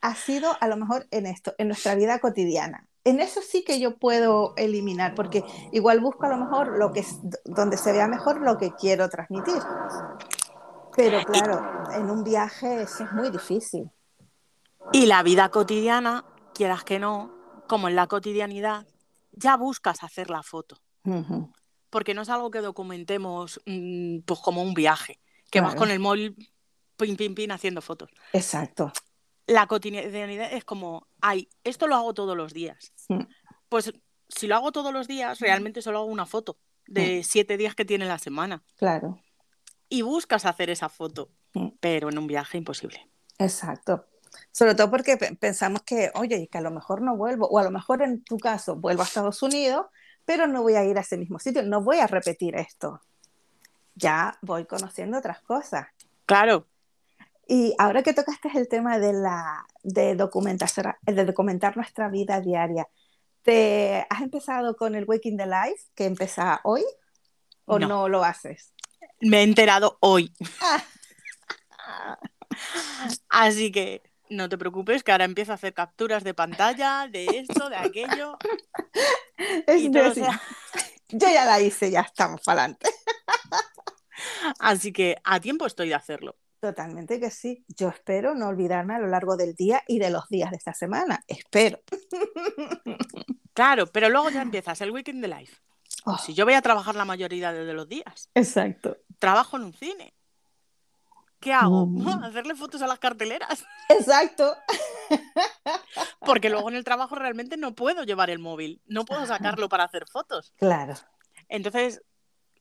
ha 0.00 0.14
sido 0.14 0.50
a 0.60 0.68
lo 0.68 0.78
mejor 0.78 1.06
en 1.10 1.26
esto, 1.26 1.54
en 1.58 1.68
nuestra 1.68 1.94
vida 1.94 2.18
cotidiana. 2.20 2.88
En 3.04 3.20
eso 3.20 3.40
sí 3.42 3.64
que 3.64 3.78
yo 3.78 3.98
puedo 3.98 4.54
eliminar, 4.56 5.14
porque 5.14 5.44
igual 5.72 6.00
busco 6.00 6.24
a 6.24 6.30
lo 6.30 6.38
mejor 6.38 6.78
lo 6.78 6.90
que 6.90 7.00
es, 7.00 7.18
donde 7.44 7.76
se 7.76 7.92
vea 7.92 8.08
mejor 8.08 8.40
lo 8.40 8.56
que 8.56 8.72
quiero 8.72 9.08
transmitir. 9.10 9.62
Pero 10.96 11.22
claro, 11.24 11.90
en 11.92 12.10
un 12.10 12.24
viaje 12.24 12.82
eso 12.82 13.04
es 13.04 13.12
muy 13.12 13.30
difícil. 13.30 13.90
Y 14.92 15.06
la 15.06 15.22
vida 15.22 15.50
cotidiana, 15.50 16.24
quieras 16.54 16.84
que 16.84 16.98
no, 16.98 17.34
como 17.68 17.88
en 17.88 17.96
la 17.96 18.06
cotidianidad, 18.06 18.86
ya 19.32 19.56
buscas 19.56 20.02
hacer 20.02 20.30
la 20.30 20.42
foto. 20.42 20.80
Porque 21.90 22.14
no 22.14 22.22
es 22.22 22.28
algo 22.28 22.50
que 22.50 22.60
documentemos 22.60 23.60
mm, 23.66 24.20
pues 24.20 24.40
como 24.40 24.62
un 24.62 24.74
viaje, 24.74 25.20
que 25.50 25.60
vas 25.60 25.74
con 25.74 25.90
el 25.90 26.00
móvil 26.00 26.36
pin, 26.96 27.16
pin, 27.16 27.34
pin 27.34 27.52
haciendo 27.52 27.80
fotos. 27.80 28.10
Exacto. 28.32 28.92
La 29.46 29.66
cotidianidad 29.66 30.52
es 30.52 30.64
como, 30.64 31.06
ay, 31.20 31.48
esto 31.62 31.86
lo 31.86 31.94
hago 31.94 32.14
todos 32.14 32.36
los 32.36 32.52
días. 32.52 32.92
Pues 33.68 33.92
si 34.28 34.46
lo 34.48 34.56
hago 34.56 34.72
todos 34.72 34.92
los 34.92 35.06
días, 35.06 35.38
realmente 35.38 35.82
solo 35.82 35.98
hago 35.98 36.06
una 36.06 36.26
foto 36.26 36.58
de 36.86 37.22
siete 37.22 37.56
días 37.56 37.74
que 37.74 37.84
tiene 37.84 38.06
la 38.06 38.18
semana. 38.18 38.64
Claro, 38.76 39.20
Y 39.88 40.02
buscas 40.02 40.44
hacer 40.46 40.70
esa 40.70 40.88
foto, 40.88 41.30
Mm. 41.54 41.68
pero 41.80 42.08
en 42.10 42.18
un 42.18 42.26
viaje 42.26 42.58
imposible. 42.58 43.08
exacto. 43.38 44.06
Sobre 44.52 44.74
todo 44.74 44.90
porque 44.90 45.16
pe- 45.16 45.34
pensamos 45.36 45.80
que, 45.82 46.10
oye, 46.14 46.48
que 46.48 46.58
a 46.58 46.60
lo 46.60 46.70
mejor 46.70 47.00
no 47.00 47.16
vuelvo, 47.16 47.46
o 47.48 47.58
a 47.58 47.62
lo 47.64 47.70
mejor 47.70 48.02
en 48.02 48.22
tu 48.22 48.36
caso 48.38 48.76
vuelvo 48.76 49.02
a 49.02 49.06
Estados 49.06 49.42
Unidos, 49.42 49.86
pero 50.26 50.46
no 50.46 50.62
voy 50.62 50.74
a 50.74 50.84
ir 50.84 50.98
a 50.98 51.00
ese 51.02 51.16
mismo 51.16 51.38
sitio, 51.38 51.62
no 51.62 51.80
voy 51.80 51.98
a 51.98 52.06
repetir 52.06 52.54
esto. 52.56 53.00
Ya 53.94 54.36
voy 54.42 54.66
conociendo 54.66 55.16
otras 55.18 55.40
cosas. 55.40 55.86
Claro, 56.26 56.66
Y 57.48 57.74
ahora 57.78 58.02
que 58.02 58.12
tocaste 58.12 58.50
el 58.56 58.68
tema 58.68 58.98
de, 58.98 59.12
la, 59.12 59.64
de, 59.84 60.16
documentar, 60.16 60.98
de 61.02 61.24
documentar 61.24 61.76
nuestra 61.76 62.08
vida 62.08 62.40
diaria, 62.40 62.88
¿te 63.42 64.04
has 64.10 64.20
empezado 64.20 64.76
con 64.76 64.96
el 64.96 65.04
Waking 65.06 65.36
the 65.38 65.46
Life 65.46 65.84
que 65.94 66.06
empieza 66.06 66.60
hoy 66.64 66.84
o 67.64 67.78
no, 67.78 67.86
No. 67.88 68.08
lo 68.08 68.24
haces? 68.24 68.74
Me 69.20 69.40
he 69.40 69.42
enterado 69.42 69.98
hoy. 70.00 70.32
Así 73.28 73.70
que 73.72 74.02
no 74.30 74.48
te 74.48 74.58
preocupes, 74.58 75.02
que 75.04 75.12
ahora 75.12 75.24
empiezo 75.24 75.52
a 75.52 75.56
hacer 75.56 75.74
capturas 75.74 76.24
de 76.24 76.34
pantalla, 76.34 77.08
de 77.10 77.26
esto, 77.26 77.68
de 77.68 77.76
aquello. 77.76 78.36
es 79.66 79.82
Y 79.82 79.90
todo 79.90 80.04
decir, 80.04 80.24
sea- 80.24 80.40
Yo 81.08 81.28
ya 81.28 81.44
la 81.44 81.60
hice, 81.60 81.90
ya 81.90 82.00
estamos 82.00 82.40
para 82.42 82.62
adelante. 82.62 82.88
Así 84.58 84.92
que 84.92 85.16
a 85.22 85.38
tiempo 85.40 85.66
estoy 85.66 85.88
de 85.88 85.94
hacerlo. 85.94 86.36
Totalmente 86.58 87.20
que 87.20 87.30
sí. 87.30 87.64
Yo 87.68 87.88
espero 87.90 88.34
no 88.34 88.48
olvidarme 88.48 88.94
a 88.94 88.98
lo 88.98 89.06
largo 89.06 89.36
del 89.36 89.54
día 89.54 89.82
y 89.86 89.98
de 90.00 90.10
los 90.10 90.28
días 90.28 90.50
de 90.50 90.56
esta 90.56 90.72
semana. 90.74 91.22
Espero. 91.28 91.78
Claro, 93.52 93.86
pero 93.86 94.08
luego 94.08 94.30
ya 94.30 94.42
empiezas 94.42 94.80
el 94.80 94.90
weekend 94.90 95.22
de 95.22 95.28
life. 95.28 95.56
Oh, 96.04 96.18
Si 96.18 96.34
yo 96.34 96.44
voy 96.44 96.54
a 96.54 96.62
trabajar 96.62 96.94
la 96.94 97.04
mayoría 97.04 97.52
de 97.52 97.72
los 97.72 97.88
días, 97.88 98.30
exacto. 98.34 98.96
trabajo 99.18 99.56
en 99.56 99.64
un 99.64 99.72
cine. 99.72 100.14
¿Qué 101.40 101.52
hago? 101.52 101.86
Mm. 101.86 102.08
Hacerle 102.24 102.54
fotos 102.54 102.82
a 102.82 102.86
las 102.86 102.98
carteleras. 102.98 103.64
Exacto. 103.88 104.56
Porque 106.20 106.50
luego 106.50 106.68
en 106.68 106.76
el 106.76 106.84
trabajo 106.84 107.14
realmente 107.14 107.56
no 107.56 107.74
puedo 107.74 108.02
llevar 108.02 108.30
el 108.30 108.38
móvil, 108.38 108.82
no 108.86 109.04
puedo 109.04 109.26
sacarlo 109.26 109.68
para 109.68 109.84
hacer 109.84 110.06
fotos. 110.08 110.52
Claro. 110.56 110.94
Entonces, 111.48 112.02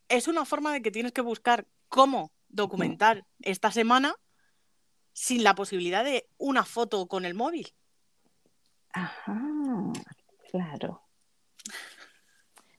es 0.07 0.27
una 0.27 0.45
forma 0.45 0.71
de 0.71 0.81
que 0.81 0.91
tienes 0.91 1.13
que 1.13 1.21
buscar 1.21 1.65
cómo 1.87 2.31
documentar 2.47 3.25
esta 3.41 3.71
semana 3.71 4.15
sin 5.13 5.43
la 5.43 5.55
posibilidad 5.55 6.03
de 6.03 6.29
una 6.37 6.63
foto 6.63 7.07
con 7.07 7.25
el 7.25 7.33
móvil. 7.33 7.73
Ajá. 8.91 9.41
Claro. 10.51 11.04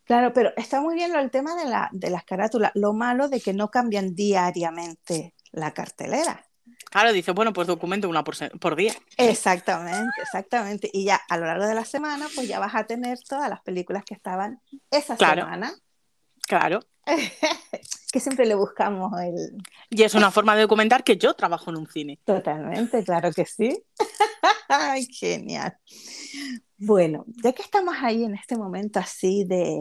Claro, 0.06 0.32
pero 0.32 0.52
está 0.56 0.80
muy 0.80 0.94
bien 0.94 1.12
lo, 1.12 1.18
el 1.18 1.30
tema 1.30 1.54
de, 1.56 1.64
la, 1.68 1.88
de 1.92 2.10
las 2.10 2.24
carátulas. 2.24 2.70
Lo 2.74 2.92
malo 2.92 3.28
de 3.28 3.40
que 3.40 3.52
no 3.52 3.70
cambian 3.70 4.14
diariamente 4.14 5.34
la 5.52 5.72
cartelera. 5.72 6.46
Claro, 6.90 7.12
dice, 7.12 7.32
bueno, 7.32 7.52
pues 7.52 7.66
documento 7.66 8.08
una 8.08 8.22
por, 8.24 8.36
por 8.60 8.76
día. 8.76 8.94
Exactamente, 9.16 10.22
exactamente. 10.22 10.88
Y 10.92 11.04
ya 11.04 11.16
a 11.28 11.36
lo 11.36 11.46
largo 11.46 11.66
de 11.66 11.74
la 11.74 11.84
semana, 11.84 12.26
pues 12.34 12.46
ya 12.48 12.58
vas 12.60 12.74
a 12.74 12.84
tener 12.86 13.18
todas 13.20 13.50
las 13.50 13.60
películas 13.62 14.04
que 14.04 14.14
estaban 14.14 14.60
esa 14.90 15.16
Claro. 15.16 15.42
semana. 15.42 15.72
Claro. 16.46 16.80
que 18.12 18.20
siempre 18.20 18.46
le 18.46 18.54
buscamos 18.54 19.12
el... 19.20 19.62
Y 19.90 20.02
es 20.02 20.14
una 20.14 20.30
forma 20.30 20.54
de 20.54 20.62
documentar 20.62 21.04
que 21.04 21.16
yo 21.16 21.34
trabajo 21.34 21.70
en 21.70 21.76
un 21.76 21.86
cine. 21.86 22.18
Totalmente, 22.24 23.04
claro 23.04 23.32
que 23.32 23.44
sí. 23.46 23.82
Ay, 24.68 25.06
genial. 25.06 25.76
Bueno, 26.78 27.24
ya 27.42 27.52
que 27.52 27.62
estamos 27.62 27.94
ahí 28.00 28.24
en 28.24 28.34
este 28.34 28.56
momento 28.56 28.98
así 28.98 29.44
de 29.44 29.80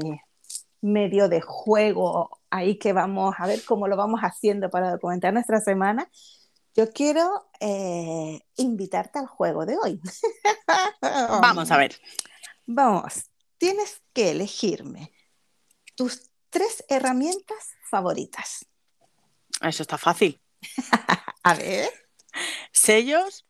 medio 0.81 1.27
de 1.27 1.41
juego, 1.41 2.29
ahí 2.49 2.77
que 2.77 2.93
vamos 2.93 3.35
a 3.39 3.47
ver 3.47 3.63
cómo 3.65 3.87
lo 3.87 3.97
vamos 3.97 4.21
haciendo 4.21 4.69
para 4.69 4.91
documentar 4.91 5.33
nuestra 5.33 5.59
semana, 5.59 6.09
yo 6.75 6.91
quiero 6.91 7.49
eh, 7.59 8.41
invitarte 8.57 9.17
al 9.19 9.27
juego 9.27 9.65
de 9.65 9.77
hoy. 9.77 10.01
Vamos 11.01 11.71
a 11.71 11.77
ver. 11.77 11.95
Vamos, 12.65 13.31
tienes 13.57 14.01
que 14.11 14.31
elegirme 14.31 15.13
tus 15.95 16.29
tres 16.55 16.85
herramientas 16.87 17.75
favoritas. 17.89 18.65
Eso 19.59 19.83
está 19.83 19.97
fácil. 19.97 20.41
A 21.43 21.53
ver. 21.53 21.89
Sellos, 22.71 23.45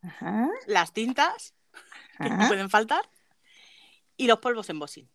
Ajá, 0.00 0.48
las 0.66 0.94
tintas, 0.94 1.54
que 2.16 2.30
no 2.30 2.48
pueden 2.48 2.70
faltar, 2.70 3.02
y 4.16 4.26
los 4.26 4.38
polvos 4.38 4.70
en 4.70 4.76
embossing. 4.76 5.10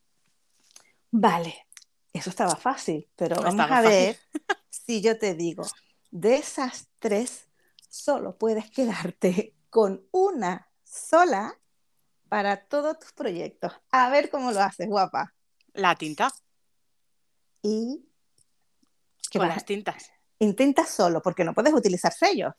Vale, 1.09 1.65
eso 2.13 2.29
estaba 2.29 2.55
fácil, 2.57 3.09
pero 3.15 3.37
vamos 3.41 3.65
a 3.65 3.67
fácil. 3.69 3.89
ver 3.89 4.19
si 4.69 5.01
yo 5.01 5.17
te 5.17 5.33
digo, 5.33 5.65
de 6.11 6.35
esas 6.35 6.89
tres, 6.99 7.49
solo 7.89 8.37
puedes 8.37 8.69
quedarte 8.69 9.55
con 9.71 10.07
una 10.11 10.69
sola 10.83 11.59
para 12.29 12.67
todos 12.67 12.99
tus 12.99 13.13
proyectos. 13.13 13.73
A 13.89 14.11
ver 14.11 14.29
cómo 14.29 14.51
lo 14.51 14.61
haces, 14.61 14.87
guapa. 14.87 15.33
La 15.73 15.95
tinta, 15.95 16.31
Y 17.67 18.05
¿qué 19.31 19.39
con 19.39 19.47
vas? 19.47 19.57
las 19.57 19.65
tintas. 19.65 20.11
intenta 20.39 20.85
solo, 20.85 21.21
porque 21.21 21.43
no 21.43 21.53
puedes 21.55 21.73
utilizar 21.73 22.13
sellos. 22.13 22.53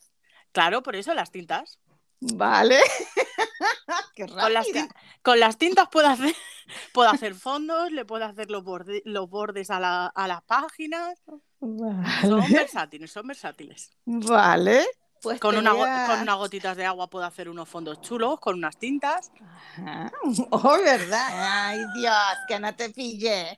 Claro, 0.52 0.82
por 0.82 0.96
eso 0.96 1.14
las 1.14 1.30
tintas. 1.30 1.78
Vale. 2.18 2.80
Qué 4.16 4.26
Con 4.26 4.36
las, 4.52 4.66
rápida. 4.66 4.82
tin- 4.88 4.90
con 5.22 5.38
las 5.38 5.58
tintas 5.58 5.88
puedo 5.90 6.08
hacer, 6.08 6.34
puedo 6.94 7.08
hacer 7.10 7.34
fondos, 7.34 7.92
le 7.92 8.04
puedo 8.04 8.24
hacer 8.24 8.50
los, 8.50 8.64
borde- 8.64 9.02
los 9.04 9.28
bordes 9.30 9.70
a, 9.70 9.78
la- 9.78 10.06
a 10.06 10.26
las 10.26 10.42
páginas. 10.42 11.18
Son 11.60 12.50
versátiles, 12.50 13.12
son 13.12 13.26
versátiles. 13.28 13.90
Vale. 14.06 14.86
Pues 15.22 15.40
Con, 15.40 15.56
una, 15.56 15.70
con 15.72 16.20
unas 16.20 16.36
gotitas 16.36 16.76
de 16.76 16.84
agua 16.86 17.08
puedo 17.08 17.24
hacer 17.24 17.48
unos 17.48 17.68
fondos 17.68 18.00
chulos, 18.00 18.38
con 18.40 18.56
unas 18.56 18.76
tintas. 18.78 19.30
Ajá. 19.40 20.10
Oh, 20.50 20.76
¿verdad? 20.82 21.28
Ay, 21.30 21.78
Dios, 21.96 22.14
que 22.48 22.58
no 22.58 22.74
te 22.74 22.90
pillé. 22.90 23.56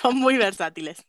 Son 0.00 0.16
muy 0.16 0.36
versátiles. 0.36 1.04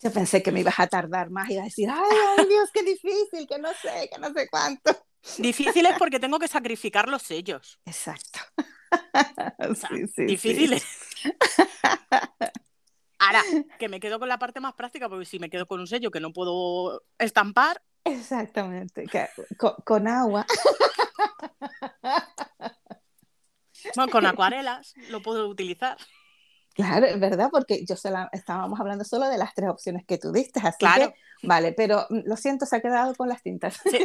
Yo 0.00 0.12
pensé 0.12 0.42
que 0.42 0.50
me 0.50 0.60
ibas 0.60 0.78
a 0.80 0.86
tardar 0.88 1.30
más 1.30 1.48
y 1.48 1.52
iba 1.54 1.62
a 1.62 1.66
decir, 1.66 1.88
ay, 1.88 2.16
ay, 2.38 2.46
Dios, 2.48 2.70
qué 2.72 2.82
difícil, 2.82 3.46
que 3.46 3.58
no 3.58 3.68
sé, 3.74 4.10
que 4.12 4.18
no 4.20 4.32
sé 4.32 4.48
cuánto. 4.48 4.96
Difíciles 5.38 5.94
porque 5.98 6.18
tengo 6.18 6.40
que 6.40 6.48
sacrificar 6.48 7.08
los 7.08 7.22
sellos. 7.22 7.78
Exacto. 7.84 8.40
sea, 9.12 9.88
Sí, 9.88 10.06
sí, 10.06 10.12
sí. 10.16 10.24
Difíciles. 10.26 10.84
Ahora, 13.20 13.42
que 13.78 13.88
me 13.88 14.00
quedo 14.00 14.18
con 14.18 14.28
la 14.28 14.38
parte 14.40 14.58
más 14.58 14.74
práctica, 14.74 15.08
porque 15.08 15.24
si 15.24 15.38
me 15.38 15.48
quedo 15.48 15.66
con 15.66 15.78
un 15.78 15.86
sello 15.86 16.10
que 16.10 16.18
no 16.18 16.32
puedo 16.32 17.04
estampar, 17.18 17.80
Exactamente. 18.04 19.04
que- 19.06 19.28
con, 19.56 19.74
con 19.84 20.08
agua. 20.08 20.44
bueno, 23.94 24.10
con 24.10 24.26
acuarelas 24.26 24.94
lo 25.10 25.22
puedo 25.22 25.46
utilizar. 25.48 25.96
Claro, 26.74 27.06
es 27.06 27.20
verdad, 27.20 27.48
porque 27.52 27.84
yo 27.84 27.96
sola- 27.96 28.28
estábamos 28.32 28.80
hablando 28.80 29.04
solo 29.04 29.28
de 29.28 29.38
las 29.38 29.54
tres 29.54 29.68
opciones 29.68 30.04
que 30.06 30.18
tú 30.18 30.32
diste, 30.32 30.60
así 30.60 30.78
Claro. 30.78 31.12
que, 31.12 31.46
vale, 31.46 31.72
pero 31.72 32.06
mm, 32.10 32.20
lo 32.24 32.36
siento, 32.36 32.64
se 32.66 32.76
ha 32.76 32.80
quedado 32.80 33.14
con 33.14 33.28
las 33.28 33.42
tintas. 33.42 33.80
Sí. 33.90 33.98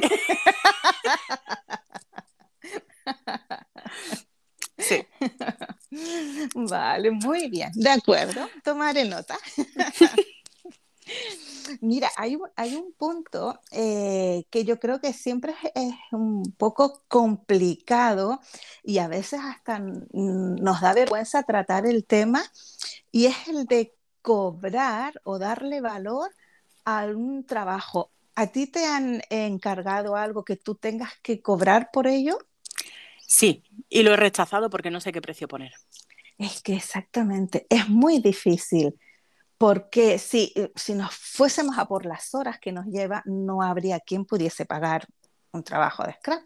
Sí. 4.77 5.05
Vale, 6.55 7.11
muy 7.11 7.49
bien, 7.49 7.71
de 7.73 7.89
acuerdo, 7.89 8.47
tomaré 8.63 9.05
nota. 9.05 9.37
Mira, 11.87 12.11
hay, 12.17 12.37
hay 12.57 12.75
un 12.75 12.91
punto 12.91 13.61
eh, 13.71 14.43
que 14.49 14.65
yo 14.65 14.77
creo 14.77 14.99
que 14.99 15.13
siempre 15.13 15.55
es, 15.73 15.93
un 16.11 16.43
poco 16.57 17.05
complicado 17.07 18.41
y 18.83 18.97
a 18.97 19.07
veces 19.07 19.39
hasta 19.41 19.79
nos 19.79 20.81
da 20.81 20.93
vergüenza 20.93 21.43
tratar 21.43 21.85
el 21.85 22.03
tema 22.03 22.43
y 23.09 23.27
es 23.27 23.47
el 23.47 23.67
de 23.67 23.95
cobrar 24.21 25.21
o 25.23 25.39
darle 25.39 25.79
valor 25.79 26.29
a 26.83 27.05
un 27.05 27.45
trabajo. 27.45 28.11
¿A 28.35 28.47
ti 28.47 28.67
te 28.67 28.85
han 28.85 29.21
encargado 29.29 30.17
algo 30.17 30.43
que 30.43 30.57
tú 30.57 30.75
tengas 30.75 31.13
que 31.21 31.41
cobrar 31.41 31.89
por 31.93 32.05
ello? 32.07 32.37
Sí, 33.25 33.63
y 33.87 34.03
lo 34.03 34.13
he 34.13 34.17
rechazado 34.17 34.69
porque 34.69 34.91
no 34.91 34.99
sé 34.99 35.13
qué 35.13 35.21
precio 35.21 35.47
poner. 35.47 35.71
Es 36.37 36.61
que 36.61 36.75
exactamente, 36.75 37.65
es 37.69 37.87
muy 37.87 38.19
difícil 38.19 38.99
porque 39.57 40.19
si, 40.19 40.53
eh, 40.55 40.71
si 40.75 40.93
nos 40.93 41.13
fuésemos 41.15 41.77
a 41.77 41.87
por 41.87 42.05
las 42.05 42.33
horas 42.35 42.59
que 42.59 42.71
nos 42.71 42.85
lleva, 42.85 43.23
no 43.25 43.61
habría 43.61 43.99
quien 43.99 44.25
pudiese 44.25 44.65
pagar 44.65 45.07
un 45.51 45.63
trabajo 45.63 46.03
de 46.03 46.13
scrap. 46.13 46.45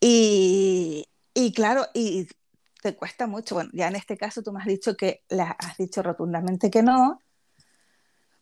y, 0.00 1.08
y, 1.34 1.52
claro, 1.52 1.86
y 1.94 2.28
te 2.82 2.94
cuesta 2.94 3.26
mucho. 3.26 3.56
Bueno, 3.56 3.70
ya 3.72 3.88
en 3.88 3.96
este 3.96 4.16
caso 4.16 4.42
tú 4.42 4.52
me 4.52 4.60
has 4.60 4.66
dicho 4.66 4.96
que 4.96 5.24
le 5.28 5.42
has 5.42 5.76
dicho 5.76 6.02
rotundamente 6.02 6.70
que 6.70 6.82
no, 6.82 7.20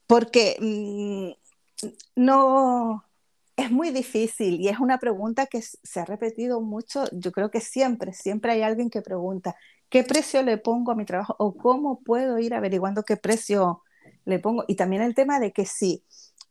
porque 0.07 0.57
mm, 0.61 1.89
no 2.17 3.05
es 3.57 3.71
muy 3.71 3.91
difícil 3.91 4.61
y 4.61 4.69
es 4.69 4.79
una 4.79 4.99
pregunta 4.99 5.47
que 5.47 5.63
se 5.63 6.01
ha 6.01 6.05
repetido 6.05 6.61
mucho. 6.61 7.05
Yo 7.13 7.33
creo 7.33 7.51
que 7.51 7.61
siempre, 7.61 8.13
siempre 8.13 8.53
hay 8.53 8.63
alguien 8.63 8.91
que 8.91 9.01
pregunta, 9.01 9.57
¿qué 9.89 10.05
precio 10.05 10.43
le 10.43 10.59
pongo 10.59 10.93
a 10.93 10.95
mi 10.95 11.05
trabajo? 11.05 11.37
¿O 11.39 11.57
cómo 11.57 12.01
puedo 12.01 12.39
ir 12.39 12.55
averiguando 12.55 13.05
qué 13.05 13.17
precio 13.17 13.83
le 14.25 14.39
pongo? 14.39 14.65
Y 14.69 14.77
también 14.77 15.03
el 15.03 15.15
tema 15.15 15.41
de 15.41 15.53
que 15.53 15.67
si 15.67 16.05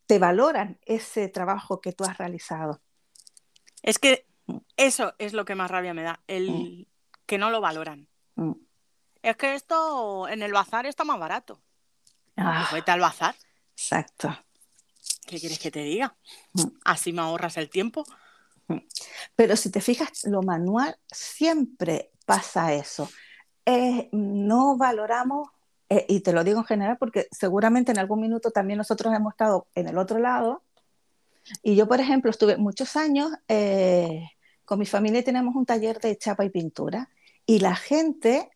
te 0.06 0.18
valoran 0.18 0.78
ese 0.84 1.28
trabajo 1.28 1.80
que 1.80 1.92
tú 1.92 2.04
has 2.04 2.18
realizado. 2.18 2.80
Es 3.82 3.98
que 3.98 4.26
mm. 4.46 4.56
eso 4.76 5.14
es 5.18 5.32
lo 5.32 5.44
que 5.44 5.54
más 5.54 5.70
rabia 5.70 5.94
me 5.94 6.02
da, 6.02 6.20
el 6.26 6.50
mm. 6.50 6.86
que 7.26 7.38
no 7.38 7.50
lo 7.50 7.60
valoran. 7.60 8.08
Mm. 8.36 8.52
Es 9.22 9.36
que 9.36 9.54
esto 9.54 10.28
en 10.28 10.42
el 10.42 10.52
bazar 10.52 10.86
está 10.86 11.04
más 11.04 11.18
barato. 11.18 11.60
Ah, 12.36 12.68
vete 12.72 12.90
al 12.90 13.00
bazar. 13.00 13.34
Exacto. 13.72 14.36
¿Qué 15.26 15.40
quieres 15.40 15.58
que 15.58 15.70
te 15.70 15.80
diga? 15.80 16.16
Así 16.84 17.12
me 17.12 17.22
ahorras 17.22 17.56
el 17.56 17.70
tiempo. 17.70 18.04
Pero 19.34 19.56
si 19.56 19.70
te 19.70 19.80
fijas, 19.80 20.24
lo 20.24 20.42
manual 20.42 20.98
siempre 21.10 22.10
pasa 22.24 22.72
eso. 22.72 23.08
Eh, 23.66 24.08
no 24.12 24.76
valoramos, 24.76 25.48
eh, 25.88 26.06
y 26.08 26.20
te 26.20 26.32
lo 26.32 26.44
digo 26.44 26.60
en 26.60 26.66
general 26.66 26.96
porque 26.98 27.28
seguramente 27.30 27.92
en 27.92 27.98
algún 27.98 28.20
minuto 28.20 28.50
también 28.50 28.78
nosotros 28.78 29.14
hemos 29.14 29.32
estado 29.32 29.66
en 29.74 29.88
el 29.88 29.98
otro 29.98 30.18
lado. 30.18 30.62
Y 31.62 31.76
yo, 31.76 31.86
por 31.86 32.00
ejemplo, 32.00 32.30
estuve 32.30 32.56
muchos 32.56 32.96
años 32.96 33.30
eh, 33.48 34.30
con 34.64 34.78
mi 34.78 34.86
familia 34.86 35.20
y 35.20 35.24
tenemos 35.24 35.54
un 35.54 35.66
taller 35.66 36.00
de 36.00 36.16
chapa 36.16 36.44
y 36.44 36.50
pintura. 36.50 37.10
Y 37.46 37.58
la 37.58 37.76
gente 37.76 38.50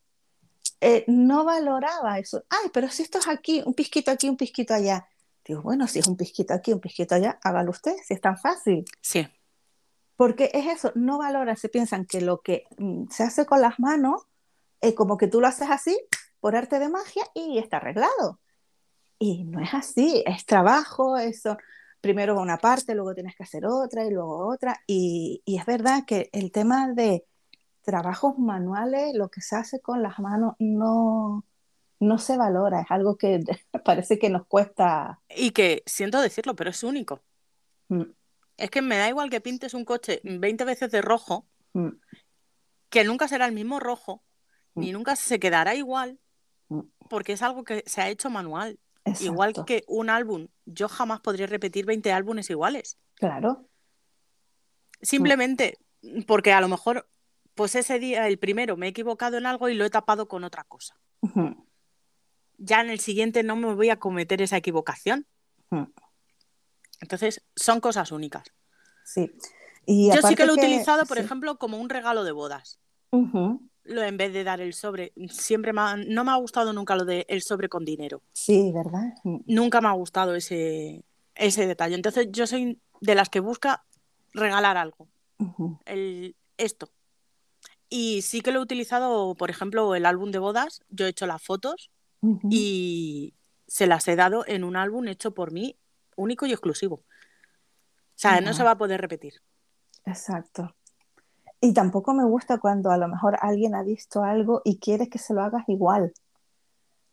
no 1.07 1.45
valoraba 1.45 2.19
eso. 2.19 2.45
Ay, 2.49 2.71
pero 2.73 2.89
si 2.89 3.03
esto 3.03 3.19
es 3.19 3.29
aquí, 3.29 3.63
un 3.67 3.75
pisquito 3.75 4.11
aquí, 4.11 4.29
un 4.29 4.37
pisquito 4.37 4.73
allá. 4.73 5.09
Digo, 5.45 5.63
bueno, 5.63 5.87
si 5.89 5.99
es 5.99 6.07
un 6.07 6.17
pisquito 6.17 6.55
aquí, 6.55 6.73
un 6.73 6.81
pisquito 6.81 7.15
allá, 7.15 7.39
hágalo 7.43 7.71
usted, 7.71 7.97
si 8.07 8.15
es 8.15 8.21
tan 8.21 8.39
fácil. 8.39 8.85
Sí. 9.01 9.27
Porque 10.19 10.51
es 10.53 10.67
eso, 10.67 10.91
no 10.97 11.19
valora, 11.19 11.55
se 11.55 11.69
piensan 11.69 12.05
que 12.05 12.21
lo 12.21 12.41
que 12.41 12.65
mm, 12.77 13.05
se 13.09 13.23
hace 13.23 13.47
con 13.47 13.61
las 13.61 13.79
manos 13.79 14.27
es 14.81 14.95
como 14.95 15.17
que 15.17 15.29
tú 15.29 15.41
lo 15.41 15.47
haces 15.47 15.71
así, 15.71 15.97
por 16.41 16.57
arte 16.57 16.81
de 16.81 16.89
magia, 16.89 17.23
y 17.35 17.59
está 17.59 17.77
arreglado. 17.77 18.41
Y 19.21 19.45
no 19.45 19.61
es 19.61 19.73
así, 19.75 20.25
es 20.27 20.45
trabajo, 20.45 21.19
eso. 21.19 21.57
Primero 22.01 22.41
una 22.41 22.59
parte, 22.59 22.97
luego 22.97 23.15
tienes 23.15 23.37
que 23.37 23.45
hacer 23.45 23.65
otra 23.65 24.05
y 24.05 24.11
luego 24.11 24.49
otra. 24.49 24.83
Y, 24.89 25.41
y 25.45 25.57
es 25.57 25.67
verdad 25.67 26.05
que 26.05 26.31
el 26.33 26.51
tema 26.51 26.93
de 26.93 27.25
trabajos 27.83 28.41
manuales, 28.41 29.15
lo 29.15 29.29
que 29.29 29.41
se 29.41 29.55
hace 29.55 29.81
con 29.81 30.03
las 30.03 30.19
manos, 30.19 30.57
no, 30.59 31.45
no 32.01 32.19
se 32.19 32.37
valora, 32.37 32.81
es 32.81 32.91
algo 32.91 33.17
que 33.17 33.39
parece 33.85 34.19
que 34.19 34.31
nos 34.31 34.49
cuesta. 34.49 35.21
Y 35.29 35.53
que, 35.53 35.85
siento 35.87 36.21
decirlo, 36.21 36.57
pero 36.57 36.71
es 36.71 36.83
único. 36.83 37.21
Mm. 37.89 38.18
Es 38.59 38.71
que 38.71 38.83
me 38.83 38.99
da 38.99 39.09
igual 39.09 39.31
que 39.31 39.41
pintes 39.41 39.73
un 39.73 39.85
coche 39.85 40.21
20 40.25 40.65
veces 40.65 40.91
de 40.91 41.01
rojo, 41.01 41.47
mm. 41.73 41.89
que 42.91 43.05
nunca 43.05 43.27
será 43.29 43.47
el 43.47 43.53
mismo 43.53 43.81
rojo, 43.81 44.23
mm. 44.75 44.81
ni 44.81 44.93
nunca 44.93 45.17
se 45.17 45.41
quedará 45.41 45.75
igual, 45.75 46.19
porque 47.09 47.33
es 47.33 47.43
algo 47.43 47.65
que 47.65 47.83
se 47.87 48.03
ha 48.03 48.09
hecho 48.11 48.29
manual. 48.29 48.79
Igual 49.21 49.55
que 49.65 49.85
un 49.89 50.11
álbum, 50.11 50.49
yo 50.67 50.87
jamás 50.87 51.21
podría 51.21 51.47
repetir 51.47 51.87
20 51.87 52.13
álbumes 52.13 52.51
iguales. 52.51 52.99
Claro. 53.15 53.67
Simplemente 55.01 55.79
porque 56.27 56.53
a 56.53 56.61
lo 56.61 56.69
mejor, 56.69 57.09
pues 57.55 57.75
ese 57.75 57.99
día, 57.99 58.29
el 58.29 58.39
primero, 58.39 58.77
me 58.77 58.85
he 58.85 58.91
equivocado 58.91 59.39
en 59.39 59.47
algo 59.47 59.71
y 59.71 59.75
lo 59.75 59.87
he 59.87 59.91
tapado 59.91 60.29
con 60.29 60.45
otra 60.45 60.65
cosa 60.65 60.95
ya 62.59 62.81
en 62.81 62.91
el 62.91 62.99
siguiente 62.99 63.43
no 63.43 63.57
me 63.57 63.73
voy 63.73 63.89
a 63.89 63.99
cometer 63.99 64.43
esa 64.43 64.57
equivocación. 64.57 65.27
Hmm. 65.71 65.85
Entonces, 67.01 67.43
son 67.57 67.81
cosas 67.81 68.13
únicas. 68.13 68.45
Sí. 69.05 69.31
Y 69.87 70.13
Yo 70.15 70.21
sí 70.23 70.35
que 70.35 70.45
lo 70.45 70.53
he 70.53 70.57
utilizado, 70.57 71.07
por 71.07 71.19
ejemplo, 71.19 71.59
como 71.59 71.79
un 71.79 71.89
regalo 71.89 72.25
de 72.25 72.33
bodas. 72.33 72.79
Lo 73.85 74.03
en 74.03 74.17
vez 74.19 74.33
de 74.35 74.45
dar 74.45 74.61
el 74.61 74.75
sobre. 74.75 75.13
Siempre 75.31 75.73
no 75.73 76.25
me 76.25 76.31
ha 76.31 76.37
gustado 76.37 76.73
nunca 76.73 76.95
lo 76.95 77.07
de 77.07 77.25
el 77.29 77.41
sobre 77.43 77.71
con 77.71 77.85
dinero. 77.85 78.23
Sí, 78.33 78.71
¿verdad? 78.73 79.15
Hmm. 79.25 79.39
Nunca 79.47 79.81
me 79.81 79.89
ha 79.89 79.93
gustado 79.93 80.35
ese, 80.35 81.05
ese 81.35 81.67
detalle. 81.67 81.95
Entonces, 81.95 82.29
yo 82.31 82.47
soy 82.47 82.79
de 83.01 83.15
las 83.15 83.31
que 83.31 83.41
busca 83.41 83.85
regalar 84.35 84.77
algo. 84.77 85.09
el, 85.87 86.37
esto. 86.59 86.91
Y 87.89 88.21
sí 88.23 88.43
que 88.43 88.53
lo 88.53 88.59
he 88.59 88.63
utilizado, 88.63 89.35
por 89.35 89.49
ejemplo, 89.49 89.95
el 89.95 90.05
álbum 90.05 90.31
de 90.31 90.39
bodas. 90.39 90.83
Yo 90.91 91.07
he 91.07 91.11
hecho 91.11 91.27
las 91.27 91.43
fotos 91.43 91.91
y 92.51 93.35
se 93.67 93.87
las 93.87 94.07
he 94.09 94.17
dado 94.17 94.45
en 94.47 94.65
un 94.65 94.77
álbum 94.77 95.09
hecho 95.09 95.33
por 95.33 95.53
mí, 95.53 95.77
único 96.19 96.47
y 96.47 96.53
exclusivo. 96.53 96.97
O 96.97 98.21
sea, 98.21 98.41
no 98.41 98.53
se 98.53 98.65
va 98.65 98.73
a 98.73 98.79
poder 98.79 99.01
repetir. 99.01 99.35
Exacto. 100.05 100.75
Y 101.61 101.73
tampoco 101.73 102.15
me 102.15 102.25
gusta 102.25 102.59
cuando 102.59 102.91
a 102.91 102.97
lo 102.97 103.09
mejor 103.09 103.39
alguien 103.41 103.75
ha 103.75 103.83
visto 103.83 104.23
algo 104.23 104.63
y 104.65 104.79
quiere 104.79 105.09
que 105.09 105.19
se 105.19 105.35
lo 105.35 105.43
hagas 105.43 105.69
igual. 105.69 106.13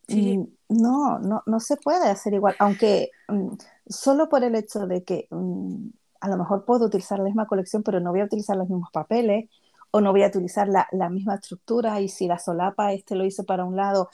Sí. 0.08 0.40
No, 0.70 1.20
no, 1.20 1.42
no 1.46 1.60
se 1.60 1.78
puede 1.78 2.10
hacer 2.10 2.34
igual, 2.34 2.56
aunque 2.60 3.12
mm, 3.28 3.54
solo 3.88 4.30
por 4.30 4.44
el 4.44 4.56
hecho 4.56 4.86
de 4.88 5.04
que 5.04 5.28
mm, 5.32 5.88
a 6.22 6.28
lo 6.30 6.38
mejor 6.38 6.66
puedo 6.66 6.86
utilizar 6.86 7.20
la 7.20 7.26
misma 7.26 7.48
colección, 7.48 7.84
pero 7.84 8.00
no 8.00 8.12
voy 8.12 8.22
a 8.22 8.26
utilizar 8.26 8.56
los 8.56 8.70
mismos 8.70 8.92
papeles 8.92 9.50
o 9.92 10.02
no 10.02 10.12
voy 10.12 10.24
a 10.24 10.28
utilizar 10.28 10.68
la, 10.68 10.88
la 10.92 11.10
misma 11.10 11.36
estructura 11.36 12.02
y 12.02 12.10
si 12.10 12.28
la 12.28 12.38
solapa 12.38 12.94
este 12.94 13.16
lo 13.16 13.26
hice 13.26 13.44
para 13.44 13.66
un 13.66 13.76
lado, 13.76 14.10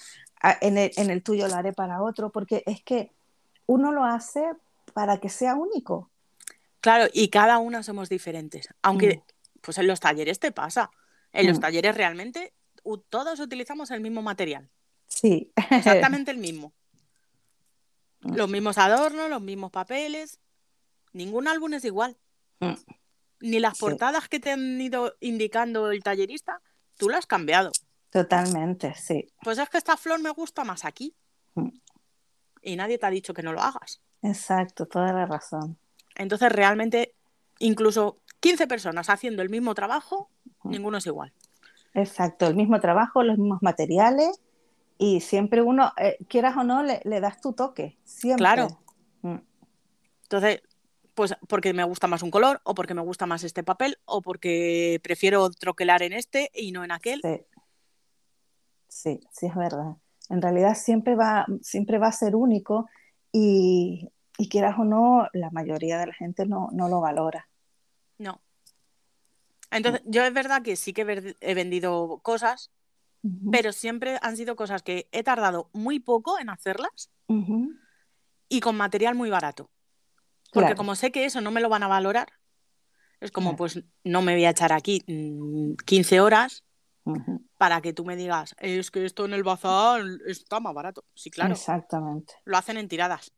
en 0.61 0.77
el, 0.77 1.23
tuyo 1.23 1.47
lo 1.47 1.55
haré 1.55 1.73
para 1.73 2.01
otro, 2.01 2.31
porque 2.31 2.63
es 2.65 2.83
que 2.83 3.11
uno 3.67 3.91
lo 3.91 4.03
hace 4.03 4.43
para 4.91 5.19
que 5.19 5.29
sea 5.29 5.55
único. 5.55 6.11
Claro, 6.79 7.09
y 7.13 7.29
cada 7.29 7.59
una 7.59 7.83
somos 7.83 8.09
diferentes. 8.09 8.67
Aunque, 8.81 9.17
mm. 9.17 9.61
pues 9.61 9.77
en 9.77 9.87
los 9.87 9.99
talleres 9.99 10.39
te 10.39 10.51
pasa. 10.51 10.91
En 11.31 11.47
los 11.47 11.59
mm. 11.59 11.61
talleres 11.61 11.95
realmente 11.95 12.53
todos 13.09 13.39
utilizamos 13.39 13.91
el 13.91 14.01
mismo 14.01 14.21
material. 14.21 14.69
Sí. 15.07 15.51
Exactamente 15.69 16.31
el 16.31 16.37
mismo. 16.37 16.73
Mm. 18.21 18.35
Los 18.35 18.49
mismos 18.49 18.77
adornos, 18.77 19.29
los 19.31 19.41
mismos 19.41 19.71
papeles. 19.71 20.39
Ningún 21.11 21.47
álbum 21.47 21.73
es 21.73 21.83
igual. 21.85 22.17
Ni 23.39 23.59
las 23.59 23.79
portadas 23.79 24.29
que 24.29 24.39
te 24.39 24.51
han 24.51 24.79
ido 24.79 25.15
indicando 25.19 25.89
el 25.89 26.03
tallerista, 26.03 26.61
tú 26.97 27.09
las 27.09 27.19
has 27.19 27.25
cambiado. 27.25 27.71
Totalmente, 28.11 28.93
sí. 28.93 29.27
Pues 29.41 29.57
es 29.57 29.67
que 29.69 29.79
esta 29.79 29.97
flor 29.97 30.21
me 30.21 30.29
gusta 30.29 30.63
más 30.63 30.85
aquí. 30.85 31.15
Mm. 31.55 31.69
Y 32.61 32.75
nadie 32.75 32.99
te 32.99 33.07
ha 33.07 33.09
dicho 33.09 33.33
que 33.33 33.41
no 33.41 33.53
lo 33.53 33.61
hagas. 33.61 34.01
Exacto, 34.22 34.86
toda 34.86 35.13
la 35.13 35.26
razón. 35.26 35.78
Entonces, 36.15 36.51
realmente, 36.51 37.15
incluso 37.59 38.19
15 38.39 38.67
personas 38.67 39.09
haciendo 39.09 39.41
el 39.41 39.49
mismo 39.49 39.74
trabajo, 39.74 40.30
ninguno 40.63 40.97
es 40.97 41.05
igual. 41.05 41.34
Exacto, 41.93 42.47
el 42.47 42.55
mismo 42.55 42.80
trabajo, 42.80 43.24
los 43.24 43.38
mismos 43.38 43.61
materiales 43.61 44.39
y 44.97 45.22
siempre 45.22 45.61
uno, 45.61 45.91
eh, 45.97 46.17
quieras 46.28 46.55
o 46.57 46.63
no, 46.63 46.84
le, 46.84 47.01
das 47.19 47.41
tu 47.41 47.53
toque. 47.53 47.97
Siempre. 48.03 48.38
Claro. 48.38 48.67
Mm. 49.22 49.39
Entonces, 50.24 50.61
pues 51.15 51.36
porque 51.47 51.74
me 51.74 51.84
gusta 51.84 52.07
más 52.07 52.24
un 52.24 52.32
color, 52.32 52.61
o 52.63 52.74
porque 52.74 52.93
me 52.93 53.01
gusta 53.01 53.26
más 53.26 53.43
este 53.43 53.63
papel, 53.63 53.97
o 54.05 54.22
porque 54.22 54.99
prefiero 55.03 55.49
troquelar 55.49 56.03
en 56.03 56.13
este 56.13 56.51
y 56.53 56.72
no 56.72 56.84
en 56.84 56.91
aquel. 56.91 57.19
Sí 57.22 57.45
sí, 58.91 59.19
sí 59.32 59.47
es 59.47 59.55
verdad. 59.55 59.95
En 60.30 60.41
realidad 60.41 60.76
siempre 60.76 61.15
va, 61.15 61.45
siempre 61.61 61.97
va 61.97 62.07
a 62.07 62.11
ser 62.11 62.36
único 62.36 62.88
y, 63.32 64.09
quieras 64.49 64.75
o 64.79 64.84
no, 64.84 65.27
la 65.34 65.49
mayoría 65.51 65.97
de 65.99 66.07
la 66.07 66.13
gente 66.13 66.45
no, 66.45 66.69
lo 66.73 67.01
valora. 67.01 67.47
No. 68.17 68.41
Entonces, 69.69 70.01
yo 70.05 70.23
es 70.23 70.34
verdad 70.34 70.61
que 70.61 70.75
sí 70.75 70.93
que 70.93 71.36
he 71.39 71.53
vendido 71.53 72.19
cosas, 72.23 72.71
pero 73.51 73.71
siempre 73.71 74.17
han 74.21 74.36
sido 74.36 74.55
cosas 74.55 74.82
que 74.82 75.07
he 75.11 75.23
tardado 75.23 75.69
muy 75.73 75.99
poco 75.99 76.39
en 76.39 76.49
hacerlas 76.49 77.11
y 78.49 78.59
con 78.59 78.75
material 78.75 79.15
muy 79.15 79.29
barato. 79.29 79.69
Porque 80.51 80.75
como 80.75 80.95
sé 80.95 81.11
que 81.11 81.25
eso 81.25 81.39
no 81.39 81.51
me 81.51 81.61
lo 81.61 81.69
van 81.69 81.84
a 81.84 81.88
valorar, 81.88 82.34
es 83.21 83.32
como, 83.32 83.55
pues 83.55 83.84
no 84.03 84.21
me 84.21 84.34
voy 84.34 84.45
a 84.45 84.49
echar 84.49 84.73
aquí 84.73 85.03
15 85.86 86.21
para 87.58 87.82
que 87.82 87.93
tú 87.93 88.06
me 88.06 88.16
digas, 88.16 88.56
es 88.60 88.91
que 88.91 89.06
esto 89.06 89.26
en 89.26 89.34
el 89.34 89.43
bazar 89.43 90.02
está 90.26 90.60
más 90.60 90.74
barato. 90.74 91.04
Sí, 91.14 91.30
claro. 91.32 91.54
Exactamente. 91.54 92.34
Lo 92.45 92.58
hacen 92.58 92.78
en 92.78 92.88
tiradas. 92.88 93.34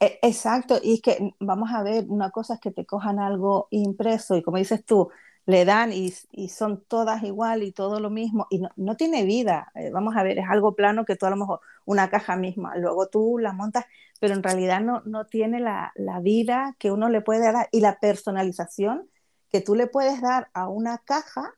E, 0.00 0.18
exacto, 0.22 0.78
y 0.82 0.94
es 0.94 1.02
que 1.02 1.34
vamos 1.40 1.70
a 1.72 1.82
ver, 1.82 2.06
una 2.08 2.30
cosa 2.30 2.54
es 2.54 2.60
que 2.60 2.70
te 2.70 2.86
cojan 2.86 3.18
algo 3.18 3.68
impreso 3.70 4.34
y 4.34 4.42
como 4.42 4.56
dices 4.56 4.84
tú, 4.84 5.10
le 5.46 5.64
dan 5.64 5.92
y, 5.92 6.10
son 6.48 6.84
todas 6.86 7.22
igual 7.22 7.62
y 7.62 7.72
todo 7.72 8.00
lo 8.00 8.08
mismo 8.08 8.46
y 8.50 8.62
no, 8.76 8.96
tiene 8.96 9.24
vida. 9.24 9.70
Eh, 9.74 9.90
vamos 9.90 10.16
a 10.16 10.22
ver, 10.22 10.38
es 10.38 10.48
algo 10.48 10.74
plano 10.74 11.04
que 11.04 11.16
tú 11.16 11.26
a 11.26 11.30
lo 11.30 11.36
mejor, 11.36 11.60
una 11.84 12.08
caja 12.08 12.36
misma, 12.36 12.76
luego 12.76 13.08
tú 13.08 13.38
la 13.38 13.52
montas, 13.52 13.84
pero 14.20 14.34
en 14.34 14.42
realidad 14.42 14.80
no, 14.80 15.02
no 15.04 15.26
tiene 15.26 15.60
la, 15.60 15.92
vida 16.22 16.76
que 16.78 16.90
uno 16.90 17.08
le 17.08 17.20
puede 17.20 17.52
dar 17.52 17.68
y 17.72 17.80
la 17.80 17.98
personalización 18.00 19.08
que 19.50 19.60
tú 19.60 19.74
le 19.74 19.86
puedes 19.86 20.20
dar 20.20 20.50
a 20.54 20.68
una 20.68 20.98
caja 20.98 21.54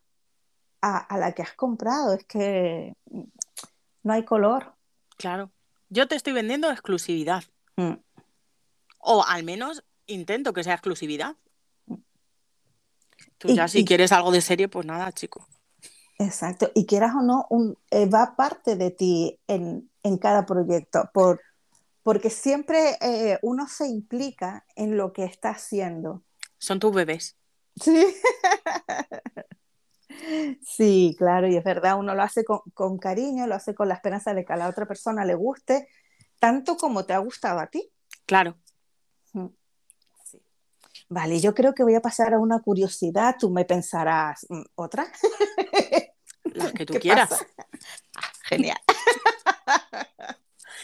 a, 0.83 1.17
la 1.17 1.33
que 1.33 1.43
has 1.43 1.55
comprado. 1.55 2.15
Es 2.15 2.25
que 2.25 2.95
no 4.03 4.13
hay 4.13 4.25
color. 4.25 4.75
Claro. 5.17 5.51
Yo 5.89 6.09
te 6.09 6.17
estoy 6.17 6.33
vendiendo 6.33 6.71
exclusividad. 6.71 7.45
Mm. 7.77 7.95
O 8.99 9.25
al 9.25 9.45
menos 9.45 9.85
intento 10.07 10.53
que 10.53 10.65
sea 10.65 10.75
exclusividad. 10.75 11.37
Tú 13.39 13.49
ya 13.49 13.69
si 13.69 13.85
quieres 13.85 14.13
algo 14.13 14.31
de 14.31 14.41
serie, 14.41 14.69
pues 14.69 14.87
nada, 14.87 15.11
chico. 15.13 15.47
Exacto. 16.19 16.71
Y 16.75 16.87
quieras 16.87 17.15
o 17.15 17.23
no, 17.23 17.47
un, 17.51 17.77
eh, 17.91 18.07
va 18.07 18.37
parte 18.37 18.77
de 18.77 18.91
ti 18.91 19.39
en, 19.47 19.89
cada 20.21 20.47
proyecto, 20.47 21.11
por, 21.13 21.41
porque 22.03 22.31
siempre 22.31 22.97
eh, 23.01 23.39
uno 23.43 23.67
se 23.69 23.87
implica 23.87 24.65
en 24.77 24.97
lo 24.97 25.13
que 25.13 25.25
está 25.25 25.51
haciendo. 25.51 26.23
Son 26.59 26.79
tus 26.79 26.95
bebés. 26.95 27.37
Sí. 27.81 28.07
sí, 30.63 31.15
claro, 31.19 31.49
y 31.49 31.57
es 31.57 31.65
verdad, 31.65 31.99
uno 31.99 32.15
lo 32.15 32.23
hace 32.23 32.45
con, 32.45 32.61
con, 32.75 32.99
cariño, 32.99 33.47
lo 33.47 33.55
hace 33.55 33.75
con 33.75 33.89
la 33.89 33.95
esperanza 33.95 34.35
de 34.35 34.45
que 34.45 34.53
a 34.53 34.57
la 34.57 34.69
otra 34.69 34.87
persona 34.87 35.25
le 35.25 35.35
guste, 35.35 35.89
tanto 36.39 36.77
como 36.77 37.05
te 37.05 37.13
ha 37.13 37.19
gustado 37.19 37.61
a 37.61 37.67
ti. 37.67 37.91
Claro. 38.27 38.57
Vale, 41.13 41.41
yo 41.41 41.55
creo 41.55 41.75
que 41.75 41.83
voy 41.83 41.95
a 41.95 42.01
pasar 42.01 42.33
a 42.33 42.39
una 42.39 42.61
curiosidad. 42.61 43.37
Tú 43.39 43.51
me 43.51 43.67
pensarás, 43.67 44.47
mm, 44.49 44.63
¿otra? 44.77 45.13
La 46.45 46.73
que 46.73 46.87
tú 46.87 46.95
quieras. 46.95 47.45
Ah, 48.17 48.33
genial. 48.49 48.79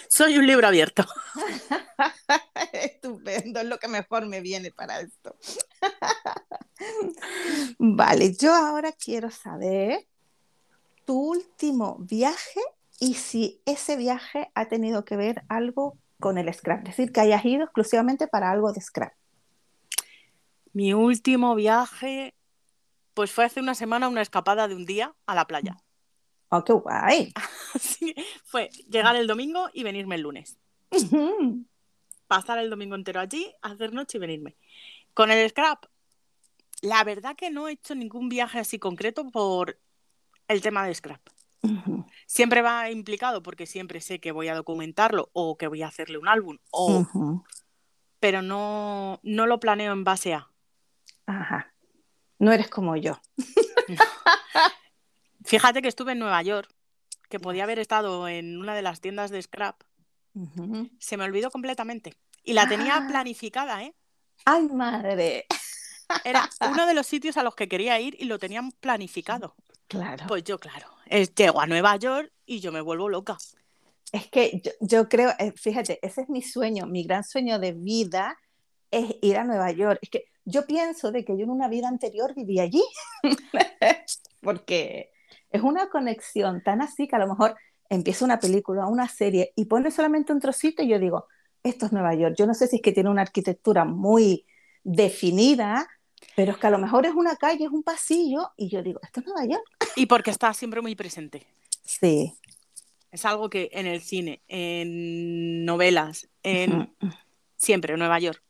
Soy 0.09 0.38
un 0.38 0.46
libro 0.46 0.66
abierto. 0.66 1.04
Estupendo, 2.72 3.61
es 3.61 3.66
lo 3.66 3.78
que 3.78 3.88
mejor 3.88 4.26
me 4.26 4.40
viene 4.40 4.70
para 4.70 5.00
esto. 5.00 5.36
Vale, 7.78 8.34
yo 8.34 8.54
ahora 8.54 8.92
quiero 8.92 9.30
saber 9.30 10.06
tu 11.04 11.18
último 11.18 11.96
viaje 12.00 12.61
y 12.98 13.14
si 13.14 13.62
ese 13.66 13.96
viaje 13.96 14.50
ha 14.54 14.66
tenido 14.66 15.04
que 15.04 15.16
ver 15.16 15.44
algo 15.48 15.98
con 16.18 16.38
el 16.38 16.52
scrap, 16.52 16.80
es 16.80 16.96
decir, 16.96 17.12
que 17.12 17.20
hayas 17.20 17.44
ido 17.44 17.64
exclusivamente 17.64 18.26
para 18.26 18.50
algo 18.50 18.72
de 18.72 18.80
scrap. 18.80 19.12
Mi 20.72 20.92
último 20.94 21.54
viaje, 21.54 22.34
pues 23.14 23.30
fue 23.30 23.44
hace 23.44 23.61
una 23.61 23.74
semana 23.74 24.09
una 24.09 24.22
escapada 24.22 24.68
de 24.68 24.74
un 24.74 24.84
día 24.84 25.14
a 25.26 25.34
la 25.34 25.46
playa. 25.46 25.76
¡Oh, 26.51 26.64
qué 26.64 26.72
guay! 26.72 27.32
fue 28.44 28.70
llegar 28.88 29.16
el 29.16 29.26
domingo 29.26 29.68
y 29.72 29.82
venirme 29.82 30.14
el 30.14 30.22
lunes. 30.22 30.59
Pasar 32.26 32.59
el 32.59 32.70
domingo 32.70 32.94
entero 32.94 33.20
allí, 33.20 33.53
hacer 33.62 33.92
noche 33.92 34.18
y 34.18 34.20
venirme. 34.20 34.57
Con 35.14 35.30
el 35.30 35.49
scrap, 35.51 35.84
la 36.80 37.05
verdad 37.05 37.36
que 37.36 37.51
no 37.51 37.68
he 37.68 37.72
hecho 37.72 37.94
ningún 37.94 38.28
viaje 38.28 38.59
así 38.59 38.78
concreto 38.78 39.30
por 39.30 39.78
el 40.46 40.61
tema 40.62 40.86
de 40.86 40.94
scrap. 40.94 41.20
Siempre 42.26 42.62
va 42.62 42.90
implicado 42.90 43.42
porque 43.42 43.66
siempre 43.66 44.01
sé 44.01 44.20
que 44.20 44.32
voy 44.32 44.49
a 44.49 44.55
documentarlo 44.55 45.28
o 45.32 45.59
que 45.59 45.66
voy 45.66 45.82
a 45.82 45.88
hacerle 45.88 46.18
un 46.18 46.28
álbum, 46.28 46.59
o... 46.70 47.44
pero 48.20 48.42
no, 48.42 49.20
no 49.22 49.46
lo 49.46 49.61
planeo 49.61 49.92
en 49.92 50.05
base 50.05 50.34
a. 50.34 50.49
Ajá. 51.26 51.74
No 52.38 52.53
eres 52.53 52.68
como 52.68 52.96
yo. 52.96 53.20
Fíjate 55.49 55.80
que 55.80 55.88
estuve 55.88 56.12
en 56.12 56.18
Nueva 56.18 56.42
York, 56.42 56.68
que 57.30 57.40
podía 57.40 57.64
haber 57.64 57.78
estado 57.78 58.28
en 58.28 58.59
una 58.59 58.74
de 58.74 58.82
las 58.82 59.01
tiendas 59.01 59.30
de 59.30 59.40
scrap. 59.40 59.80
Se 60.99 61.16
me 61.16 61.24
olvidó 61.24 61.51
completamente. 61.51 62.12
Y 62.44 62.53
la 62.53 62.68
tenía 62.68 62.99
ah. 62.99 63.07
planificada, 63.09 63.82
¿eh? 63.82 63.94
¡Ay, 64.44 64.68
madre! 64.68 65.46
Era 66.22 66.51
uno 66.70 66.86
de 66.86 66.92
los 66.94 67.07
sitios 67.07 67.38
a 67.38 67.42
los 67.42 67.55
que 67.55 67.66
quería 67.66 67.99
ir 67.99 68.14
y 68.20 68.26
lo 68.26 68.38
tenían 68.38 68.72
planificado. 68.72 69.57
Claro. 69.86 70.26
Pues 70.28 70.44
yo, 70.44 70.59
claro, 70.59 70.86
llego 71.34 71.62
a 71.62 71.66
Nueva 71.66 71.96
York 71.96 72.30
y 72.44 72.61
yo 72.61 72.70
me 72.70 72.82
vuelvo 72.82 73.09
loca. 73.09 73.38
Es 74.12 74.26
que 74.26 74.61
yo, 74.62 74.72
yo 74.82 75.09
creo, 75.09 75.30
eh, 75.38 75.55
fíjate, 75.57 75.99
ese 76.03 76.20
es 76.20 76.28
mi 76.28 76.42
sueño, 76.42 76.84
mi 76.84 77.05
gran 77.05 77.24
sueño 77.24 77.59
de 77.59 77.72
vida 77.72 78.36
es 78.90 79.16
ir 79.22 79.38
a 79.38 79.44
Nueva 79.44 79.72
York. 79.72 79.99
Es 80.03 80.11
que 80.11 80.26
yo 80.44 80.66
pienso 80.66 81.11
de 81.11 81.24
que 81.24 81.38
yo 81.38 81.44
en 81.44 81.51
una 81.51 81.68
vida 81.68 81.88
anterior 81.88 82.34
viví 82.34 82.61
allí, 82.61 82.84
porque 84.42 85.11
es 85.51 85.62
una 85.62 85.88
conexión 85.88 86.62
tan 86.62 86.82
así 86.82 87.09
que 87.09 87.16
a 87.16 87.18
lo 87.18 87.28
mejor 87.28 87.57
empieza 87.88 88.24
una 88.24 88.38
película, 88.38 88.86
una 88.86 89.09
serie 89.09 89.53
y 89.57 89.64
pone 89.64 89.90
solamente 89.90 90.32
un 90.32 90.40
trocito 90.40 90.82
y 90.82 90.88
yo 90.88 90.99
digo, 90.99 91.26
esto 91.62 91.86
es 91.86 91.92
Nueva 91.92 92.14
York. 92.14 92.34
Yo 92.36 92.46
no 92.46 92.55
sé 92.55 92.66
si 92.66 92.76
es 92.76 92.82
que 92.82 92.92
tiene 92.92 93.11
una 93.11 93.22
arquitectura 93.22 93.84
muy 93.84 94.46
definida, 94.84 95.88
pero 96.36 96.53
es 96.53 96.59
que 96.59 96.66
a 96.66 96.70
lo 96.70 96.78
mejor 96.78 97.07
es 97.07 97.14
una 97.14 97.36
calle, 97.36 97.64
es 97.64 97.70
un 97.70 97.82
pasillo 97.82 98.51
y 98.57 98.68
yo 98.68 98.82
digo, 98.82 99.01
esto 99.03 99.20
es 99.20 99.26
Nueva 99.26 99.44
York. 99.46 99.64
Y 99.96 100.07
porque 100.07 100.30
está 100.30 100.53
siempre 100.53 100.80
muy 100.80 100.94
presente. 100.94 101.46
Sí. 101.84 102.34
Es 103.11 103.24
algo 103.24 103.49
que 103.49 103.70
en 103.72 103.86
el 103.86 104.03
cine, 104.03 104.42
en 104.49 105.64
novelas, 105.64 106.28
en 106.42 106.94
siempre 107.57 107.96
Nueva 107.96 108.18
York. 108.18 108.42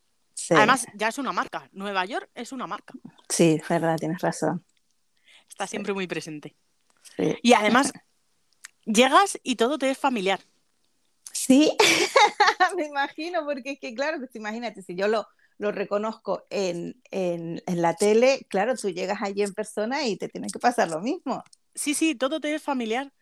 Además, 0.49 0.85
ya 0.95 1.07
es 1.07 1.17
una 1.17 1.31
marca. 1.31 1.69
Nueva 1.71 2.05
York 2.05 2.29
es 2.35 2.51
una 2.51 2.67
marca. 2.67 2.93
Sí, 3.29 3.57
es 3.61 3.67
verdad, 3.67 3.97
tienes 3.97 4.21
razón. 4.21 4.63
Está 5.49 5.67
siempre 5.67 5.93
muy 5.93 6.07
presente. 6.07 6.55
Y 7.41 7.53
además, 7.53 7.93
llegas 8.85 9.39
y 9.43 9.55
todo 9.55 9.77
te 9.77 9.89
es 9.89 9.97
familiar. 9.97 10.39
Sí, 11.31 11.75
me 12.77 12.85
imagino, 12.85 13.45
porque 13.45 13.71
es 13.71 13.79
que, 13.79 13.93
claro, 13.93 14.17
pues 14.17 14.35
imagínate, 14.35 14.81
si 14.81 14.95
yo 14.95 15.07
lo, 15.07 15.27
lo 15.57 15.71
reconozco 15.71 16.45
en, 16.49 17.01
en, 17.11 17.61
en, 17.65 17.81
la 17.81 17.95
tele, 17.95 18.45
claro, 18.49 18.75
tú 18.75 18.89
llegas 18.89 19.21
allí 19.21 19.43
en 19.43 19.53
persona 19.53 20.05
y 20.05 20.17
te 20.17 20.27
tiene 20.27 20.47
que 20.47 20.59
pasar 20.59 20.89
lo 20.89 21.01
mismo. 21.01 21.43
Sí, 21.75 21.93
sí, 21.93 22.15
todo 22.15 22.39
te 22.39 22.53
es 22.53 22.61
familiar. 22.61 23.13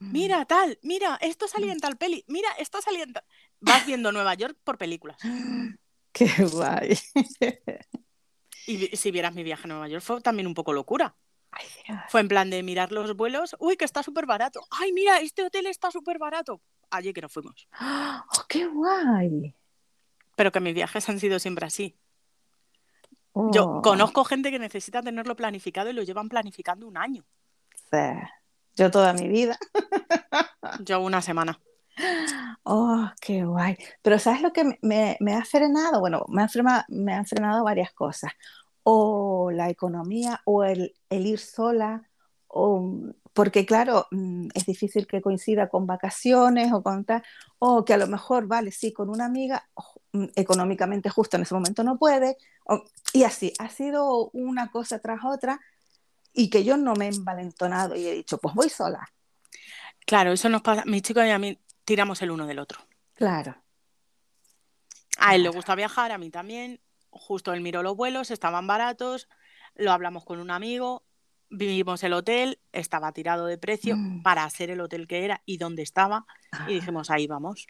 Mm. 0.00 0.12
Mira, 0.12 0.44
tal, 0.44 0.78
mira, 0.82 1.18
esto 1.20 1.46
salía 1.46 1.72
en 1.72 1.80
tal 1.80 1.96
peli, 1.96 2.24
mira, 2.26 2.48
esto 2.58 2.80
salía 2.82 3.04
en 3.04 3.12
tal... 3.12 3.24
Vas 3.60 3.86
viendo 3.86 4.10
Nueva 4.10 4.34
York 4.34 4.56
por 4.64 4.78
películas. 4.78 5.18
Qué 6.12 6.30
guay. 6.50 6.98
Y 8.64 8.96
si 8.96 9.10
vieras 9.10 9.34
mi 9.34 9.42
viaje 9.42 9.64
a 9.64 9.66
Nueva 9.66 9.88
York, 9.88 10.04
fue 10.04 10.20
también 10.20 10.46
un 10.46 10.54
poco 10.54 10.72
locura. 10.72 11.16
Fue 12.08 12.20
en 12.20 12.28
plan 12.28 12.50
de 12.50 12.62
mirar 12.62 12.92
los 12.92 13.16
vuelos. 13.16 13.56
Uy, 13.58 13.76
que 13.76 13.84
está 13.84 14.02
súper 14.02 14.26
barato. 14.26 14.60
Ay, 14.70 14.92
mira, 14.92 15.18
este 15.18 15.42
hotel 15.42 15.66
está 15.66 15.90
súper 15.90 16.18
barato. 16.18 16.60
Allí 16.90 17.12
que 17.12 17.22
nos 17.22 17.32
fuimos. 17.32 17.68
¡Oh, 17.80 18.44
qué 18.48 18.66
guay! 18.66 19.54
Pero 20.36 20.52
que 20.52 20.60
mis 20.60 20.74
viajes 20.74 21.08
han 21.08 21.20
sido 21.20 21.38
siempre 21.38 21.66
así. 21.66 21.96
Yo 23.34 23.64
oh. 23.64 23.82
conozco 23.82 24.24
gente 24.24 24.50
que 24.50 24.58
necesita 24.58 25.02
tenerlo 25.02 25.36
planificado 25.36 25.90
y 25.90 25.94
lo 25.94 26.02
llevan 26.02 26.28
planificando 26.28 26.86
un 26.86 26.96
año. 26.96 27.24
Sí. 27.90 27.98
Yo 28.76 28.90
toda 28.90 29.12
mi 29.12 29.28
vida. 29.28 29.58
Yo 30.80 31.00
una 31.00 31.22
semana. 31.22 31.60
Oh, 32.64 33.10
qué 33.20 33.44
guay. 33.44 33.76
Pero 34.02 34.18
¿sabes 34.18 34.42
lo 34.42 34.52
que 34.52 34.78
me, 34.82 35.16
me 35.20 35.34
ha 35.34 35.44
frenado? 35.44 36.00
Bueno, 36.00 36.24
me 36.28 36.42
han 36.42 36.48
frenado, 36.48 36.84
me 36.88 37.12
han 37.12 37.26
frenado 37.26 37.64
varias 37.64 37.92
cosas. 37.92 38.32
O 38.84 39.50
la 39.52 39.70
economía, 39.70 40.40
o 40.44 40.64
el, 40.64 40.94
el 41.10 41.26
ir 41.26 41.38
sola, 41.38 42.08
o, 42.48 43.12
porque 43.32 43.64
claro, 43.64 44.06
mm, 44.10 44.48
es 44.54 44.66
difícil 44.66 45.06
que 45.06 45.22
coincida 45.22 45.68
con 45.68 45.86
vacaciones 45.86 46.72
o 46.72 46.82
con 46.82 47.04
tal, 47.04 47.22
o 47.58 47.84
que 47.84 47.94
a 47.94 47.96
lo 47.98 48.06
mejor, 48.06 48.46
vale, 48.46 48.70
sí, 48.72 48.92
con 48.92 49.08
una 49.08 49.26
amiga, 49.26 49.68
mm, 50.12 50.26
económicamente 50.36 51.10
justo 51.10 51.36
en 51.36 51.44
ese 51.44 51.54
momento 51.54 51.82
no 51.82 51.98
puede, 51.98 52.36
y 53.12 53.24
así, 53.24 53.52
ha 53.58 53.68
sido 53.68 54.30
una 54.32 54.70
cosa 54.70 54.98
tras 54.98 55.20
otra, 55.24 55.60
y 56.32 56.50
que 56.50 56.64
yo 56.64 56.76
no 56.76 56.94
me 56.94 57.06
he 57.06 57.08
envalentonado 57.08 57.94
y 57.96 58.06
he 58.06 58.12
dicho, 58.12 58.38
pues 58.38 58.54
voy 58.54 58.68
sola. 58.68 59.06
Claro, 60.06 60.32
eso 60.32 60.48
nos 60.48 60.62
pasa, 60.62 60.84
mi 60.86 61.00
chico 61.00 61.22
y 61.24 61.30
a 61.30 61.38
mí 61.38 61.58
tiramos 61.84 62.22
el 62.22 62.30
uno 62.30 62.46
del 62.46 62.58
otro. 62.58 62.80
Claro. 63.14 63.56
A 65.18 65.34
él 65.34 65.42
le 65.42 65.50
gusta 65.50 65.74
viajar, 65.74 66.10
a 66.10 66.18
mí 66.18 66.30
también. 66.30 66.80
Justo 67.12 67.52
él 67.52 67.60
miró 67.60 67.82
los 67.82 67.96
vuelos, 67.96 68.30
estaban 68.30 68.66
baratos, 68.66 69.28
lo 69.74 69.92
hablamos 69.92 70.24
con 70.24 70.40
un 70.40 70.50
amigo, 70.50 71.04
vivimos 71.50 72.02
el 72.02 72.14
hotel, 72.14 72.58
estaba 72.72 73.12
tirado 73.12 73.46
de 73.46 73.58
precio 73.58 73.96
mm. 73.96 74.22
para 74.22 74.48
ser 74.50 74.70
el 74.70 74.80
hotel 74.80 75.06
que 75.06 75.24
era 75.24 75.42
y 75.44 75.58
dónde 75.58 75.82
estaba, 75.82 76.26
y 76.66 76.74
dijimos, 76.74 77.10
ahí 77.10 77.26
vamos. 77.26 77.66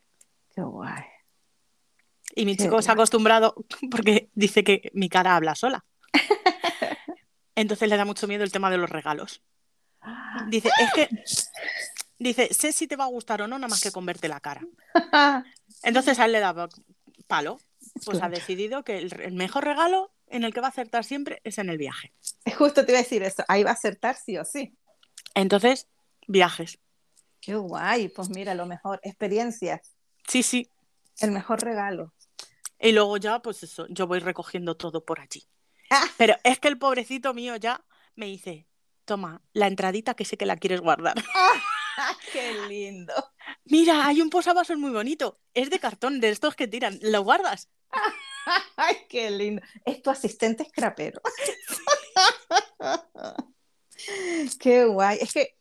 Qué 0.54 0.62
guay. 0.62 1.02
Y 2.34 2.46
mi 2.46 2.56
Qué 2.56 2.64
chico 2.64 2.80
se 2.80 2.90
ha 2.90 2.94
acostumbrado 2.94 3.54
porque 3.90 4.30
dice 4.34 4.64
que 4.64 4.90
mi 4.94 5.08
cara 5.08 5.36
habla 5.36 5.54
sola. 5.54 5.84
Entonces 7.54 7.88
le 7.88 7.96
da 7.96 8.04
mucho 8.04 8.26
miedo 8.26 8.44
el 8.44 8.52
tema 8.52 8.70
de 8.70 8.78
los 8.78 8.88
regalos. 8.88 9.42
Dice, 10.48 10.70
es 10.80 10.92
que, 10.94 11.08
dice, 12.18 12.52
sé 12.52 12.72
si 12.72 12.88
te 12.88 12.96
va 12.96 13.04
a 13.04 13.08
gustar 13.08 13.42
o 13.42 13.48
no, 13.48 13.58
nada 13.58 13.68
más 13.68 13.80
que 13.80 13.92
con 13.92 14.06
verte 14.06 14.28
la 14.28 14.40
cara. 14.40 14.62
Entonces 15.82 16.18
a 16.18 16.26
él 16.26 16.32
le 16.32 16.40
da 16.40 16.68
palo. 17.26 17.58
Pues 18.04 18.22
ha 18.22 18.28
decidido 18.28 18.84
que 18.84 18.98
el, 18.98 19.20
el 19.20 19.32
mejor 19.34 19.64
regalo 19.64 20.12
en 20.26 20.44
el 20.44 20.52
que 20.54 20.60
va 20.60 20.68
a 20.68 20.70
acertar 20.70 21.04
siempre 21.04 21.40
es 21.44 21.58
en 21.58 21.68
el 21.68 21.78
viaje. 21.78 22.12
Justo 22.58 22.84
te 22.84 22.92
iba 22.92 22.98
a 22.98 23.02
decir 23.02 23.22
eso, 23.22 23.44
ahí 23.48 23.62
va 23.62 23.70
a 23.70 23.74
acertar 23.74 24.16
sí 24.16 24.38
o 24.38 24.44
sí. 24.44 24.76
Entonces, 25.34 25.88
viajes. 26.26 26.78
Qué 27.40 27.54
guay, 27.56 28.08
pues 28.08 28.28
mira, 28.30 28.54
lo 28.54 28.66
mejor, 28.66 29.00
experiencias, 29.02 29.94
Sí, 30.28 30.42
sí. 30.42 30.70
el 31.20 31.32
mejor 31.32 31.62
regalo. 31.62 32.14
Y 32.78 32.92
luego 32.92 33.16
ya, 33.16 33.40
pues 33.40 33.62
eso, 33.62 33.86
yo 33.88 34.06
voy 34.06 34.20
recogiendo 34.20 34.76
todo 34.76 35.04
por 35.04 35.20
allí. 35.20 35.44
Ah. 35.90 36.06
Pero 36.16 36.36
es 36.44 36.58
que 36.58 36.68
el 36.68 36.78
pobrecito 36.78 37.34
mío 37.34 37.56
ya 37.56 37.84
me 38.14 38.26
dice, 38.26 38.66
toma, 39.04 39.42
la 39.52 39.66
entradita 39.66 40.14
que 40.14 40.24
sé 40.24 40.36
que 40.36 40.46
la 40.46 40.56
quieres 40.56 40.80
guardar. 40.80 41.14
Qué 42.32 42.54
lindo. 42.68 43.12
Mira, 43.64 44.06
hay 44.06 44.20
un 44.22 44.30
posavasos 44.30 44.78
muy 44.78 44.90
bonito. 44.90 45.40
Es 45.54 45.68
de 45.70 45.78
cartón, 45.78 46.20
de 46.20 46.30
estos 46.30 46.54
que 46.54 46.66
tiran. 46.68 46.98
¿Lo 47.02 47.22
guardas? 47.22 47.68
Ay, 48.76 48.96
qué 49.08 49.30
lindo. 49.30 49.62
Es 49.84 50.02
tu 50.02 50.10
asistente 50.10 50.64
scrapero. 50.64 51.20
Qué 54.58 54.84
guay. 54.84 55.18
Es 55.20 55.32
que 55.32 55.56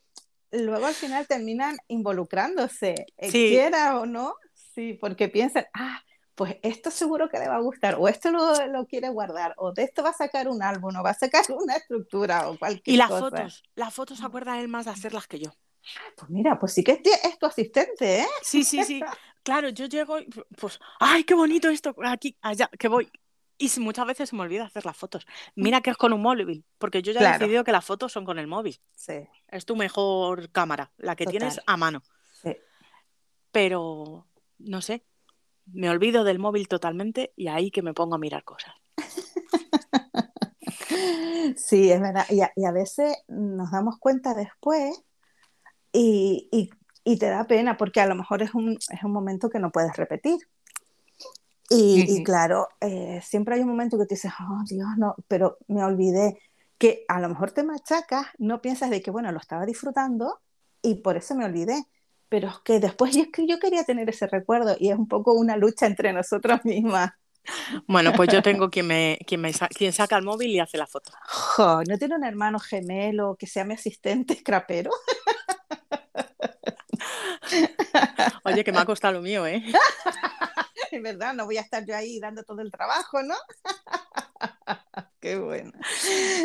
luego 0.50 0.86
al 0.86 0.94
final 0.94 1.26
terminan 1.26 1.76
involucrándose, 1.88 3.06
eh, 3.16 3.30
Sí. 3.30 3.48
quiera 3.50 3.98
o 4.00 4.06
no, 4.06 4.34
sí, 4.74 4.94
porque 4.94 5.28
piensan, 5.28 5.66
ah, 5.74 6.02
pues 6.34 6.56
esto 6.62 6.90
seguro 6.90 7.28
que 7.28 7.38
le 7.38 7.48
va 7.48 7.56
a 7.56 7.60
gustar, 7.60 7.96
o 7.98 8.08
esto 8.08 8.30
lo, 8.30 8.66
lo 8.66 8.86
quiere 8.86 9.08
guardar, 9.10 9.54
o 9.58 9.72
de 9.72 9.84
esto 9.84 10.02
va 10.02 10.10
a 10.10 10.14
sacar 10.14 10.48
un 10.48 10.62
álbum, 10.62 10.96
o 10.96 11.02
va 11.02 11.10
a 11.10 11.14
sacar 11.14 11.44
una 11.50 11.76
estructura, 11.76 12.48
o 12.48 12.58
cualquier 12.58 12.94
Y 12.94 12.96
las 12.96 13.08
cosa. 13.08 13.30
fotos. 13.30 13.62
Las 13.76 13.94
fotos 13.94 14.18
se 14.18 14.26
acuerda 14.26 14.60
él 14.60 14.68
más 14.68 14.86
de 14.86 14.90
hacerlas 14.92 15.26
que 15.26 15.38
yo. 15.38 15.50
Pues 16.16 16.30
mira, 16.30 16.58
pues 16.60 16.74
sí 16.74 16.84
que 16.84 16.92
es, 16.92 17.00
es 17.24 17.38
tu 17.38 17.46
asistente, 17.46 18.20
¿eh? 18.20 18.26
Sí, 18.42 18.62
sí, 18.62 18.84
sí. 18.84 19.02
Claro, 19.42 19.68
yo 19.70 19.86
llego 19.86 20.18
y 20.20 20.26
pues, 20.58 20.78
¡ay, 21.00 21.24
qué 21.24 21.34
bonito 21.34 21.68
esto! 21.68 21.94
Aquí, 22.04 22.36
allá, 22.42 22.68
que 22.78 22.88
voy. 22.88 23.10
Y 23.58 23.70
muchas 23.80 24.06
veces 24.06 24.28
se 24.30 24.36
me 24.36 24.42
olvida 24.42 24.64
hacer 24.64 24.84
las 24.84 24.96
fotos. 24.96 25.26
Mira 25.54 25.80
que 25.82 25.90
es 25.90 25.96
con 25.96 26.12
un 26.12 26.20
móvil, 26.22 26.64
porque 26.78 27.00
yo 27.02 27.12
ya 27.12 27.20
he 27.20 27.32
decidido 27.38 27.62
que 27.64 27.70
las 27.72 27.84
fotos 27.84 28.10
son 28.12 28.24
con 28.24 28.38
el 28.38 28.46
móvil. 28.48 28.80
Sí, 28.94 29.14
Es 29.48 29.64
tu 29.66 29.76
mejor 29.76 30.50
cámara, 30.50 30.90
la 30.96 31.14
que 31.14 31.24
Total. 31.24 31.38
tienes 31.38 31.60
a 31.66 31.76
mano. 31.76 32.02
sí. 32.42 32.56
Pero, 33.52 34.26
no 34.58 34.80
sé, 34.80 35.04
me 35.66 35.90
olvido 35.90 36.24
del 36.24 36.38
móvil 36.38 36.68
totalmente 36.68 37.32
y 37.36 37.48
ahí 37.48 37.70
que 37.70 37.82
me 37.82 37.92
pongo 37.94 38.14
a 38.14 38.18
mirar 38.18 38.44
cosas. 38.44 38.74
Sí, 41.56 41.90
es 41.90 42.00
verdad. 42.00 42.24
Y 42.30 42.40
a, 42.40 42.52
y 42.56 42.64
a 42.64 42.72
veces 42.72 43.16
nos 43.28 43.70
damos 43.70 43.98
cuenta 43.98 44.34
después 44.34 45.02
y, 45.92 46.48
y- 46.52 46.70
y 47.04 47.18
te 47.18 47.26
da 47.28 47.44
pena 47.44 47.76
porque 47.76 48.00
a 48.00 48.06
lo 48.06 48.14
mejor 48.14 48.42
es 48.42 48.54
un, 48.54 48.72
es 48.76 49.02
un 49.02 49.12
momento 49.12 49.50
que 49.50 49.58
no 49.58 49.70
puedes 49.70 49.96
repetir. 49.96 50.38
Y, 51.70 52.04
y 52.06 52.14
Ujú. 52.16 52.24
claro, 52.24 52.68
eh, 52.80 53.20
siempre 53.24 53.54
hay 53.54 53.62
un 53.62 53.68
momento 53.68 53.98
que 53.98 54.06
te 54.06 54.14
dices, 54.14 54.32
oh 54.40 54.62
Dios, 54.68 54.88
no, 54.98 55.14
pero 55.28 55.58
me 55.68 55.82
olvidé. 55.84 56.38
Que 56.78 57.04
a 57.08 57.20
lo 57.20 57.28
mejor 57.28 57.52
te 57.52 57.62
machacas, 57.62 58.26
no 58.38 58.60
piensas 58.60 58.90
de 58.90 59.00
que, 59.02 59.10
bueno, 59.10 59.30
lo 59.32 59.38
estaba 59.38 59.64
disfrutando 59.64 60.40
y 60.82 60.96
por 60.96 61.16
eso 61.16 61.34
me 61.34 61.44
olvidé. 61.44 61.84
Pero 62.28 62.48
es 62.48 62.58
que 62.64 62.80
después 62.80 63.14
yo, 63.14 63.22
es 63.22 63.28
que 63.30 63.46
yo 63.46 63.58
quería 63.58 63.84
tener 63.84 64.08
ese 64.10 64.26
recuerdo 64.26 64.74
y 64.78 64.90
es 64.90 64.98
un 64.98 65.06
poco 65.06 65.32
una 65.32 65.56
lucha 65.56 65.86
entre 65.86 66.12
nosotras 66.12 66.64
mismas. 66.64 67.12
Bueno, 67.86 68.12
pues 68.16 68.28
yo 68.30 68.42
tengo 68.42 68.70
quien 68.70 68.86
me, 68.86 69.18
quien 69.26 69.40
me 69.40 69.52
sa- 69.52 69.68
quien 69.68 69.92
saca 69.92 70.16
el 70.16 70.24
móvil 70.24 70.50
y 70.50 70.60
hace 70.60 70.78
la 70.78 70.86
foto. 70.86 71.12
¿no 71.88 71.98
tiene 71.98 72.14
un 72.16 72.24
hermano 72.24 72.58
gemelo 72.58 73.36
que 73.38 73.46
sea 73.46 73.64
mi 73.64 73.74
asistente 73.74 74.34
scrapero? 74.40 74.90
Oye, 78.44 78.64
que 78.64 78.72
me 78.72 78.78
ha 78.78 78.84
costado 78.86 79.14
lo 79.14 79.22
mío, 79.22 79.46
¿eh? 79.46 79.62
Es 80.90 81.02
verdad, 81.02 81.34
no 81.34 81.46
voy 81.46 81.56
a 81.56 81.62
estar 81.62 81.84
yo 81.84 81.96
ahí 81.96 82.20
dando 82.20 82.42
todo 82.44 82.60
el 82.60 82.70
trabajo, 82.70 83.22
¿no? 83.22 83.34
Qué 85.20 85.38
bueno. 85.38 85.72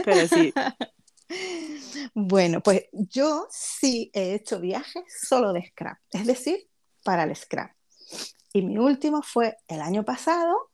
Pero 0.06 0.28
sí. 0.28 0.54
Bueno, 2.14 2.62
pues 2.62 2.86
yo 2.92 3.48
sí 3.50 4.10
he 4.14 4.34
hecho 4.34 4.60
viajes 4.60 5.04
solo 5.28 5.52
de 5.52 5.66
scrap, 5.68 5.98
es 6.12 6.26
decir, 6.26 6.70
para 7.04 7.24
el 7.24 7.36
scrap. 7.36 7.72
Y 8.54 8.62
mi 8.62 8.78
último 8.78 9.22
fue 9.22 9.58
el 9.68 9.82
año 9.82 10.06
pasado 10.06 10.72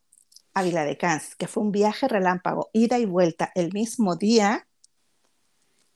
a 0.53 0.63
Viladecans, 0.63 1.35
que 1.35 1.47
fue 1.47 1.63
un 1.63 1.71
viaje 1.71 2.07
relámpago, 2.07 2.69
ida 2.73 2.99
y 2.99 3.05
vuelta 3.05 3.51
el 3.55 3.73
mismo 3.73 4.15
día, 4.15 4.67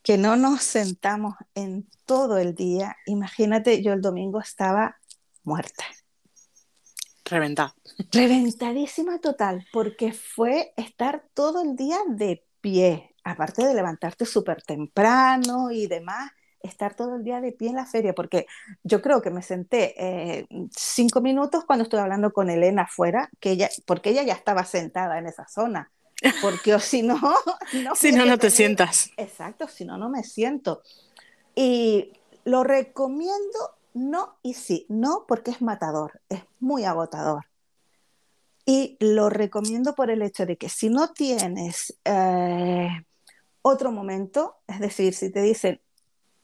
que 0.07 0.17
no 0.17 0.37
nos 0.37 0.63
sentamos 0.63 1.35
en 1.53 1.85
todo 2.05 2.37
el 2.37 2.55
día. 2.55 2.95
Imagínate, 3.07 3.83
yo 3.83 3.91
el 3.91 4.01
domingo 4.01 4.39
estaba 4.39 4.95
muerta. 5.43 5.83
Reventar. 7.25 7.73
Reventadísima 8.13 9.19
total, 9.19 9.67
porque 9.73 10.13
fue 10.13 10.71
estar 10.77 11.25
todo 11.33 11.61
el 11.61 11.75
día 11.75 11.97
de 12.07 12.41
pie, 12.61 13.15
aparte 13.25 13.65
de 13.65 13.73
levantarte 13.73 14.25
súper 14.25 14.61
temprano 14.61 15.71
y 15.71 15.87
demás, 15.87 16.31
estar 16.61 16.95
todo 16.95 17.17
el 17.17 17.25
día 17.25 17.41
de 17.41 17.51
pie 17.51 17.71
en 17.71 17.75
la 17.75 17.85
feria, 17.85 18.13
porque 18.13 18.45
yo 18.83 19.01
creo 19.01 19.21
que 19.21 19.29
me 19.29 19.41
senté 19.41 19.93
eh, 19.97 20.47
cinco 20.73 21.19
minutos 21.19 21.65
cuando 21.65 21.83
estuve 21.83 21.99
hablando 21.99 22.31
con 22.31 22.49
Elena 22.49 22.83
afuera, 22.83 23.29
que 23.41 23.51
ella, 23.51 23.69
porque 23.85 24.11
ella 24.11 24.23
ya 24.23 24.35
estaba 24.35 24.63
sentada 24.63 25.19
en 25.19 25.27
esa 25.27 25.49
zona, 25.49 25.91
porque 26.41 26.73
o 26.73 26.79
si 26.79 27.01
no, 27.01 27.19
no 27.73 27.95
Si 27.95 28.11
no, 28.11 28.25
no 28.25 28.37
te 28.37 28.49
sientas. 28.49 29.11
Exacto, 29.17 29.67
si 29.67 29.85
no, 29.85 29.97
no 29.97 30.09
me 30.09 30.23
siento. 30.23 30.81
Y 31.55 32.13
lo 32.43 32.63
recomiendo, 32.63 33.75
no 33.93 34.37
y 34.43 34.53
sí, 34.53 34.85
no 34.89 35.25
porque 35.27 35.51
es 35.51 35.61
matador, 35.61 36.21
es 36.29 36.41
muy 36.59 36.85
agotador. 36.85 37.45
Y 38.65 38.97
lo 38.99 39.29
recomiendo 39.29 39.95
por 39.95 40.11
el 40.11 40.21
hecho 40.21 40.45
de 40.45 40.57
que 40.57 40.67
si 40.69 40.89
no 40.89 41.13
tienes 41.13 41.97
eh, 42.03 42.89
otro 43.61 43.91
momento, 43.91 44.57
es 44.67 44.79
decir, 44.79 45.13
si 45.13 45.31
te 45.31 45.41
dicen 45.41 45.79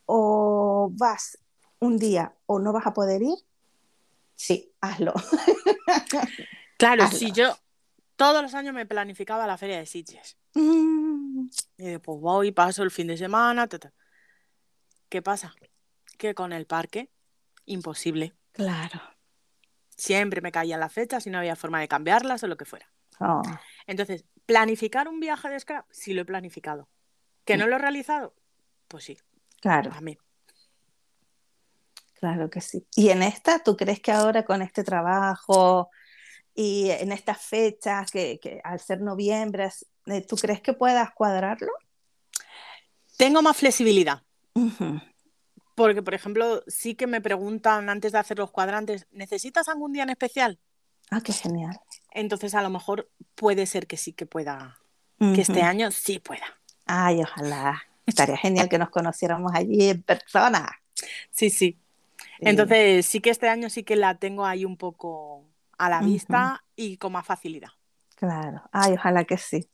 o 0.05 0.89
vas 0.93 1.37
un 1.79 1.97
día 1.97 2.33
o 2.45 2.59
no 2.59 2.71
vas 2.71 2.87
a 2.87 2.93
poder 2.93 3.21
ir, 3.21 3.37
sí, 4.35 4.71
hazlo. 4.81 5.13
Claro, 6.75 7.03
Hazlo. 7.03 7.17
si 7.19 7.31
yo 7.31 7.55
todos 8.15 8.41
los 8.41 8.53
años 8.53 8.73
me 8.73 8.85
planificaba 8.85 9.47
la 9.47 9.57
feria 9.57 9.77
de 9.77 9.85
Sitges. 9.85 10.37
Mm, 10.53 11.47
Y 11.77 11.83
de, 11.83 11.99
pues 11.99 12.19
voy, 12.19 12.51
paso 12.51 12.83
el 12.83 12.91
fin 12.91 13.07
de 13.07 13.17
semana. 13.17 13.67
ta, 13.67 13.79
ta. 13.79 13.93
¿Qué 15.09 15.21
pasa? 15.21 15.53
Que 16.17 16.33
con 16.33 16.53
el 16.53 16.65
parque, 16.65 17.11
imposible. 17.65 18.33
claro. 18.51 19.01
Siempre 19.95 20.41
me 20.41 20.51
caían 20.51 20.79
las 20.79 20.91
fechas 20.91 21.27
y 21.27 21.29
no 21.29 21.37
había 21.37 21.55
forma 21.55 21.79
de 21.79 21.87
cambiarlas 21.87 22.43
o 22.43 22.47
lo 22.47 22.57
que 22.57 22.65
fuera. 22.65 22.91
Oh, 23.19 23.43
Entonces, 23.85 24.25
planificar 24.47 25.07
un 25.07 25.19
viaje 25.19 25.49
de 25.49 25.59
scrap, 25.59 25.85
sí 25.91 26.13
lo 26.13 26.23
he 26.23 26.25
planificado. 26.25 26.89
¿Que 27.45 27.57
no 27.57 27.67
lo 27.67 27.75
he 27.75 27.79
realizado? 27.79 28.33
Pues 28.87 29.03
sí, 29.03 29.19
claro. 29.61 29.91
también. 29.91 30.17
Claro 32.15 32.49
que 32.49 32.59
sí. 32.61 32.87
Y 32.95 33.09
en 33.09 33.21
esta, 33.21 33.59
¿tú 33.63 33.77
crees 33.77 33.99
que 33.99 34.11
ahora 34.11 34.43
con 34.45 34.61
este 34.63 34.83
trabajo 34.83 35.89
y 36.55 36.89
en 36.91 37.11
estas 37.11 37.41
fechas, 37.41 38.11
que, 38.11 38.39
que 38.39 38.61
al 38.63 38.79
ser 38.79 39.01
noviembre, 39.01 39.69
eh, 40.05 40.21
¿tú 40.21 40.35
crees 40.35 40.61
que 40.61 40.73
puedas 40.73 41.11
cuadrarlo? 41.11 41.71
Tengo 43.17 43.41
más 43.41 43.57
flexibilidad. 43.57 44.21
Porque, 45.75 46.03
por 46.03 46.13
ejemplo, 46.13 46.63
sí 46.67 46.93
que 46.95 47.07
me 47.07 47.21
preguntan 47.21 47.89
antes 47.89 48.11
de 48.11 48.19
hacer 48.19 48.37
los 48.37 48.51
cuadrantes, 48.51 49.07
¿necesitas 49.11 49.67
algún 49.67 49.93
día 49.93 50.03
en 50.03 50.09
especial? 50.09 50.59
Ah, 51.09 51.21
qué 51.21 51.33
genial. 51.33 51.79
Entonces, 52.11 52.53
a 52.53 52.61
lo 52.61 52.69
mejor 52.69 53.09
puede 53.35 53.65
ser 53.65 53.87
que 53.87 53.97
sí 53.97 54.13
que 54.13 54.25
pueda, 54.25 54.79
que 55.19 55.41
este 55.41 55.61
año 55.61 55.89
sí 55.91 56.19
pueda. 56.19 56.45
Ay, 56.85 57.21
ojalá. 57.21 57.81
Estaría 58.05 58.37
genial 58.37 58.69
que 58.69 58.77
nos 58.77 58.89
conociéramos 58.89 59.51
allí 59.55 59.89
en 59.89 60.03
persona. 60.03 60.69
Sí, 61.31 61.49
sí. 61.49 61.49
Sí. 61.49 61.77
Entonces, 62.41 63.05
sí 63.05 63.21
que 63.21 63.29
este 63.29 63.47
año 63.47 63.69
sí 63.69 63.83
que 63.83 63.95
la 63.95 64.15
tengo 64.15 64.45
ahí 64.45 64.65
un 64.65 64.77
poco 64.77 65.45
a 65.85 65.89
la 65.89 66.01
vista 66.01 66.63
y 66.75 66.97
con 66.97 67.11
más 67.11 67.25
facilidad. 67.25 67.69
Claro. 68.15 68.61
Ay, 68.71 68.93
ojalá 68.93 69.25
que 69.25 69.37
sí. 69.37 69.69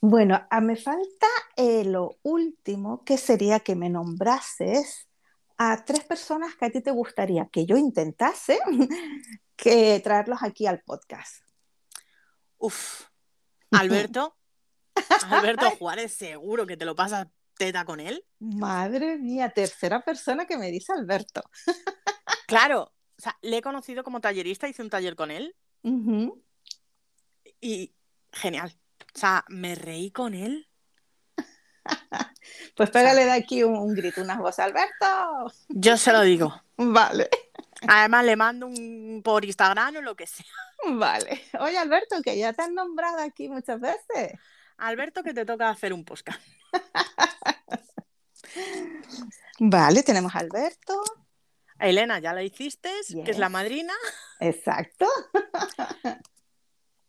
Bueno, 0.00 0.46
ah, 0.50 0.60
me 0.60 0.76
falta 0.76 1.26
eh, 1.56 1.84
lo 1.84 2.18
último, 2.22 3.04
que 3.04 3.18
sería 3.18 3.60
que 3.60 3.74
me 3.74 3.88
nombrases 3.88 5.08
a 5.56 5.84
tres 5.84 6.04
personas 6.04 6.54
que 6.54 6.66
a 6.66 6.70
ti 6.70 6.80
te 6.80 6.92
gustaría 6.92 7.48
que 7.48 7.66
yo 7.66 7.76
intentase 7.76 8.60
que 9.56 10.00
traerlos 10.02 10.42
aquí 10.42 10.66
al 10.66 10.80
podcast. 10.82 11.42
Uf, 12.58 13.06
Alberto, 13.72 14.36
Alberto 15.30 15.70
Juárez, 15.78 16.12
seguro 16.14 16.66
que 16.66 16.76
te 16.76 16.84
lo 16.84 16.94
pasas 16.94 17.26
teta 17.56 17.84
con 17.84 17.98
él. 17.98 18.24
Madre 18.38 19.18
mía, 19.18 19.50
tercera 19.50 20.00
persona 20.00 20.46
que 20.46 20.56
me 20.56 20.70
dice 20.70 20.92
Alberto. 20.92 21.42
Claro, 22.46 22.92
o 23.18 23.22
sea, 23.22 23.36
le 23.42 23.58
he 23.58 23.62
conocido 23.62 24.04
como 24.04 24.20
tallerista, 24.20 24.68
hice 24.68 24.82
un 24.82 24.90
taller 24.90 25.16
con 25.16 25.30
él 25.30 25.56
y 27.60 27.92
genial. 28.32 28.76
O 29.14 29.18
sea, 29.18 29.44
me 29.48 29.74
reí 29.74 30.10
con 30.10 30.34
él. 30.34 30.68
Pues 32.74 32.90
pégale 32.90 33.24
de 33.24 33.32
aquí 33.32 33.62
un, 33.62 33.76
un 33.76 33.94
grito, 33.94 34.22
unas 34.22 34.38
voces, 34.38 34.60
Alberto. 34.60 35.52
Yo 35.68 35.96
se 35.96 36.12
lo 36.12 36.22
digo. 36.22 36.62
Vale, 36.76 37.28
Además, 37.86 38.24
le 38.24 38.36
mando 38.36 38.66
un 38.66 39.20
por 39.22 39.44
Instagram 39.44 39.96
o 39.96 40.00
lo 40.00 40.16
que 40.16 40.26
sea. 40.26 40.46
vale. 40.90 41.42
Oye, 41.60 41.78
Alberto, 41.78 42.16
que 42.22 42.36
ya 42.38 42.52
te 42.52 42.62
han 42.62 42.74
nombrado 42.74 43.18
aquí 43.18 43.48
muchas 43.48 43.80
veces. 43.80 44.32
Alberto, 44.78 45.22
que 45.22 45.34
te 45.34 45.44
toca 45.44 45.68
hacer 45.68 45.92
un 45.92 46.04
podcast. 46.04 46.40
Vale, 49.60 50.02
tenemos 50.02 50.34
a 50.34 50.38
Alberto. 50.38 51.02
Elena, 51.80 52.18
ya 52.18 52.32
la 52.32 52.42
hiciste, 52.42 52.90
que 53.24 53.30
es 53.30 53.38
la 53.38 53.48
madrina. 53.48 53.92
Exacto. 54.40 55.06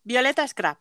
Violeta 0.04 0.48
Scrap. 0.48 0.80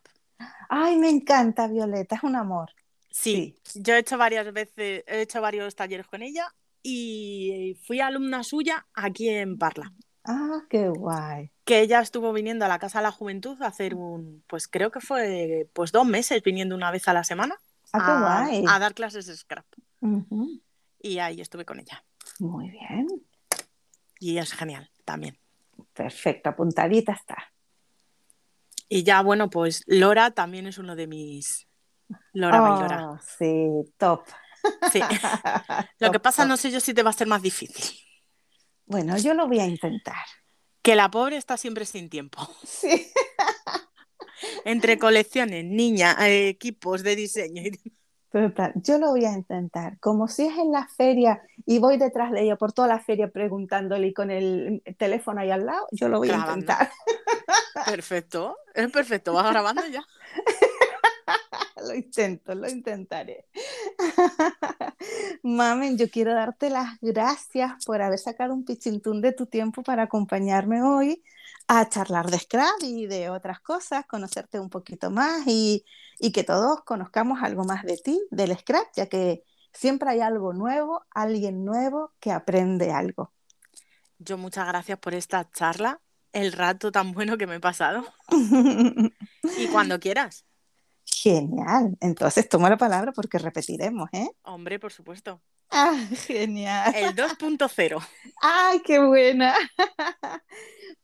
Ay, 0.69 0.97
me 0.97 1.09
encanta 1.09 1.67
Violeta, 1.67 2.15
es 2.15 2.23
un 2.23 2.35
amor. 2.35 2.71
Sí, 3.09 3.55
yo 3.73 3.95
he 3.95 3.99
hecho 3.99 4.17
varias 4.17 4.51
veces, 4.53 5.03
he 5.07 5.21
hecho 5.21 5.41
varios 5.41 5.75
talleres 5.75 6.07
con 6.07 6.21
ella 6.21 6.53
y 6.83 7.77
fui 7.85 7.99
alumna 7.99 8.43
suya 8.43 8.85
aquí 8.93 9.29
en 9.29 9.57
Parla. 9.57 9.91
Ah, 10.23 10.61
qué 10.69 10.89
guay. 10.89 11.51
Que 11.63 11.81
ella 11.81 11.99
estuvo 12.01 12.31
viniendo 12.33 12.65
a 12.65 12.67
la 12.67 12.77
Casa 12.79 12.99
de 12.99 13.03
la 13.03 13.11
Juventud 13.11 13.59
a 13.61 13.67
hacer 13.67 13.95
un, 13.95 14.43
pues 14.47 14.67
creo 14.67 14.91
que 14.91 14.99
fue 14.99 15.67
pues 15.73 15.91
dos 15.91 16.05
meses 16.05 16.43
viniendo 16.43 16.75
una 16.75 16.91
vez 16.91 17.07
a 17.07 17.13
la 17.13 17.23
semana 17.23 17.55
Ah, 17.91 18.05
qué 18.05 18.11
a, 18.11 18.19
guay. 18.59 18.65
a 18.69 18.79
dar 18.79 18.93
clases 18.93 19.25
de 19.25 19.35
scrap. 19.35 19.65
Y 21.01 21.17
ahí 21.19 21.41
estuve 21.41 21.65
con 21.65 21.79
ella. 21.79 22.03
Muy 22.39 22.69
bien. 22.69 23.07
Y 24.19 24.37
es 24.37 24.53
genial 24.53 24.91
también. 25.05 25.39
Perfecto, 25.93 26.49
apuntadita 26.49 27.13
está. 27.13 27.37
Y 28.89 29.03
ya, 29.03 29.21
bueno, 29.21 29.49
pues 29.49 29.83
Lora 29.87 30.31
también 30.31 30.67
es 30.67 30.77
uno 30.77 30.95
de 30.95 31.07
mis. 31.07 31.67
Lora. 32.33 33.09
Oh, 33.11 33.19
sí, 33.37 33.67
top. 33.97 34.25
Sí. 34.91 34.99
Lo 35.99 36.07
Top, 36.07 36.11
que 36.11 36.19
pasa, 36.19 36.41
top. 36.43 36.49
no 36.49 36.57
sé 36.57 36.71
yo 36.71 36.79
si 36.79 36.93
te 36.93 37.03
va 37.03 37.11
a 37.11 37.13
ser 37.13 37.27
más 37.27 37.41
difícil. 37.41 37.97
Bueno, 38.85 39.17
yo 39.17 39.33
lo 39.35 39.47
voy 39.47 39.59
a 39.59 39.65
intentar. 39.67 40.25
Que 40.81 40.95
la 40.95 41.11
pobre 41.11 41.37
está 41.37 41.55
siempre 41.57 41.85
sin 41.85 42.09
tiempo. 42.09 42.39
Sí. 42.65 43.11
Entre 44.65 44.97
colecciones, 44.97 45.63
niña, 45.65 46.15
eh, 46.27 46.47
equipos 46.49 47.03
de 47.03 47.15
diseño. 47.15 47.61
y- 47.61 47.79
Total, 48.31 48.73
yo 48.75 48.99
lo 48.99 49.09
voy 49.09 49.25
a 49.25 49.33
intentar. 49.33 49.99
Como 49.99 50.27
si 50.27 50.45
es 50.45 50.57
en 50.57 50.71
la 50.71 50.87
feria 50.87 51.41
y 51.65 51.79
voy 51.79 51.97
detrás 51.97 52.31
de 52.31 52.43
ella 52.43 52.55
por 52.57 52.73
toda 52.73 52.87
la 52.87 52.99
feria 52.99 53.29
preguntándole 53.29 54.07
y 54.07 54.13
con 54.13 54.29
el 54.29 54.83
teléfono 54.97 55.41
ahí 55.41 55.49
al 55.49 55.65
lado, 55.65 55.87
yo 55.91 56.09
lo 56.09 56.19
voy 56.19 56.29
a 56.29 56.35
intentar. 56.35 56.89
Perfecto, 57.85 58.55
es 58.73 58.91
perfecto. 58.91 59.33
Vas 59.33 59.49
grabando 59.51 59.81
ya. 59.87 60.03
Lo 61.87 61.95
intento, 61.95 62.53
lo 62.55 62.69
intentaré. 62.69 63.45
Mamen, 65.43 65.97
yo 65.97 66.09
quiero 66.09 66.33
darte 66.33 66.69
las 66.69 66.97
gracias 66.99 67.85
por 67.85 68.01
haber 68.01 68.19
sacado 68.19 68.53
un 68.53 68.65
pichintún 68.65 69.21
de 69.21 69.31
tu 69.31 69.45
tiempo 69.45 69.81
para 69.81 70.03
acompañarme 70.03 70.83
hoy 70.83 71.23
a 71.71 71.87
charlar 71.87 72.31
de 72.31 72.39
Scrap 72.39 72.81
y 72.81 73.05
de 73.05 73.29
otras 73.29 73.59
cosas, 73.61 74.05
conocerte 74.07 74.59
un 74.59 74.71
poquito 74.71 75.11
más 75.11 75.45
y, 75.45 75.85
y 76.19 76.31
que 76.31 76.43
todos 76.43 76.81
conozcamos 76.83 77.43
algo 77.43 77.63
más 77.63 77.83
de 77.83 77.97
ti, 77.97 78.19
del 78.31 78.57
Scrap, 78.57 78.87
ya 78.95 79.05
que 79.05 79.43
siempre 79.71 80.09
hay 80.09 80.19
algo 80.21 80.51
nuevo, 80.51 81.05
alguien 81.11 81.63
nuevo 81.65 82.11
que 82.19 82.31
aprende 82.31 82.91
algo. 82.91 83.31
Yo 84.17 84.39
muchas 84.39 84.67
gracias 84.67 84.97
por 84.97 85.13
esta 85.13 85.47
charla, 85.51 86.01
el 86.33 86.53
rato 86.53 86.91
tan 86.91 87.11
bueno 87.13 87.37
que 87.37 87.45
me 87.45 87.55
he 87.55 87.59
pasado. 87.59 88.03
Y 89.57 89.67
cuando 89.67 89.99
quieras. 89.99 90.45
Genial. 91.15 91.97
Entonces 91.99 92.47
toma 92.47 92.69
la 92.69 92.77
palabra 92.77 93.11
porque 93.11 93.37
repetiremos, 93.37 94.09
¿eh? 94.13 94.29
Hombre, 94.43 94.79
por 94.79 94.91
supuesto. 94.91 95.41
Ah, 95.69 95.95
genial. 96.27 96.93
El 96.95 97.15
2.0. 97.15 98.01
¡Ay, 98.41 98.81
qué 98.83 98.99
buena! 98.99 99.55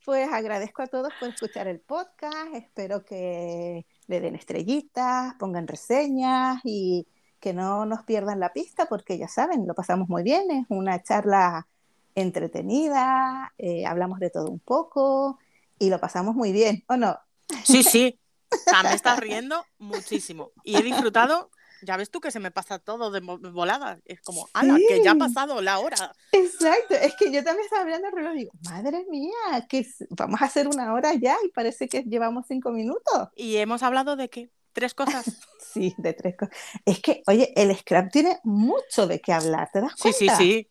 Pues 0.04 0.32
agradezco 0.32 0.84
a 0.84 0.88
todos 0.88 1.12
por 1.20 1.30
escuchar 1.30 1.68
el 1.68 1.80
podcast. 1.80 2.54
Espero 2.54 3.04
que 3.04 3.88
le 4.06 4.22
den 4.22 4.36
estrellitas, 4.36 5.34
pongan 5.40 5.68
reseñas 5.68 6.62
y 6.64 7.08
que 7.40 7.54
no 7.54 7.88
nos 7.88 8.04
pierdan 8.04 8.40
la 8.40 8.54
pista 8.54 8.86
porque 8.86 9.18
ya 9.18 9.28
saben, 9.28 9.66
lo 9.66 9.74
pasamos 9.74 10.08
muy 10.08 10.22
bien. 10.22 10.52
Es 10.52 10.68
una 10.70 11.02
charla 11.02 11.68
entretenida, 12.14 13.52
eh, 13.58 13.88
hablamos 13.88 14.20
de 14.20 14.30
todo 14.30 14.52
un 14.52 14.60
poco 14.60 15.40
y 15.80 15.90
lo 15.90 16.00
pasamos 16.00 16.36
muy 16.36 16.52
bien, 16.52 16.84
¿o 16.88 16.98
no? 16.98 17.18
Sí, 17.64 17.82
sí. 17.82 18.20
O 18.52 18.58
sea, 18.70 18.84
me 18.84 18.94
estás 18.94 19.20
riendo 19.20 19.66
muchísimo. 19.78 20.52
Y 20.64 20.78
he 20.78 20.82
disfrutado, 20.84 21.50
ya 21.82 21.98
ves 21.98 22.10
tú 22.10 22.20
que 22.22 22.32
se 22.32 22.40
me 22.40 22.52
pasa 22.52 22.80
todo 22.80 23.12
de 23.12 23.20
volada. 23.20 24.00
Es 24.06 24.22
como, 24.22 24.48
ala, 24.54 24.78
que 24.88 25.04
ya 25.04 25.12
ha 25.12 25.14
Sí. 25.14 25.20
pasado 25.20 25.62
la 25.62 25.80
hora. 25.80 26.12
Exacto, 26.32 26.96
es 26.96 27.14
que 27.16 27.32
yo 27.32 27.44
también 27.44 27.66
estaba 27.66 27.82
hablando 27.84 28.08
del 28.08 28.16
reloj 28.16 28.34
y 28.34 28.38
digo, 28.40 28.52
madre 28.64 29.06
mía, 29.10 29.34
que 29.70 29.86
vamos 30.12 30.42
a 30.42 30.46
hacer 30.46 30.68
una 30.68 30.94
hora 30.94 31.14
ya 31.16 31.38
y 31.44 31.50
parece 31.50 31.88
que 31.88 32.04
llevamos 32.04 32.46
cinco 32.48 32.72
minutos. 32.72 33.30
Y 33.36 33.58
hemos 33.58 33.84
hablado 33.84 34.16
de 34.16 34.30
qué? 34.30 34.52
Tres 34.74 34.94
cosas. 34.94 35.26
Sí, 35.76 35.94
de 35.98 36.14
tres 36.14 36.38
cosas. 36.38 36.56
Es 36.86 37.02
que, 37.02 37.22
oye, 37.28 37.52
el 37.58 37.76
scrap 37.78 38.10
tiene 38.10 38.40
mucho 38.46 39.08
de 39.08 39.20
qué 39.20 39.34
hablar, 39.34 39.70
¿te 39.74 39.82
das 39.82 39.92
Sí, 39.98 40.14
cuenta? 40.14 40.38
sí, 40.38 40.44
sí. 40.64 40.70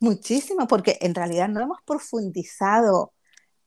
Muchísimo, 0.00 0.66
porque 0.66 0.98
en 1.00 1.14
realidad 1.14 1.48
no 1.48 1.60
hemos 1.62 1.78
profundizado 1.82 3.14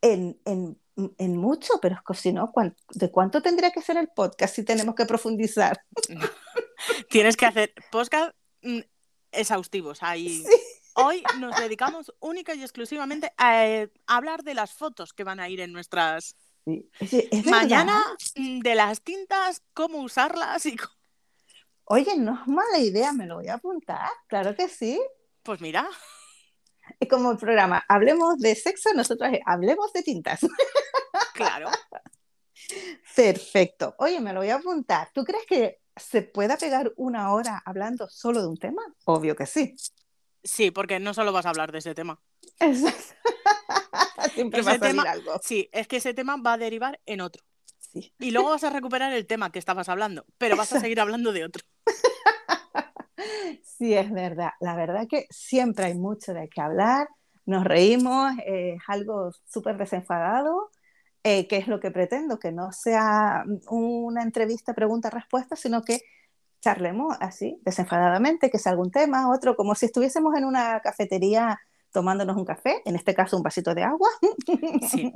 en, 0.02 0.40
en, 0.46 0.80
en 1.18 1.38
mucho, 1.38 1.74
pero 1.82 1.96
es 1.96 2.02
que 2.08 2.14
si 2.14 2.32
no, 2.34 2.52
¿cuán- 2.52 2.76
¿de 2.92 3.12
cuánto 3.12 3.42
tendría 3.42 3.72
que 3.72 3.82
ser 3.82 3.98
el 3.98 4.08
podcast 4.10 4.56
si 4.56 4.64
tenemos 4.64 4.96
que 4.96 5.06
profundizar? 5.06 5.82
Tienes 7.10 7.36
que 7.38 7.46
hacer 7.46 7.74
podcast 7.92 8.36
mm, 8.62 8.80
exhaustivos. 9.32 10.02
Ahí. 10.04 10.44
Sí. 10.44 10.52
Hoy 10.96 11.24
nos 11.40 11.58
dedicamos 11.60 12.14
única 12.20 12.56
y 12.56 12.62
exclusivamente 12.62 13.32
a 13.38 13.66
eh, 13.68 13.92
hablar 14.08 14.44
de 14.44 14.54
las 14.54 14.72
fotos 14.72 15.12
que 15.12 15.26
van 15.26 15.40
a 15.42 15.50
ir 15.50 15.60
en 15.60 15.74
nuestras. 15.74 16.38
Sí. 16.66 16.90
Oye, 17.02 17.28
es 17.32 17.46
Mañana 17.46 17.98
verdad. 17.98 18.18
mm, 18.38 18.60
de 18.60 18.76
las 18.76 19.02
tintas, 19.02 19.62
cómo 19.74 20.00
usarlas 20.00 20.66
y. 20.66 20.78
Oye, 21.84 22.16
no 22.18 22.40
es 22.42 22.48
mala 22.48 22.80
idea, 22.80 23.12
me 23.14 23.26
lo 23.28 23.36
voy 23.36 23.48
a 23.50 23.56
apuntar, 23.56 24.10
claro 24.28 24.56
que 24.56 24.68
sí. 24.70 25.00
Pues 25.44 25.62
mira, 25.62 25.88
Es 27.00 27.08
como 27.10 27.32
el 27.32 27.38
programa, 27.38 27.84
hablemos 27.88 28.40
de 28.40 28.56
sexo, 28.56 28.90
nosotros 28.96 29.30
es, 29.34 29.40
hablemos 29.46 29.92
de 29.94 30.02
tintas. 30.02 30.40
claro. 31.36 31.70
Perfecto. 33.16 33.96
Oye, 34.00 34.20
me 34.20 34.34
lo 34.34 34.40
voy 34.40 34.50
a 34.50 34.56
apuntar. 34.56 35.10
¿Tú 35.14 35.24
crees 35.24 35.46
que 35.46 35.80
se 35.96 36.22
pueda 36.22 36.58
pegar 36.58 36.92
una 36.98 37.32
hora 37.34 37.62
hablando 37.66 38.08
solo 38.10 38.42
de 38.42 38.48
un 38.48 38.58
tema? 38.58 38.82
Obvio 39.06 39.36
que 39.36 39.46
sí. 39.46 39.76
Sí, 40.44 40.72
porque 40.72 41.00
no 41.00 41.14
solo 41.14 41.32
vas 41.32 41.46
a 41.46 41.50
hablar 41.50 41.72
de 41.72 41.80
ese 41.80 41.96
tema. 41.96 42.20
Exacto. 42.60 43.16
Siempre 44.34 44.60
Ese 44.62 44.70
va 44.70 44.76
a 44.76 44.80
salir 44.80 44.96
tema- 45.02 45.12
algo. 45.12 45.40
Sí, 45.44 45.70
es 45.72 45.88
que 45.88 45.98
ese 45.98 46.14
tema 46.14 46.38
va 46.38 46.54
a 46.54 46.58
derivar 46.58 47.00
en 47.06 47.22
otro. 47.22 47.44
Sí. 47.78 48.14
Y 48.20 48.32
luego 48.32 48.50
vas 48.50 48.64
a 48.64 48.70
recuperar 48.70 49.14
el 49.14 49.26
tema 49.28 49.52
que 49.52 49.60
estabas 49.60 49.88
hablando, 49.90 50.26
pero 50.38 50.56
vas 50.58 50.74
a 50.74 50.80
seguir 50.80 51.00
hablando 51.00 51.32
de 51.32 51.46
otro. 51.46 51.64
Sí, 53.64 53.94
es 53.94 54.12
verdad. 54.12 54.52
La 54.60 54.76
verdad 54.76 55.06
que 55.10 55.28
siempre 55.30 55.86
hay 55.86 55.96
mucho 55.96 56.34
de 56.34 56.50
qué 56.50 56.62
hablar. 56.62 57.08
Nos 57.46 57.64
reímos, 57.64 58.34
eh, 58.46 58.76
es 58.78 58.82
algo 58.88 59.32
súper 59.46 59.78
desenfadado, 59.78 60.72
eh, 61.28 61.48
que 61.48 61.58
es 61.58 61.68
lo 61.68 61.80
que 61.80 61.90
pretendo, 61.90 62.38
que 62.38 62.52
no 62.52 62.72
sea 62.72 63.44
una 63.68 64.22
entrevista 64.22 64.76
pregunta-respuesta, 64.76 65.56
sino 65.56 65.82
que 65.82 66.02
charlemos 66.62 67.18
así, 67.20 67.58
desenfadadamente, 67.64 68.52
que 68.52 68.60
sea 68.60 68.74
algún 68.74 68.92
tema, 68.92 69.32
otro, 69.32 69.56
como 69.56 69.74
si 69.74 69.88
estuviésemos 69.88 70.36
en 70.38 70.46
una 70.46 70.80
cafetería 70.82 71.60
tomándonos 71.92 72.38
un 72.38 72.46
café, 72.46 72.84
en 72.86 72.96
este 72.96 73.16
caso 73.16 73.38
un 73.38 73.42
vasito 73.42 73.74
de 73.74 73.82
agua. 73.82 74.08
Sí, 74.88 75.12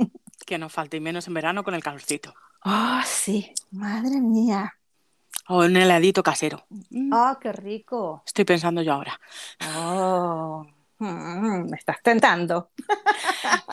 que 0.47 0.57
no 0.57 0.67
falte, 0.67 0.97
y 0.97 0.99
menos 0.99 1.27
en 1.27 1.35
verano 1.35 1.63
con 1.63 1.75
el 1.75 1.83
calorcito. 1.83 2.33
¡Oh, 2.65 3.01
sí! 3.05 3.53
¡Madre 3.69 4.19
mía! 4.19 4.73
O 5.47 5.59
un 5.59 5.77
heladito 5.77 6.23
casero. 6.23 6.65
¡Oh, 7.13 7.37
qué 7.39 7.51
rico! 7.51 8.23
Estoy 8.25 8.45
pensando 8.45 8.81
yo 8.81 8.93
ahora. 8.93 9.19
¡Oh! 9.77 10.65
mm, 10.97 11.69
me 11.69 11.77
estás 11.77 12.01
tentando. 12.01 12.71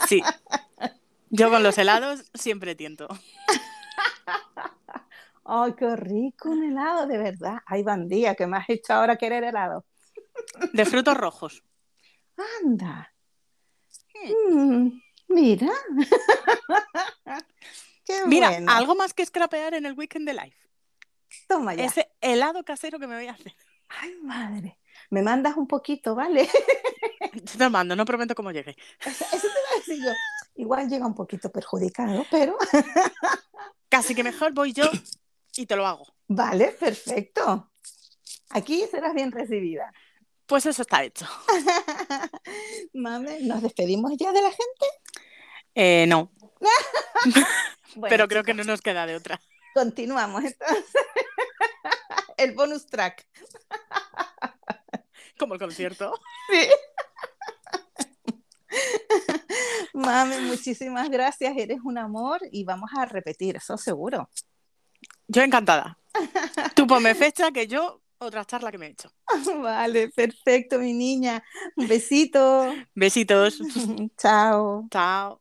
Sí. 0.07 0.23
Yo 1.37 1.51
con 1.51 1.63
los 1.63 1.77
helados 1.77 2.25
siempre 2.33 2.75
tiento. 2.75 3.09
¡Ay, 5.45 5.75
qué 5.79 5.95
rico 5.95 6.51
un 6.51 6.65
helado, 6.65 7.07
de 7.07 7.19
verdad! 7.19 7.59
¡Ay, 7.67 7.83
bandía, 7.83 8.35
que 8.35 8.47
me 8.47 8.57
has 8.57 8.69
hecho 8.69 8.95
ahora 8.95 9.17
querer 9.17 9.45
helado! 9.45 9.85
De 10.73 10.85
frutos 10.87 11.17
rojos. 11.17 11.63
¡Anda! 12.63 13.13
Mm, 14.51 14.89
mira. 15.29 15.71
¡Qué 18.05 18.23
Mira, 18.27 18.49
bueno! 18.51 18.73
algo 18.73 18.95
más 18.95 19.13
que 19.13 19.27
scrapear 19.27 19.75
en 19.75 19.85
el 19.85 19.93
weekend 19.93 20.27
de 20.27 20.35
life. 20.35 20.57
Toma 21.47 21.75
ya. 21.75 21.85
Ese 21.85 22.09
helado 22.21 22.65
casero 22.65 22.99
que 22.99 23.07
me 23.07 23.17
voy 23.17 23.27
a 23.27 23.33
hacer. 23.33 23.55
¡Ay, 23.89 24.17
madre! 24.23 24.79
Me 25.11 25.23
mandas 25.23 25.57
un 25.57 25.67
poquito, 25.69 26.15
¿vale? 26.15 26.49
Yo 27.35 27.43
te 27.45 27.59
lo 27.59 27.71
mando, 27.71 27.95
no 27.95 28.05
prometo 28.05 28.35
cómo 28.35 28.51
llegue. 28.53 28.75
Eso 29.05 29.27
te 29.29 29.37
iba 29.37 29.71
a 29.73 29.77
decir 29.77 29.99
yo. 30.03 30.13
Igual 30.57 30.89
llega 30.89 31.07
un 31.07 31.15
poquito 31.15 31.51
perjudicado, 31.51 32.25
pero... 32.31 32.57
Casi 33.89 34.15
que 34.15 34.25
mejor 34.25 34.53
voy 34.53 34.73
yo 34.73 34.85
y 35.57 35.67
te 35.67 35.77
lo 35.77 35.87
hago. 35.87 36.07
Vale, 36.29 36.69
perfecto. 36.73 37.71
Aquí 38.51 38.85
serás 38.91 39.15
bien 39.15 39.31
recibida. 39.31 39.93
Pues 40.47 40.67
eso 40.67 40.83
está 40.83 41.03
hecho. 41.03 41.27
Mame, 42.95 43.41
¿nos 43.43 43.63
despedimos 43.63 44.13
ya 44.17 44.33
de 44.33 44.43
la 44.43 44.51
gente? 44.51 44.87
Eh, 45.75 46.07
no. 46.09 46.33
Bueno, 47.95 48.11
pero 48.11 48.29
creo 48.29 48.45
que 48.45 48.53
no 48.53 48.63
nos 48.63 48.83
queda 48.83 49.07
de 49.07 49.17
otra. 49.17 49.41
Continuamos 49.73 50.45
entonces. 50.45 50.85
El 52.37 52.53
bonus 52.53 52.85
track. 52.85 53.27
Como 55.39 55.55
el 55.55 55.61
concierto. 55.61 56.13
Sí. 56.51 56.69
Mame, 59.95 60.41
muchísimas 60.41 61.09
gracias. 61.09 61.57
Eres 61.57 61.79
un 61.85 61.99
amor 61.99 62.41
y 62.51 62.65
vamos 62.65 62.91
a 62.97 63.05
repetir, 63.07 63.57
eso 63.57 63.77
seguro. 63.77 64.29
Yo 65.29 65.43
encantada. 65.43 65.99
Tú 66.75 66.87
ponme 66.87 67.15
fecha 67.15 67.51
que 67.51 67.67
yo 67.67 68.03
otra 68.19 68.45
charla 68.45 68.71
que 68.71 68.79
me 68.79 68.87
he 68.87 68.91
hecho. 68.91 69.11
Vale, 69.63 70.09
perfecto, 70.09 70.79
mi 70.79 70.93
niña. 70.93 71.43
Un 71.77 71.89
besito. 71.89 72.75
Besitos. 72.95 73.61
Chao. 74.17 74.87
Chao. 74.91 75.39